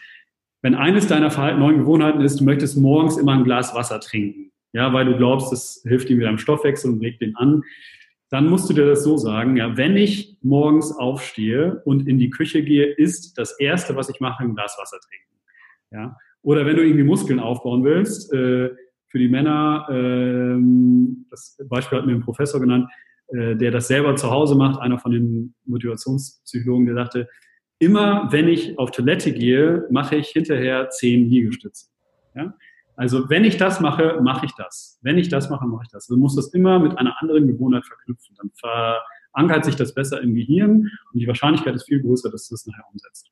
wenn 0.62 0.76
eines 0.76 1.08
deiner 1.08 1.30
neuen 1.58 1.80
Gewohnheiten 1.80 2.22
ist, 2.22 2.40
du 2.40 2.44
möchtest 2.44 2.78
morgens 2.78 3.18
immer 3.18 3.34
ein 3.34 3.44
Glas 3.44 3.74
Wasser 3.74 4.00
trinken, 4.00 4.52
ja, 4.74 4.92
weil 4.92 5.06
du 5.06 5.16
glaubst, 5.18 5.52
das 5.52 5.82
hilft 5.88 6.10
ihm 6.10 6.20
wieder 6.20 6.30
im 6.30 6.38
Stoffwechsel 6.38 6.92
und 6.92 7.02
regt 7.02 7.22
den 7.22 7.36
an, 7.36 7.64
dann 8.30 8.48
musst 8.48 8.70
du 8.70 8.74
dir 8.74 8.86
das 8.86 9.04
so 9.04 9.18
sagen, 9.18 9.58
ja, 9.58 9.76
wenn 9.76 9.98
ich 9.98 10.38
morgens 10.42 10.92
aufstehe 10.92 11.82
und 11.86 12.08
in 12.08 12.20
die 12.20 12.30
Küche 12.30 12.64
gehe, 12.64 12.86
ist 12.86 13.38
das 13.38 13.60
Erste, 13.60 13.96
was 13.96 14.10
ich 14.10 14.20
mache, 14.20 14.44
ein 14.44 14.54
Glas 14.54 14.78
Wasser 14.80 15.00
trinken. 15.00 15.36
Ja? 15.92 16.18
Oder 16.42 16.66
wenn 16.66 16.76
du 16.76 16.84
irgendwie 16.84 17.04
Muskeln 17.04 17.40
aufbauen 17.40 17.84
willst, 17.84 18.32
äh, 18.32 18.70
für 19.10 19.20
die 19.20 19.28
Männer, 19.28 19.88
ähm, 19.90 21.26
das 21.30 21.58
Beispiel 21.68 21.98
hat 21.98 22.06
mir 22.06 22.14
ein 22.14 22.22
Professor 22.22 22.60
genannt, 22.60 22.90
äh, 23.30 23.56
der 23.56 23.72
das 23.72 23.88
selber 23.88 24.16
zu 24.16 24.30
Hause 24.30 24.56
macht, 24.56 24.80
einer 24.80 25.00
von 25.00 25.12
den 25.12 25.54
Motivationspsychologen, 25.66 26.86
der 26.86 26.96
sagte, 26.96 27.28
immer 27.80 28.32
wenn 28.32 28.48
ich 28.48 28.78
auf 28.78 28.92
Toilette 28.92 29.34
gehe, 29.34 29.88
mache 29.90 30.16
ich 30.16 30.30
hinterher 30.30 30.90
zehn 30.90 31.30
Liegestütze. 31.30 31.88
Ja? 32.36 32.54
Also 32.96 33.30
wenn 33.30 33.46
ich 33.46 33.58
das 33.58 33.80
mache, 33.80 34.20
mache 34.22 34.46
ich 34.46 34.52
das. 34.56 35.00
Wenn 35.02 35.18
ich 35.18 35.30
das 35.30 35.50
mache, 35.50 35.66
mache 35.66 35.84
ich 35.86 35.90
das. 35.90 36.08
Du 36.08 36.18
musst 36.18 36.38
das 36.38 36.54
immer 36.54 36.80
mit 36.80 36.98
einer 36.98 37.22
anderen 37.22 37.48
Gewohnheit 37.48 37.86
verknüpfen. 37.86 38.36
Dann 38.38 38.52
verankert 39.32 39.64
sich 39.64 39.76
das 39.76 39.94
besser 39.94 40.22
im 40.22 40.36
Gehirn 40.36 40.90
und 41.14 41.20
die 41.20 41.28
Wahrscheinlichkeit 41.28 41.76
ist 41.76 41.88
viel 41.88 42.02
größer, 42.02 42.30
dass 42.30 42.48
du 42.48 42.56
das 42.56 42.68
nachher 42.68 42.84
umsetzt. 42.92 43.32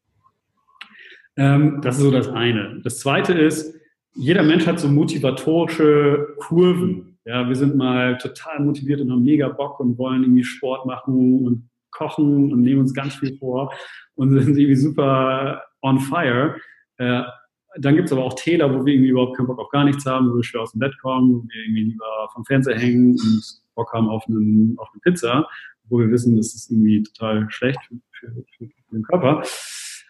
Ähm, 1.36 1.82
das 1.82 1.98
ist 1.98 2.04
so 2.04 2.12
das 2.12 2.30
eine. 2.30 2.80
Das 2.84 3.00
zweite 3.00 3.34
ist, 3.34 3.76
jeder 4.18 4.44
Mensch 4.44 4.66
hat 4.66 4.80
so 4.80 4.88
motivatorische 4.88 6.36
Kurven. 6.40 7.18
Ja, 7.26 7.48
wir 7.48 7.56
sind 7.56 7.76
mal 7.76 8.18
total 8.18 8.62
motiviert 8.62 9.02
und 9.02 9.12
haben 9.12 9.24
mega 9.24 9.48
Bock 9.50 9.80
und 9.80 9.98
wollen 9.98 10.24
irgendwie 10.24 10.44
Sport 10.44 10.86
machen 10.86 11.46
und 11.46 11.70
kochen 11.92 12.52
und 12.52 12.62
nehmen 12.62 12.82
uns 12.82 12.94
ganz 12.94 13.16
viel 13.16 13.38
vor 13.38 13.74
und 14.16 14.30
sind 14.30 14.58
irgendwie 14.58 14.76
super 14.76 15.64
on 15.82 16.00
fire. 16.00 16.56
Äh, 16.98 17.24
dann 17.80 17.96
gibt 17.96 18.08
es 18.08 18.12
aber 18.12 18.24
auch 18.24 18.34
Täler, 18.34 18.74
wo 18.74 18.86
wir 18.86 18.94
irgendwie 18.94 19.10
überhaupt 19.10 19.38
keinen 19.38 19.48
Bock 19.48 19.60
auf 19.60 19.70
gar 19.70 19.84
nichts 19.84 20.06
haben, 20.06 20.32
wo 20.32 20.36
wir 20.36 20.44
schwer 20.44 20.62
aus 20.62 20.72
dem 20.72 20.80
Bett 20.80 20.98
kommen, 21.00 21.34
wo 21.34 21.44
wir 21.48 21.62
irgendwie 21.64 21.84
lieber 21.84 22.30
vom 22.34 22.46
Fernseher 22.46 22.78
hängen 22.78 23.12
und 23.12 23.44
Bock 23.76 23.94
haben 23.94 24.10
auf, 24.10 24.24
einen, 24.28 24.76
auf 24.78 24.90
eine 24.94 25.02
Pizza, 25.02 25.48
wo 25.90 26.00
wir 26.00 26.10
wissen, 26.10 26.36
das 26.38 26.56
ist 26.56 26.72
irgendwie 26.72 27.04
total 27.04 27.46
schlecht 27.50 27.80
für, 28.12 28.32
für, 28.58 28.68
für 28.68 28.96
den 28.96 29.04
Körper. 29.04 29.44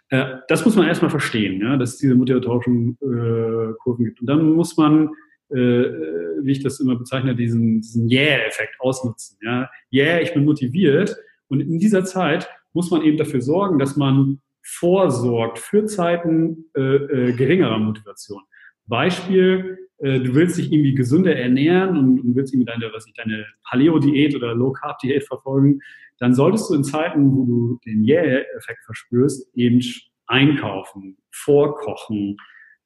Äh, 0.09 0.37
das 0.47 0.65
muss 0.65 0.75
man 0.75 0.87
erstmal 0.87 1.11
verstehen, 1.11 1.61
ja, 1.61 1.77
dass 1.77 1.91
es 1.91 1.97
diese 1.97 2.15
motivatorischen 2.15 2.97
äh, 3.01 3.73
Kurven 3.79 4.05
gibt. 4.05 4.21
Und 4.21 4.27
dann 4.27 4.53
muss 4.53 4.77
man, 4.77 5.09
äh, 5.49 5.55
wie 5.55 6.51
ich 6.51 6.63
das 6.63 6.79
immer 6.79 6.95
bezeichne, 6.95 7.35
diesen, 7.35 7.81
diesen 7.81 8.09
Yeah-Effekt 8.09 8.75
ausnutzen. 8.79 9.37
Ja. 9.41 9.69
Yeah, 9.91 10.21
ich 10.21 10.33
bin 10.33 10.45
motiviert. 10.45 11.15
Und 11.49 11.61
in 11.61 11.79
dieser 11.79 12.05
Zeit 12.05 12.47
muss 12.73 12.91
man 12.91 13.01
eben 13.01 13.17
dafür 13.17 13.41
sorgen, 13.41 13.79
dass 13.79 13.95
man 13.95 14.39
vorsorgt 14.61 15.59
für 15.59 15.85
Zeiten 15.85 16.65
äh, 16.75 16.81
äh, 16.81 17.33
geringerer 17.33 17.79
Motivation. 17.79 18.41
Beispiel, 18.85 19.77
äh, 19.99 20.19
du 20.19 20.35
willst 20.35 20.57
dich 20.57 20.71
irgendwie 20.71 20.93
gesünder 20.93 21.35
ernähren 21.35 21.97
und, 21.97 22.19
und 22.19 22.35
willst 22.35 22.53
irgendwie 22.53 22.71
deine, 22.71 22.91
was 22.93 23.07
ich, 23.07 23.13
deine 23.13 23.45
Paleo-Diät 23.69 24.35
oder 24.35 24.53
Low-Carb-Diät 24.53 25.23
verfolgen, 25.23 25.79
dann 26.19 26.33
solltest 26.33 26.69
du 26.69 26.75
in 26.75 26.83
Zeiten, 26.83 27.35
wo 27.35 27.45
du 27.45 27.79
den 27.85 28.03
Yeah-Effekt 28.03 28.83
verspürst, 28.85 29.49
eben 29.55 29.81
einkaufen, 30.27 31.17
vorkochen, 31.31 32.37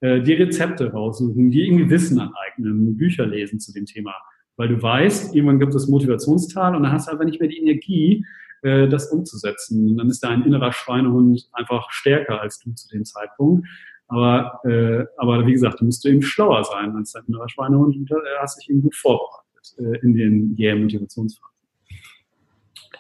äh, 0.02 0.22
die 0.22 0.34
Rezepte 0.34 0.92
raussuchen, 0.92 1.52
die 1.52 1.66
irgendwie 1.66 1.90
Wissen 1.90 2.20
aneignen, 2.20 2.98
Bücher 2.98 3.26
lesen 3.26 3.60
zu 3.60 3.74
dem 3.74 3.86
Thema. 3.86 4.14
Weil 4.58 4.68
du 4.68 4.82
weißt, 4.82 5.34
irgendwann 5.34 5.60
gibt 5.60 5.74
es 5.74 5.88
Motivationstal 5.88 6.76
und 6.76 6.84
dann 6.84 6.92
hast 6.92 7.08
du 7.08 7.14
aber 7.14 7.26
nicht 7.26 7.40
mehr 7.40 7.50
die 7.50 7.60
Energie, 7.60 8.26
äh, 8.64 8.88
das 8.88 9.08
umzusetzen. 9.12 9.90
Und 9.90 9.98
dann 9.98 10.10
ist 10.10 10.24
dein 10.24 10.44
innerer 10.44 10.72
Schweinehund 10.72 11.50
einfach 11.54 11.90
stärker 11.92 12.42
als 12.42 12.60
du 12.60 12.72
zu 12.74 12.88
dem 12.90 13.06
Zeitpunkt. 13.06 13.68
Aber, 14.08 14.60
äh, 14.66 15.06
aber 15.18 15.48
wie 15.48 15.54
gesagt, 15.54 15.80
du 15.80 15.86
musst 15.86 16.06
eben 16.06 16.22
schlauer 16.22 16.64
sein 16.66 16.96
als 16.96 17.14
dein 17.14 17.24
innerer 17.28 17.48
Schweinehund 17.48 17.96
und 17.96 18.12
äh, 18.12 18.16
hast 18.40 18.60
dich 18.60 18.70
eben 18.70 18.82
gut 18.82 18.96
vorbereitet 18.96 19.76
äh, 19.78 20.00
in 20.06 20.14
den 20.14 20.56
Yeah-Motivationsphasen. 20.60 21.51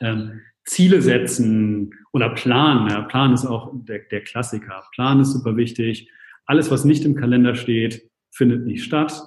Ähm, 0.01 0.41
Ziele 0.63 1.01
setzen 1.01 1.91
oder 2.13 2.29
planen. 2.29 2.89
Ja, 2.89 3.01
Plan 3.01 3.33
ist 3.33 3.45
auch 3.45 3.71
der, 3.73 3.99
der 4.11 4.21
Klassiker. 4.21 4.83
Plan 4.93 5.19
ist 5.19 5.31
super 5.31 5.57
wichtig. 5.57 6.09
Alles, 6.45 6.69
was 6.69 6.85
nicht 6.85 7.05
im 7.05 7.15
Kalender 7.15 7.55
steht, 7.55 8.09
findet 8.31 8.65
nicht 8.65 8.83
statt. 8.83 9.21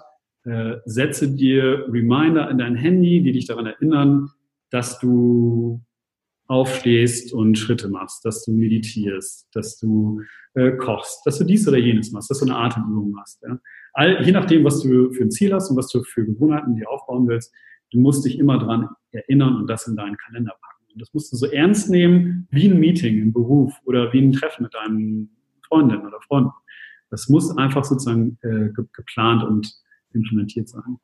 Äh, 0.45 0.77
setze 0.85 1.35
dir 1.35 1.87
Reminder 1.89 2.51
in 2.51 2.59
dein 2.59 2.77
Handy, 2.77 3.23
die 3.23 3.33
dich 3.33 3.47
daran 3.47 3.67
erinnern, 3.67 4.31
dass 4.71 4.99
du 4.99 5.83
aufstehst 6.47 7.33
und 7.33 7.57
Schritte 7.57 7.89
machst, 7.89 8.25
dass 8.25 8.45
du 8.45 8.53
meditierst, 8.53 9.49
dass 9.55 9.79
du 9.79 10.21
äh, 10.55 10.73
kochst, 10.73 11.25
dass 11.25 11.39
du 11.39 11.45
dies 11.45 11.67
oder 11.67 11.79
jenes 11.79 12.13
machst, 12.13 12.31
dass 12.31 12.41
du 12.41 12.45
eine 12.45 12.57
Atemübung 12.57 13.13
machst. 13.13 13.43
Ja. 13.43 13.59
All, 13.95 14.25
je 14.25 14.33
nachdem, 14.33 14.65
was 14.65 14.83
du 14.83 15.11
für 15.13 15.25
ein 15.25 15.31
Ziel 15.31 15.55
hast 15.55 15.71
und 15.71 15.77
was 15.77 15.89
du 15.89 16.03
für 16.03 16.27
Gewohnheiten 16.27 16.77
dir 16.77 16.91
aufbauen 16.91 17.27
willst, 17.29 17.55
du 17.91 18.01
musst 18.01 18.25
dich 18.25 18.39
immer 18.39 18.59
dran 18.59 18.89
erinnern 19.13 19.57
und 19.57 19.69
das 19.69 19.87
in 19.87 19.97
deinen 19.97 20.17
Kalender 20.17 20.55
packen. 20.61 20.93
Und 20.93 21.01
das 21.01 21.13
musst 21.13 21.33
du 21.33 21.37
so 21.37 21.47
ernst 21.47 21.91
nehmen 21.91 22.47
wie 22.51 22.69
ein 22.69 22.79
Meeting 22.79 23.21
im 23.21 23.33
Beruf 23.33 23.75
oder 23.85 24.13
wie 24.13 24.21
ein 24.21 24.33
Treffen 24.33 24.65
mit 24.65 24.75
deinen 24.75 25.31
Freundinnen 25.67 26.07
oder 26.07 26.21
Freunden. 26.21 26.51
Das 27.11 27.29
muss 27.29 27.57
einfach 27.57 27.85
sozusagen 27.85 28.39
äh, 28.43 28.71
geplant 28.93 29.45
und 29.45 29.73
implementiert 30.13 30.69
sein. 30.69 30.99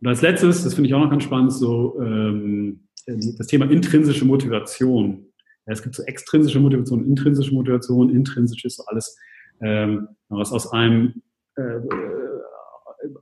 Und 0.00 0.06
als 0.06 0.22
letztes, 0.22 0.64
das 0.64 0.74
finde 0.74 0.88
ich 0.88 0.94
auch 0.94 1.00
noch 1.00 1.10
ganz 1.10 1.24
spannend, 1.24 1.52
so 1.52 2.00
ähm, 2.00 2.88
das 3.06 3.46
Thema 3.46 3.70
intrinsische 3.70 4.24
Motivation. 4.24 5.26
Ja, 5.66 5.72
es 5.72 5.82
gibt 5.82 5.94
so 5.94 6.02
extrinsische 6.04 6.60
Motivation, 6.60 7.04
intrinsische 7.04 7.54
Motivation, 7.54 8.10
intrinsisch 8.10 8.64
ist 8.64 8.76
so 8.76 8.84
alles, 8.86 9.18
ähm, 9.60 10.08
was 10.28 10.52
aus 10.52 10.72
einem 10.72 11.22
äh, 11.56 11.80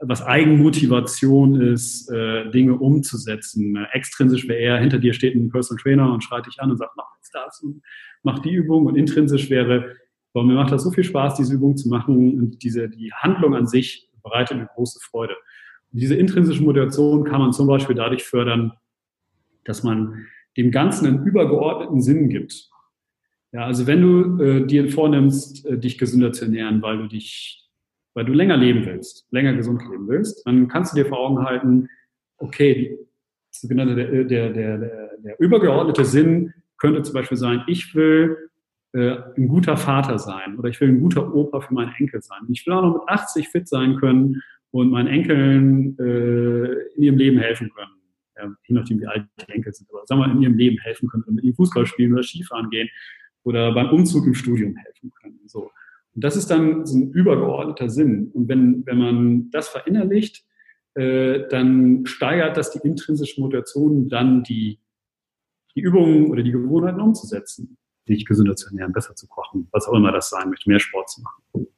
was 0.01 0.23
Eigenmotivation 0.23 1.61
ist, 1.61 2.11
äh, 2.11 2.51
Dinge 2.51 2.75
umzusetzen. 2.75 3.77
Extrinsisch 3.93 4.49
wäre 4.49 4.59
eher, 4.59 4.79
hinter 4.79 4.99
dir 4.99 5.13
steht 5.15 5.35
ein 5.35 5.51
Personal 5.51 5.83
Trainer 5.83 6.13
und 6.13 6.25
schreit 6.25 6.47
dich 6.47 6.61
an 6.61 6.71
und 6.71 6.79
sagt, 6.79 6.93
mach 6.97 7.07
jetzt 7.17 7.35
das 7.35 7.61
und 7.63 7.83
mach 8.23 8.41
die 8.41 8.53
Übung. 8.53 8.87
Und 8.87 8.97
intrinsisch 8.97 9.51
wäre, 9.51 9.97
boah, 10.33 10.45
mir 10.45 10.55
macht 10.55 10.73
das 10.73 10.83
so 10.83 10.91
viel 10.91 11.05
Spaß, 11.05 11.37
diese 11.37 11.55
Übung 11.55 11.77
zu 11.77 11.89
machen 11.89 12.39
und 12.39 12.63
diese, 12.63 12.89
die 12.89 13.13
Handlung 13.13 13.55
an 13.55 13.67
sich 13.67 14.09
bereitet 14.23 14.59
mir 14.59 14.67
große 14.67 15.01
Freude. 15.01 15.35
Und 15.93 16.01
diese 16.01 16.15
intrinsische 16.15 16.63
Motivation 16.63 17.25
kann 17.25 17.41
man 17.41 17.53
zum 17.53 17.67
Beispiel 17.67 17.97
dadurch 17.97 18.25
fördern, 18.25 18.73
dass 19.65 19.83
man 19.83 20.27
dem 20.57 20.71
Ganzen 20.71 21.07
einen 21.07 21.25
übergeordneten 21.25 22.01
Sinn 22.01 22.29
gibt. 22.29 22.69
Ja, 23.53 23.65
also 23.65 23.87
wenn 23.87 24.03
du 24.03 24.43
äh, 24.43 24.67
dir 24.67 24.91
vornimmst, 24.91 25.65
äh, 25.67 25.79
dich 25.79 25.97
gesünder 25.97 26.33
zu 26.33 26.45
ernähren, 26.45 26.83
weil 26.83 26.99
du 26.99 27.07
dich 27.07 27.68
weil 28.19 28.25
du 28.25 28.33
länger 28.33 28.57
leben 28.57 28.85
willst, 28.85 29.29
länger 29.31 29.55
gesund 29.55 29.81
leben 29.89 30.09
willst, 30.09 30.45
dann 30.45 30.67
kannst 30.67 30.93
du 30.93 30.97
dir 30.97 31.07
vor 31.07 31.21
Augen 31.21 31.45
halten, 31.45 31.89
okay, 32.39 32.99
der, 33.63 33.95
der, 33.95 34.25
der, 34.25 34.79
der 35.19 35.39
übergeordnete 35.39 36.05
Sinn 36.05 36.53
könnte 36.79 37.03
zum 37.03 37.15
Beispiel 37.15 37.39
sein, 37.39 37.63
ich 37.69 37.95
will 37.95 38.51
äh, 38.93 39.19
ein 39.37 39.47
guter 39.47 39.77
Vater 39.77 40.19
sein 40.19 40.59
oder 40.59 40.69
ich 40.69 40.81
will 40.81 40.89
ein 40.89 40.99
guter 40.99 41.33
Opa 41.33 41.61
für 41.61 41.73
meinen 41.73 41.95
Enkel 41.97 42.21
sein. 42.21 42.41
Ich 42.49 42.67
will 42.67 42.75
auch 42.75 42.83
noch 42.83 42.95
mit 42.95 43.03
80 43.09 43.51
fit 43.51 43.69
sein 43.69 43.95
können 43.99 44.43
und 44.73 44.91
meinen 44.91 45.07
Enkeln 45.07 45.97
äh, 46.01 46.73
in 46.97 47.03
ihrem 47.05 47.19
Leben 47.19 47.39
helfen 47.39 47.71
können. 47.71 47.93
Ja, 48.37 48.53
je 48.67 48.75
nachdem, 48.75 49.01
wie 49.01 49.07
alt 49.07 49.27
die 49.47 49.53
Enkel 49.53 49.73
sind, 49.73 49.89
aber 49.91 50.05
sagen 50.07 50.23
wir, 50.23 50.33
in 50.33 50.43
ihrem 50.43 50.59
Leben 50.59 50.79
helfen 50.79 51.09
können, 51.09 51.23
mit 51.29 51.45
ihnen 51.45 51.55
Fußball 51.55 51.87
spielen 51.87 52.15
oder 52.15 52.25
Skifahren 52.25 52.69
gehen 52.71 52.89
oder 53.45 53.73
beim 53.73 53.91
Umzug 53.91 54.27
im 54.27 54.35
Studium 54.35 54.75
helfen 54.75 55.13
können. 55.23 55.39
So. 55.47 55.71
Und 56.19 56.25
das 56.25 56.35
ist 56.35 56.51
dann 56.51 56.85
so 56.85 56.99
ein 56.99 57.13
übergeordneter 57.13 57.89
Sinn. 57.89 58.33
Und 58.35 58.49
wenn, 58.49 58.85
wenn 58.87 58.99
man 58.99 59.51
das 59.53 59.69
verinnerlicht, 59.69 60.45
äh, 60.95 61.47
dann 61.49 62.07
steigert 62.07 62.57
das 62.57 62.73
die 62.73 62.81
intrinsische 62.83 63.41
Motivation, 63.41 64.09
dann 64.09 64.43
die, 64.43 64.81
die 65.77 65.81
Übungen 65.81 66.29
oder 66.29 66.43
die 66.43 66.51
Gewohnheiten 66.51 67.01
umzusetzen, 67.01 67.79
sich 68.05 68.27
gesünder 68.27 68.57
zu 68.57 68.67
ernähren, 68.67 68.93
besser 68.93 69.15
zu 69.15 69.29
kochen, 69.29 69.69
was 69.71 69.87
auch 69.87 69.93
immer 69.93 70.11
das 70.11 70.31
sein 70.31 70.49
möchte, 70.51 70.69
mehr 70.69 70.81
Sport 70.81 71.09
zu 71.09 71.23
machen. 71.23 71.69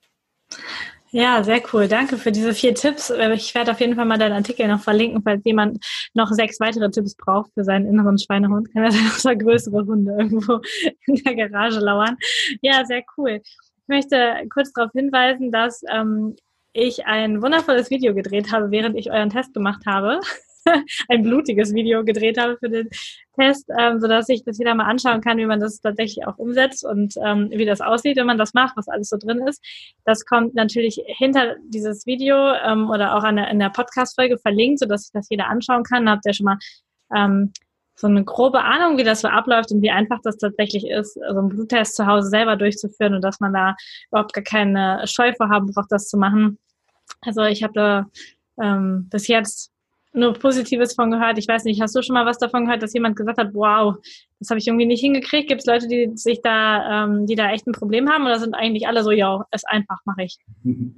Ja, 1.11 1.45
sehr 1.45 1.61
cool. 1.75 1.87
Danke 1.87 2.17
für 2.17 2.33
diese 2.33 2.55
vier 2.55 2.75
Tipps. 2.75 3.11
Äh, 3.11 3.35
ich 3.35 3.55
werde 3.55 3.73
auf 3.73 3.81
jeden 3.81 3.95
Fall 3.95 4.07
mal 4.07 4.17
deinen 4.17 4.33
Artikel 4.33 4.67
noch 4.69 4.81
verlinken, 4.81 5.23
falls 5.23 5.45
jemand 5.45 5.85
noch 6.15 6.31
sechs 6.31 6.59
weitere 6.61 6.91
Tipps 6.91 7.15
braucht 7.15 7.53
für 7.53 7.65
seinen 7.65 7.85
inneren 7.85 8.17
Schweinehund. 8.17 8.73
Kann 8.73 8.85
er 8.85 8.93
noch 8.93 9.39
größere 9.39 9.85
Hunde 9.85 10.13
irgendwo 10.19 10.63
in 11.07 11.17
der 11.17 11.35
Garage 11.35 11.81
lauern. 11.81 12.17
Ja, 12.63 12.87
sehr 12.87 13.03
cool 13.19 13.43
möchte 13.91 14.35
kurz 14.49 14.73
darauf 14.73 14.93
hinweisen, 14.93 15.53
dass 15.53 15.83
ähm, 15.93 16.37
ich 16.73 17.05
ein 17.05 17.43
wundervolles 17.43 17.91
Video 17.91 18.15
gedreht 18.15 18.53
habe, 18.53 18.71
während 18.71 18.97
ich 18.97 19.11
euren 19.11 19.31
Test 19.31 19.53
gemacht 19.53 19.85
habe. 19.87 20.21
ein 21.09 21.23
blutiges 21.23 21.75
Video 21.75 22.05
gedreht 22.05 22.39
habe 22.39 22.57
für 22.59 22.69
den 22.69 22.89
Test, 23.39 23.69
ähm, 23.79 24.01
sodass 24.01 24.29
ich 24.29 24.45
das 24.45 24.59
wieder 24.59 24.75
mal 24.75 24.85
anschauen 24.85 25.21
kann, 25.21 25.39
wie 25.39 25.47
man 25.47 25.61
das 25.61 25.81
tatsächlich 25.81 26.27
auch 26.27 26.39
umsetzt 26.39 26.85
und 26.85 27.15
ähm, 27.25 27.51
wie 27.51 27.65
das 27.65 27.81
aussieht, 27.81 28.17
wenn 28.17 28.27
man 28.27 28.39
das 28.39 28.55
macht, 28.55 28.77
was 28.77 28.89
alles 28.89 29.09
so 29.09 29.17
drin 29.17 29.41
ist. 29.47 29.63
Das 30.05 30.25
kommt 30.25 30.55
natürlich 30.55 31.03
hinter 31.07 31.57
dieses 31.69 32.07
Video 32.07 32.53
ähm, 32.55 32.91
oder 32.91 33.17
auch 33.17 33.25
an 33.25 33.37
der, 33.37 33.49
in 33.51 33.59
der 33.59 33.71
Podcast-Folge 33.71 34.39
verlinkt, 34.39 34.81
sodass 34.81 35.05
sich 35.05 35.13
das 35.13 35.29
jeder 35.31 35.49
anschauen 35.49 35.83
kann. 35.83 36.07
Da 36.07 36.13
habt 36.13 36.27
ihr 36.27 36.35
schon 36.35 36.45
mal 36.45 36.59
ähm, 37.15 37.53
so 38.01 38.07
eine 38.07 38.25
grobe 38.25 38.63
Ahnung, 38.63 38.97
wie 38.97 39.05
das 39.05 39.21
so 39.21 39.29
abläuft 39.29 39.71
und 39.73 39.83
wie 39.83 39.91
einfach 39.91 40.21
das 40.23 40.39
tatsächlich 40.39 40.89
ist, 40.89 41.15
so 41.15 41.39
einen 41.39 41.51
Bluttest 41.51 41.97
zu 41.97 42.07
Hause 42.07 42.29
selber 42.29 42.57
durchzuführen 42.57 43.15
und 43.15 43.23
dass 43.23 43.41
man 43.41 43.53
da 43.53 43.77
überhaupt 44.11 44.33
gar 44.33 44.45
keine 44.45 45.03
Scheu 45.07 45.35
vorhaben 45.37 45.71
braucht, 45.73 45.93
das 45.93 46.09
zu 46.09 46.17
machen. 46.17 46.59
Also 47.21 47.43
ich 47.43 47.63
habe 47.63 47.75
da 47.75 48.07
ähm, 48.61 49.09
bis 49.11 49.29
jetzt 49.29 49.71
nur 50.13 50.33
Positives 50.33 50.95
von 50.95 51.11
gehört. 51.11 51.39
Ich 51.39 51.47
weiß 51.47 51.65
nicht, 51.65 51.81
hast 51.81 51.95
du 51.95 52.03
schon 52.03 52.15
mal 52.15 52.27
was 52.27 52.39
davon 52.39 52.65
gehört, 52.65 52.83
dass 52.83 52.93
jemand 52.93 53.17
gesagt 53.17 53.39
hat, 53.39 53.55
wow, 53.55 53.97
das 54.41 54.51
habe 54.51 54.59
ich 54.59 54.67
irgendwie 54.67 54.87
nicht 54.87 55.01
hingekriegt? 55.01 55.49
Gibt 55.49 55.61
es 55.61 55.67
Leute, 55.67 55.87
die 55.87 56.11
sich 56.15 56.41
da, 56.43 57.05
ähm, 57.05 57.27
die 57.27 57.35
da 57.35 57.51
echt 57.51 57.67
ein 57.67 57.73
Problem 57.73 58.09
haben 58.09 58.25
oder 58.25 58.39
sind 58.39 58.55
eigentlich 58.55 58.89
alle 58.89 59.05
so, 59.05 59.11
ja, 59.11 59.45
ist 59.53 59.69
einfach, 59.69 59.99
mache 60.05 60.25
ich? 60.25 60.39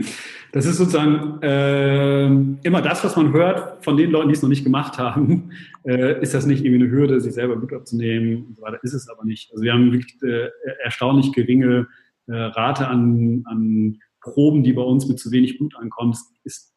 Das 0.53 0.67
ist 0.67 0.77
sozusagen 0.77 1.41
äh, 1.41 2.27
immer 2.27 2.83
das, 2.83 3.03
was 3.05 3.17
man 3.17 3.33
hört 3.33 3.83
von 3.83 3.97
den 3.97 4.11
Leuten, 4.11 4.29
die 4.29 4.35
es 4.35 4.43
noch 4.43 4.51
nicht 4.51 4.65
gemacht 4.65 4.99
haben. 4.99 5.51
Äh, 5.85 6.23
ist 6.23 6.33
das 6.33 6.47
nicht 6.47 6.65
irgendwie 6.65 6.85
eine 6.85 6.93
Hürde, 6.93 7.21
sich 7.21 7.35
selber 7.35 7.57
Blut 7.57 7.73
abzunehmen 7.73 8.47
und 8.47 8.57
so 8.57 8.63
weiter? 8.63 8.79
Ist 8.85 8.93
es 8.93 9.09
aber 9.09 9.25
nicht. 9.25 9.51
Also 9.51 9.65
wir 9.65 9.73
haben 9.73 9.91
wirklich 9.91 10.17
äh, 10.23 10.49
erstaunlich 10.85 11.33
geringe 11.33 11.89
äh, 12.29 12.35
Rate 12.35 12.87
an, 12.87 13.43
an 13.47 13.99
Proben, 14.21 14.63
die 14.63 14.75
bei 14.75 14.83
uns 14.83 15.09
mit 15.09 15.19
zu 15.19 15.33
wenig 15.33 15.59
Blut 15.59 15.75
ankommen. 15.75 16.15
Es 16.45 16.73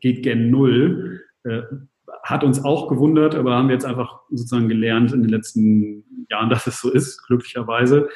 geht 0.00 0.22
gen 0.22 0.50
Null. 0.50 1.20
Äh, 1.46 1.62
hat 2.22 2.44
uns 2.44 2.64
auch 2.64 2.88
gewundert, 2.88 3.34
aber 3.34 3.54
haben 3.54 3.68
wir 3.68 3.74
jetzt 3.74 3.84
einfach 3.84 4.20
sozusagen 4.30 4.68
gelernt 4.68 5.12
in 5.12 5.22
den 5.22 5.30
letzten 5.30 6.04
Jahren, 6.30 6.50
dass 6.50 6.66
es 6.66 6.80
so 6.80 6.90
ist, 6.90 7.24
glücklicherweise. 7.26 8.08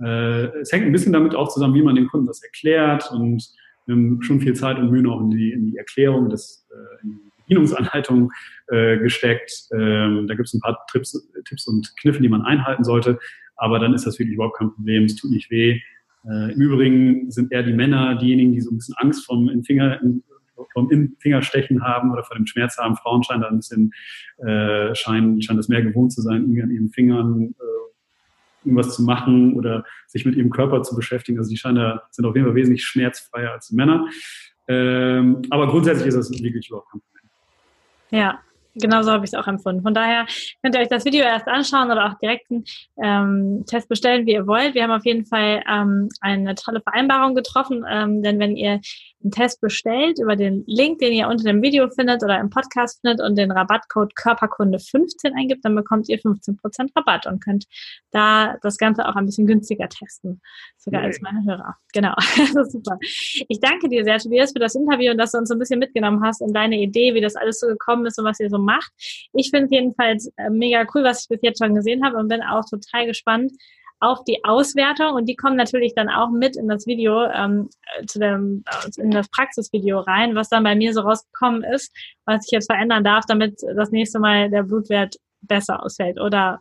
Äh, 0.00 0.46
es 0.60 0.72
hängt 0.72 0.86
ein 0.86 0.92
bisschen 0.92 1.12
damit 1.12 1.34
auch 1.34 1.48
zusammen, 1.48 1.74
wie 1.74 1.82
man 1.82 1.94
den 1.94 2.08
Kunden 2.08 2.26
das 2.26 2.42
erklärt 2.42 3.10
und 3.10 3.48
wir 3.86 3.94
haben 3.94 4.22
schon 4.22 4.40
viel 4.40 4.54
Zeit 4.54 4.78
und 4.78 4.90
Mühe 4.90 5.10
auch 5.10 5.20
in 5.20 5.30
die, 5.30 5.52
in 5.52 5.66
die 5.66 5.76
Erklärung, 5.76 6.30
des, 6.30 6.66
äh, 6.70 7.02
in 7.02 7.10
die 7.10 7.30
Bedienungsanleitung 7.42 8.30
gesteckt. 8.66 9.68
Ähm, 9.74 10.26
da 10.26 10.34
gibt 10.34 10.48
es 10.48 10.54
ein 10.54 10.60
paar 10.60 10.86
Trips, 10.90 11.12
Tipps 11.44 11.66
und 11.66 11.94
Kniffe, 12.00 12.22
die 12.22 12.30
man 12.30 12.40
einhalten 12.40 12.82
sollte, 12.82 13.18
aber 13.56 13.78
dann 13.78 13.92
ist 13.92 14.06
das 14.06 14.18
wirklich 14.18 14.36
überhaupt 14.36 14.56
kein 14.56 14.72
Problem, 14.72 15.04
es 15.04 15.16
tut 15.16 15.30
nicht 15.30 15.50
weh. 15.50 15.78
Im 16.24 16.58
Übrigen 16.58 17.30
sind 17.30 17.52
eher 17.52 17.62
die 17.62 17.74
Männer 17.74 18.14
diejenigen, 18.14 18.52
die 18.52 18.62
so 18.62 18.70
ein 18.70 18.78
bisschen 18.78 18.94
Angst 18.96 19.26
vom 19.26 19.50
in 19.50 19.62
Finger, 19.64 20.00
in, 20.00 20.24
vom 20.72 20.88
Fingerstechen 21.18 21.82
haben 21.82 22.12
oder 22.12 22.24
vor 22.24 22.36
dem 22.36 22.46
Schmerz 22.46 22.76
haben. 22.78 22.96
Frauen 22.96 23.22
scheinen 23.22 23.42
da 23.42 23.48
ein 23.48 23.56
bisschen, 23.56 23.92
äh, 24.38 24.94
scheinen, 24.94 25.40
scheinen 25.42 25.58
das 25.58 25.68
mehr 25.68 25.82
gewohnt 25.82 26.12
zu 26.12 26.22
sein, 26.22 26.42
irgendwie 26.42 26.62
an 26.62 26.70
ihren 26.70 26.90
Fingern 26.90 27.54
äh, 27.58 28.64
irgendwas 28.64 28.94
zu 28.94 29.02
machen 29.02 29.54
oder 29.54 29.84
sich 30.06 30.24
mit 30.24 30.36
ihrem 30.36 30.50
Körper 30.50 30.82
zu 30.82 30.96
beschäftigen. 30.96 31.38
Also 31.38 31.50
die 31.50 31.56
scheinen 31.56 31.76
da, 31.76 32.02
sind 32.10 32.24
auf 32.24 32.34
jeden 32.34 32.46
Fall 32.46 32.54
wesentlich 32.54 32.84
schmerzfreier 32.84 33.52
als 33.52 33.70
Männer. 33.70 34.08
Ähm, 34.66 35.42
aber 35.50 35.66
grundsätzlich 35.68 36.08
ist 36.08 36.16
das 36.16 36.30
wirklich 36.30 36.68
überhaupt 36.68 36.90
kein 36.90 37.00
Problem. 37.00 37.30
Ja, 38.10 38.40
Genauso 38.76 39.12
habe 39.12 39.24
ich 39.24 39.32
es 39.32 39.38
auch 39.38 39.46
empfunden. 39.46 39.82
Von 39.82 39.94
daher 39.94 40.26
könnt 40.62 40.74
ihr 40.74 40.80
euch 40.80 40.88
das 40.88 41.04
Video 41.04 41.22
erst 41.22 41.46
anschauen 41.46 41.92
oder 41.92 42.06
auch 42.06 42.18
direkt 42.18 42.50
einen 42.50 42.64
ähm, 43.00 43.64
Test 43.66 43.88
bestellen, 43.88 44.26
wie 44.26 44.32
ihr 44.32 44.46
wollt. 44.48 44.74
Wir 44.74 44.82
haben 44.82 44.90
auf 44.90 45.04
jeden 45.04 45.26
Fall 45.26 45.62
ähm, 45.70 46.08
eine 46.20 46.56
tolle 46.56 46.80
Vereinbarung 46.80 47.36
getroffen, 47.36 47.84
ähm, 47.88 48.22
denn 48.22 48.40
wenn 48.40 48.56
ihr 48.56 48.80
einen 49.24 49.30
Test 49.30 49.60
bestellt 49.60 50.18
über 50.20 50.36
den 50.36 50.64
Link, 50.66 50.98
den 50.98 51.12
ihr 51.12 51.28
unter 51.28 51.44
dem 51.44 51.62
Video 51.62 51.88
findet 51.88 52.22
oder 52.22 52.38
im 52.38 52.50
Podcast 52.50 53.00
findet 53.00 53.20
und 53.26 53.36
den 53.36 53.50
Rabattcode 53.50 54.12
Körperkunde15 54.14 55.32
eingibt, 55.36 55.64
dann 55.64 55.74
bekommt 55.74 56.08
ihr 56.08 56.18
15% 56.18 56.90
Rabatt 56.94 57.26
und 57.26 57.42
könnt 57.42 57.64
da 58.10 58.56
das 58.62 58.76
Ganze 58.76 59.08
auch 59.08 59.16
ein 59.16 59.26
bisschen 59.26 59.46
günstiger 59.46 59.88
testen, 59.88 60.40
sogar 60.76 61.00
okay. 61.00 61.06
als 61.08 61.20
meine 61.22 61.44
Hörer. 61.44 61.76
Genau, 61.92 62.14
das 62.36 62.54
ist 62.54 62.72
super. 62.72 62.98
Ich 63.48 63.60
danke 63.60 63.88
dir 63.88 64.04
sehr, 64.04 64.18
Tobias, 64.18 64.52
für 64.52 64.58
das 64.58 64.74
Interview 64.74 65.10
und 65.10 65.18
dass 65.18 65.32
du 65.32 65.38
uns 65.38 65.48
so 65.48 65.54
ein 65.54 65.58
bisschen 65.58 65.78
mitgenommen 65.78 66.22
hast 66.22 66.42
in 66.42 66.52
deine 66.52 66.78
Idee, 66.78 67.14
wie 67.14 67.20
das 67.20 67.34
alles 67.34 67.60
so 67.60 67.66
gekommen 67.66 68.06
ist 68.06 68.18
und 68.18 68.24
was 68.24 68.38
ihr 68.40 68.50
so 68.50 68.58
macht. 68.58 68.92
Ich 69.32 69.50
finde 69.50 69.68
jedenfalls 69.74 70.30
äh, 70.36 70.50
mega 70.50 70.86
cool, 70.94 71.02
was 71.02 71.22
ich 71.22 71.28
bis 71.28 71.40
jetzt 71.42 71.58
schon 71.62 71.74
gesehen 71.74 72.04
habe 72.04 72.18
und 72.18 72.28
bin 72.28 72.42
auch 72.42 72.64
total 72.68 73.06
gespannt 73.06 73.52
auf 74.00 74.24
die 74.24 74.44
Auswertung 74.44 75.14
und 75.14 75.26
die 75.28 75.36
kommen 75.36 75.56
natürlich 75.56 75.94
dann 75.94 76.08
auch 76.08 76.30
mit 76.30 76.56
in 76.56 76.68
das 76.68 76.86
Video, 76.86 77.24
ähm, 77.24 77.68
zu 78.06 78.18
dem, 78.18 78.64
in 78.98 79.10
das 79.10 79.28
Praxisvideo 79.30 80.00
rein, 80.00 80.34
was 80.34 80.48
dann 80.48 80.64
bei 80.64 80.74
mir 80.74 80.92
so 80.92 81.00
rausgekommen 81.00 81.64
ist, 81.64 81.94
was 82.26 82.44
ich 82.46 82.52
jetzt 82.52 82.70
verändern 82.70 83.04
darf, 83.04 83.24
damit 83.26 83.60
das 83.76 83.90
nächste 83.90 84.18
Mal 84.18 84.50
der 84.50 84.62
Blutwert 84.62 85.16
besser 85.42 85.82
ausfällt 85.82 86.20
oder 86.20 86.60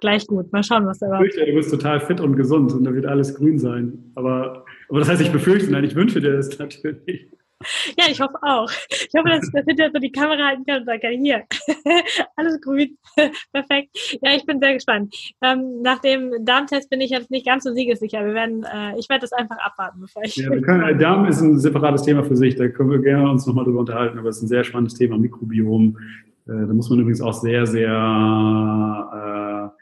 gleich 0.00 0.26
gut. 0.26 0.52
Mal 0.52 0.62
schauen, 0.62 0.86
was 0.86 0.98
da 0.98 1.06
überhaupt. 1.06 1.26
Ich 1.26 1.34
befürchte, 1.34 1.52
du 1.52 1.56
bist 1.56 1.70
total 1.70 2.00
fit 2.00 2.20
und 2.20 2.36
gesund 2.36 2.72
und 2.72 2.84
da 2.84 2.92
wird 2.92 3.06
alles 3.06 3.34
grün 3.34 3.58
sein. 3.58 4.12
Aber, 4.14 4.64
aber 4.88 4.98
das 4.98 5.08
heißt, 5.08 5.22
ich 5.22 5.32
befürchte, 5.32 5.70
nein, 5.70 5.84
ich 5.84 5.94
wünsche 5.94 6.20
dir 6.20 6.36
das 6.36 6.58
natürlich. 6.58 7.28
Ja, 7.98 8.04
ich 8.10 8.20
hoffe 8.20 8.36
auch. 8.42 8.70
Ich 8.90 9.10
hoffe, 9.16 9.28
dass 9.28 9.48
ich 9.48 9.64
hinterher 9.66 9.90
so 9.92 9.98
die 9.98 10.12
Kamera 10.12 10.48
halten 10.48 10.64
kann 10.66 10.80
und 10.80 10.86
sagen 10.86 11.00
kann, 11.00 11.12
hier, 11.12 11.44
alles 12.36 12.60
grün, 12.60 12.96
perfekt. 13.52 14.18
Ja, 14.22 14.34
ich 14.34 14.44
bin 14.44 14.60
sehr 14.60 14.74
gespannt. 14.74 15.14
Ähm, 15.42 15.82
nach 15.82 16.00
dem 16.00 16.44
Darmtest 16.44 16.90
bin 16.90 17.00
ich 17.00 17.10
jetzt 17.10 17.30
nicht 17.30 17.46
ganz 17.46 17.64
so 17.64 17.72
siegessicher. 17.72 18.24
Wir 18.24 18.34
werden, 18.34 18.64
äh, 18.64 18.98
ich 18.98 19.08
werde 19.08 19.22
das 19.22 19.32
einfach 19.32 19.58
abwarten, 19.58 20.00
bevor 20.00 20.22
ich. 20.24 20.36
Ja, 20.36 20.50
wir 20.50 20.62
können, 20.62 20.98
Darm 20.98 21.26
ist 21.26 21.40
ein 21.40 21.58
separates 21.58 22.02
Thema 22.02 22.24
für 22.24 22.36
sich, 22.36 22.56
da 22.56 22.68
können 22.68 22.90
wir 22.90 23.00
gerne 23.00 23.30
uns 23.30 23.46
nochmal 23.46 23.64
drüber 23.64 23.80
unterhalten, 23.80 24.18
aber 24.18 24.28
es 24.28 24.36
ist 24.38 24.42
ein 24.44 24.48
sehr 24.48 24.64
spannendes 24.64 24.98
Thema, 24.98 25.18
Mikrobiom. 25.18 25.96
Äh, 26.46 26.52
da 26.52 26.74
muss 26.74 26.90
man 26.90 27.00
übrigens 27.00 27.20
auch 27.20 27.32
sehr, 27.32 27.66
sehr 27.66 27.90
äh, 27.90 29.66
äh, 29.66 29.73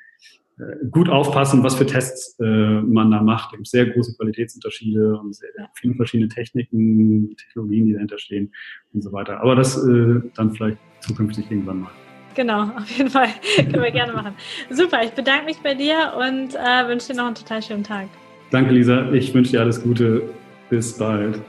gut 0.90 1.08
aufpassen, 1.08 1.62
was 1.62 1.74
für 1.74 1.86
Tests 1.86 2.38
äh, 2.40 2.44
man 2.44 3.10
da 3.10 3.22
macht. 3.22 3.52
Es 3.52 3.58
gibt 3.58 3.66
sehr 3.68 3.86
große 3.86 4.16
Qualitätsunterschiede 4.16 5.18
und 5.18 5.34
sehr 5.34 5.50
viele 5.74 5.94
verschiedene 5.94 6.28
Techniken, 6.28 7.34
Technologien, 7.36 7.86
die 7.86 7.92
dahinter 7.94 8.18
stehen 8.18 8.52
und 8.92 9.02
so 9.02 9.12
weiter. 9.12 9.40
Aber 9.40 9.54
das 9.54 9.76
äh, 9.76 10.20
dann 10.34 10.52
vielleicht 10.52 10.78
zukünftig 11.00 11.50
irgendwann 11.50 11.80
mal. 11.80 11.90
Genau, 12.34 12.62
auf 12.76 12.90
jeden 12.90 13.10
Fall. 13.10 13.28
Können 13.56 13.82
wir 13.82 13.90
gerne 13.90 14.12
machen. 14.12 14.34
Super, 14.70 15.02
ich 15.04 15.10
bedanke 15.10 15.46
mich 15.46 15.58
bei 15.58 15.74
dir 15.74 16.12
und 16.18 16.54
äh, 16.54 16.88
wünsche 16.88 17.08
dir 17.08 17.18
noch 17.18 17.26
einen 17.26 17.34
total 17.34 17.62
schönen 17.62 17.84
Tag. 17.84 18.08
Danke, 18.50 18.72
Lisa. 18.72 19.10
Ich 19.12 19.32
wünsche 19.34 19.52
dir 19.52 19.60
alles 19.60 19.82
Gute. 19.82 20.22
Bis 20.68 20.96
bald. 20.96 21.40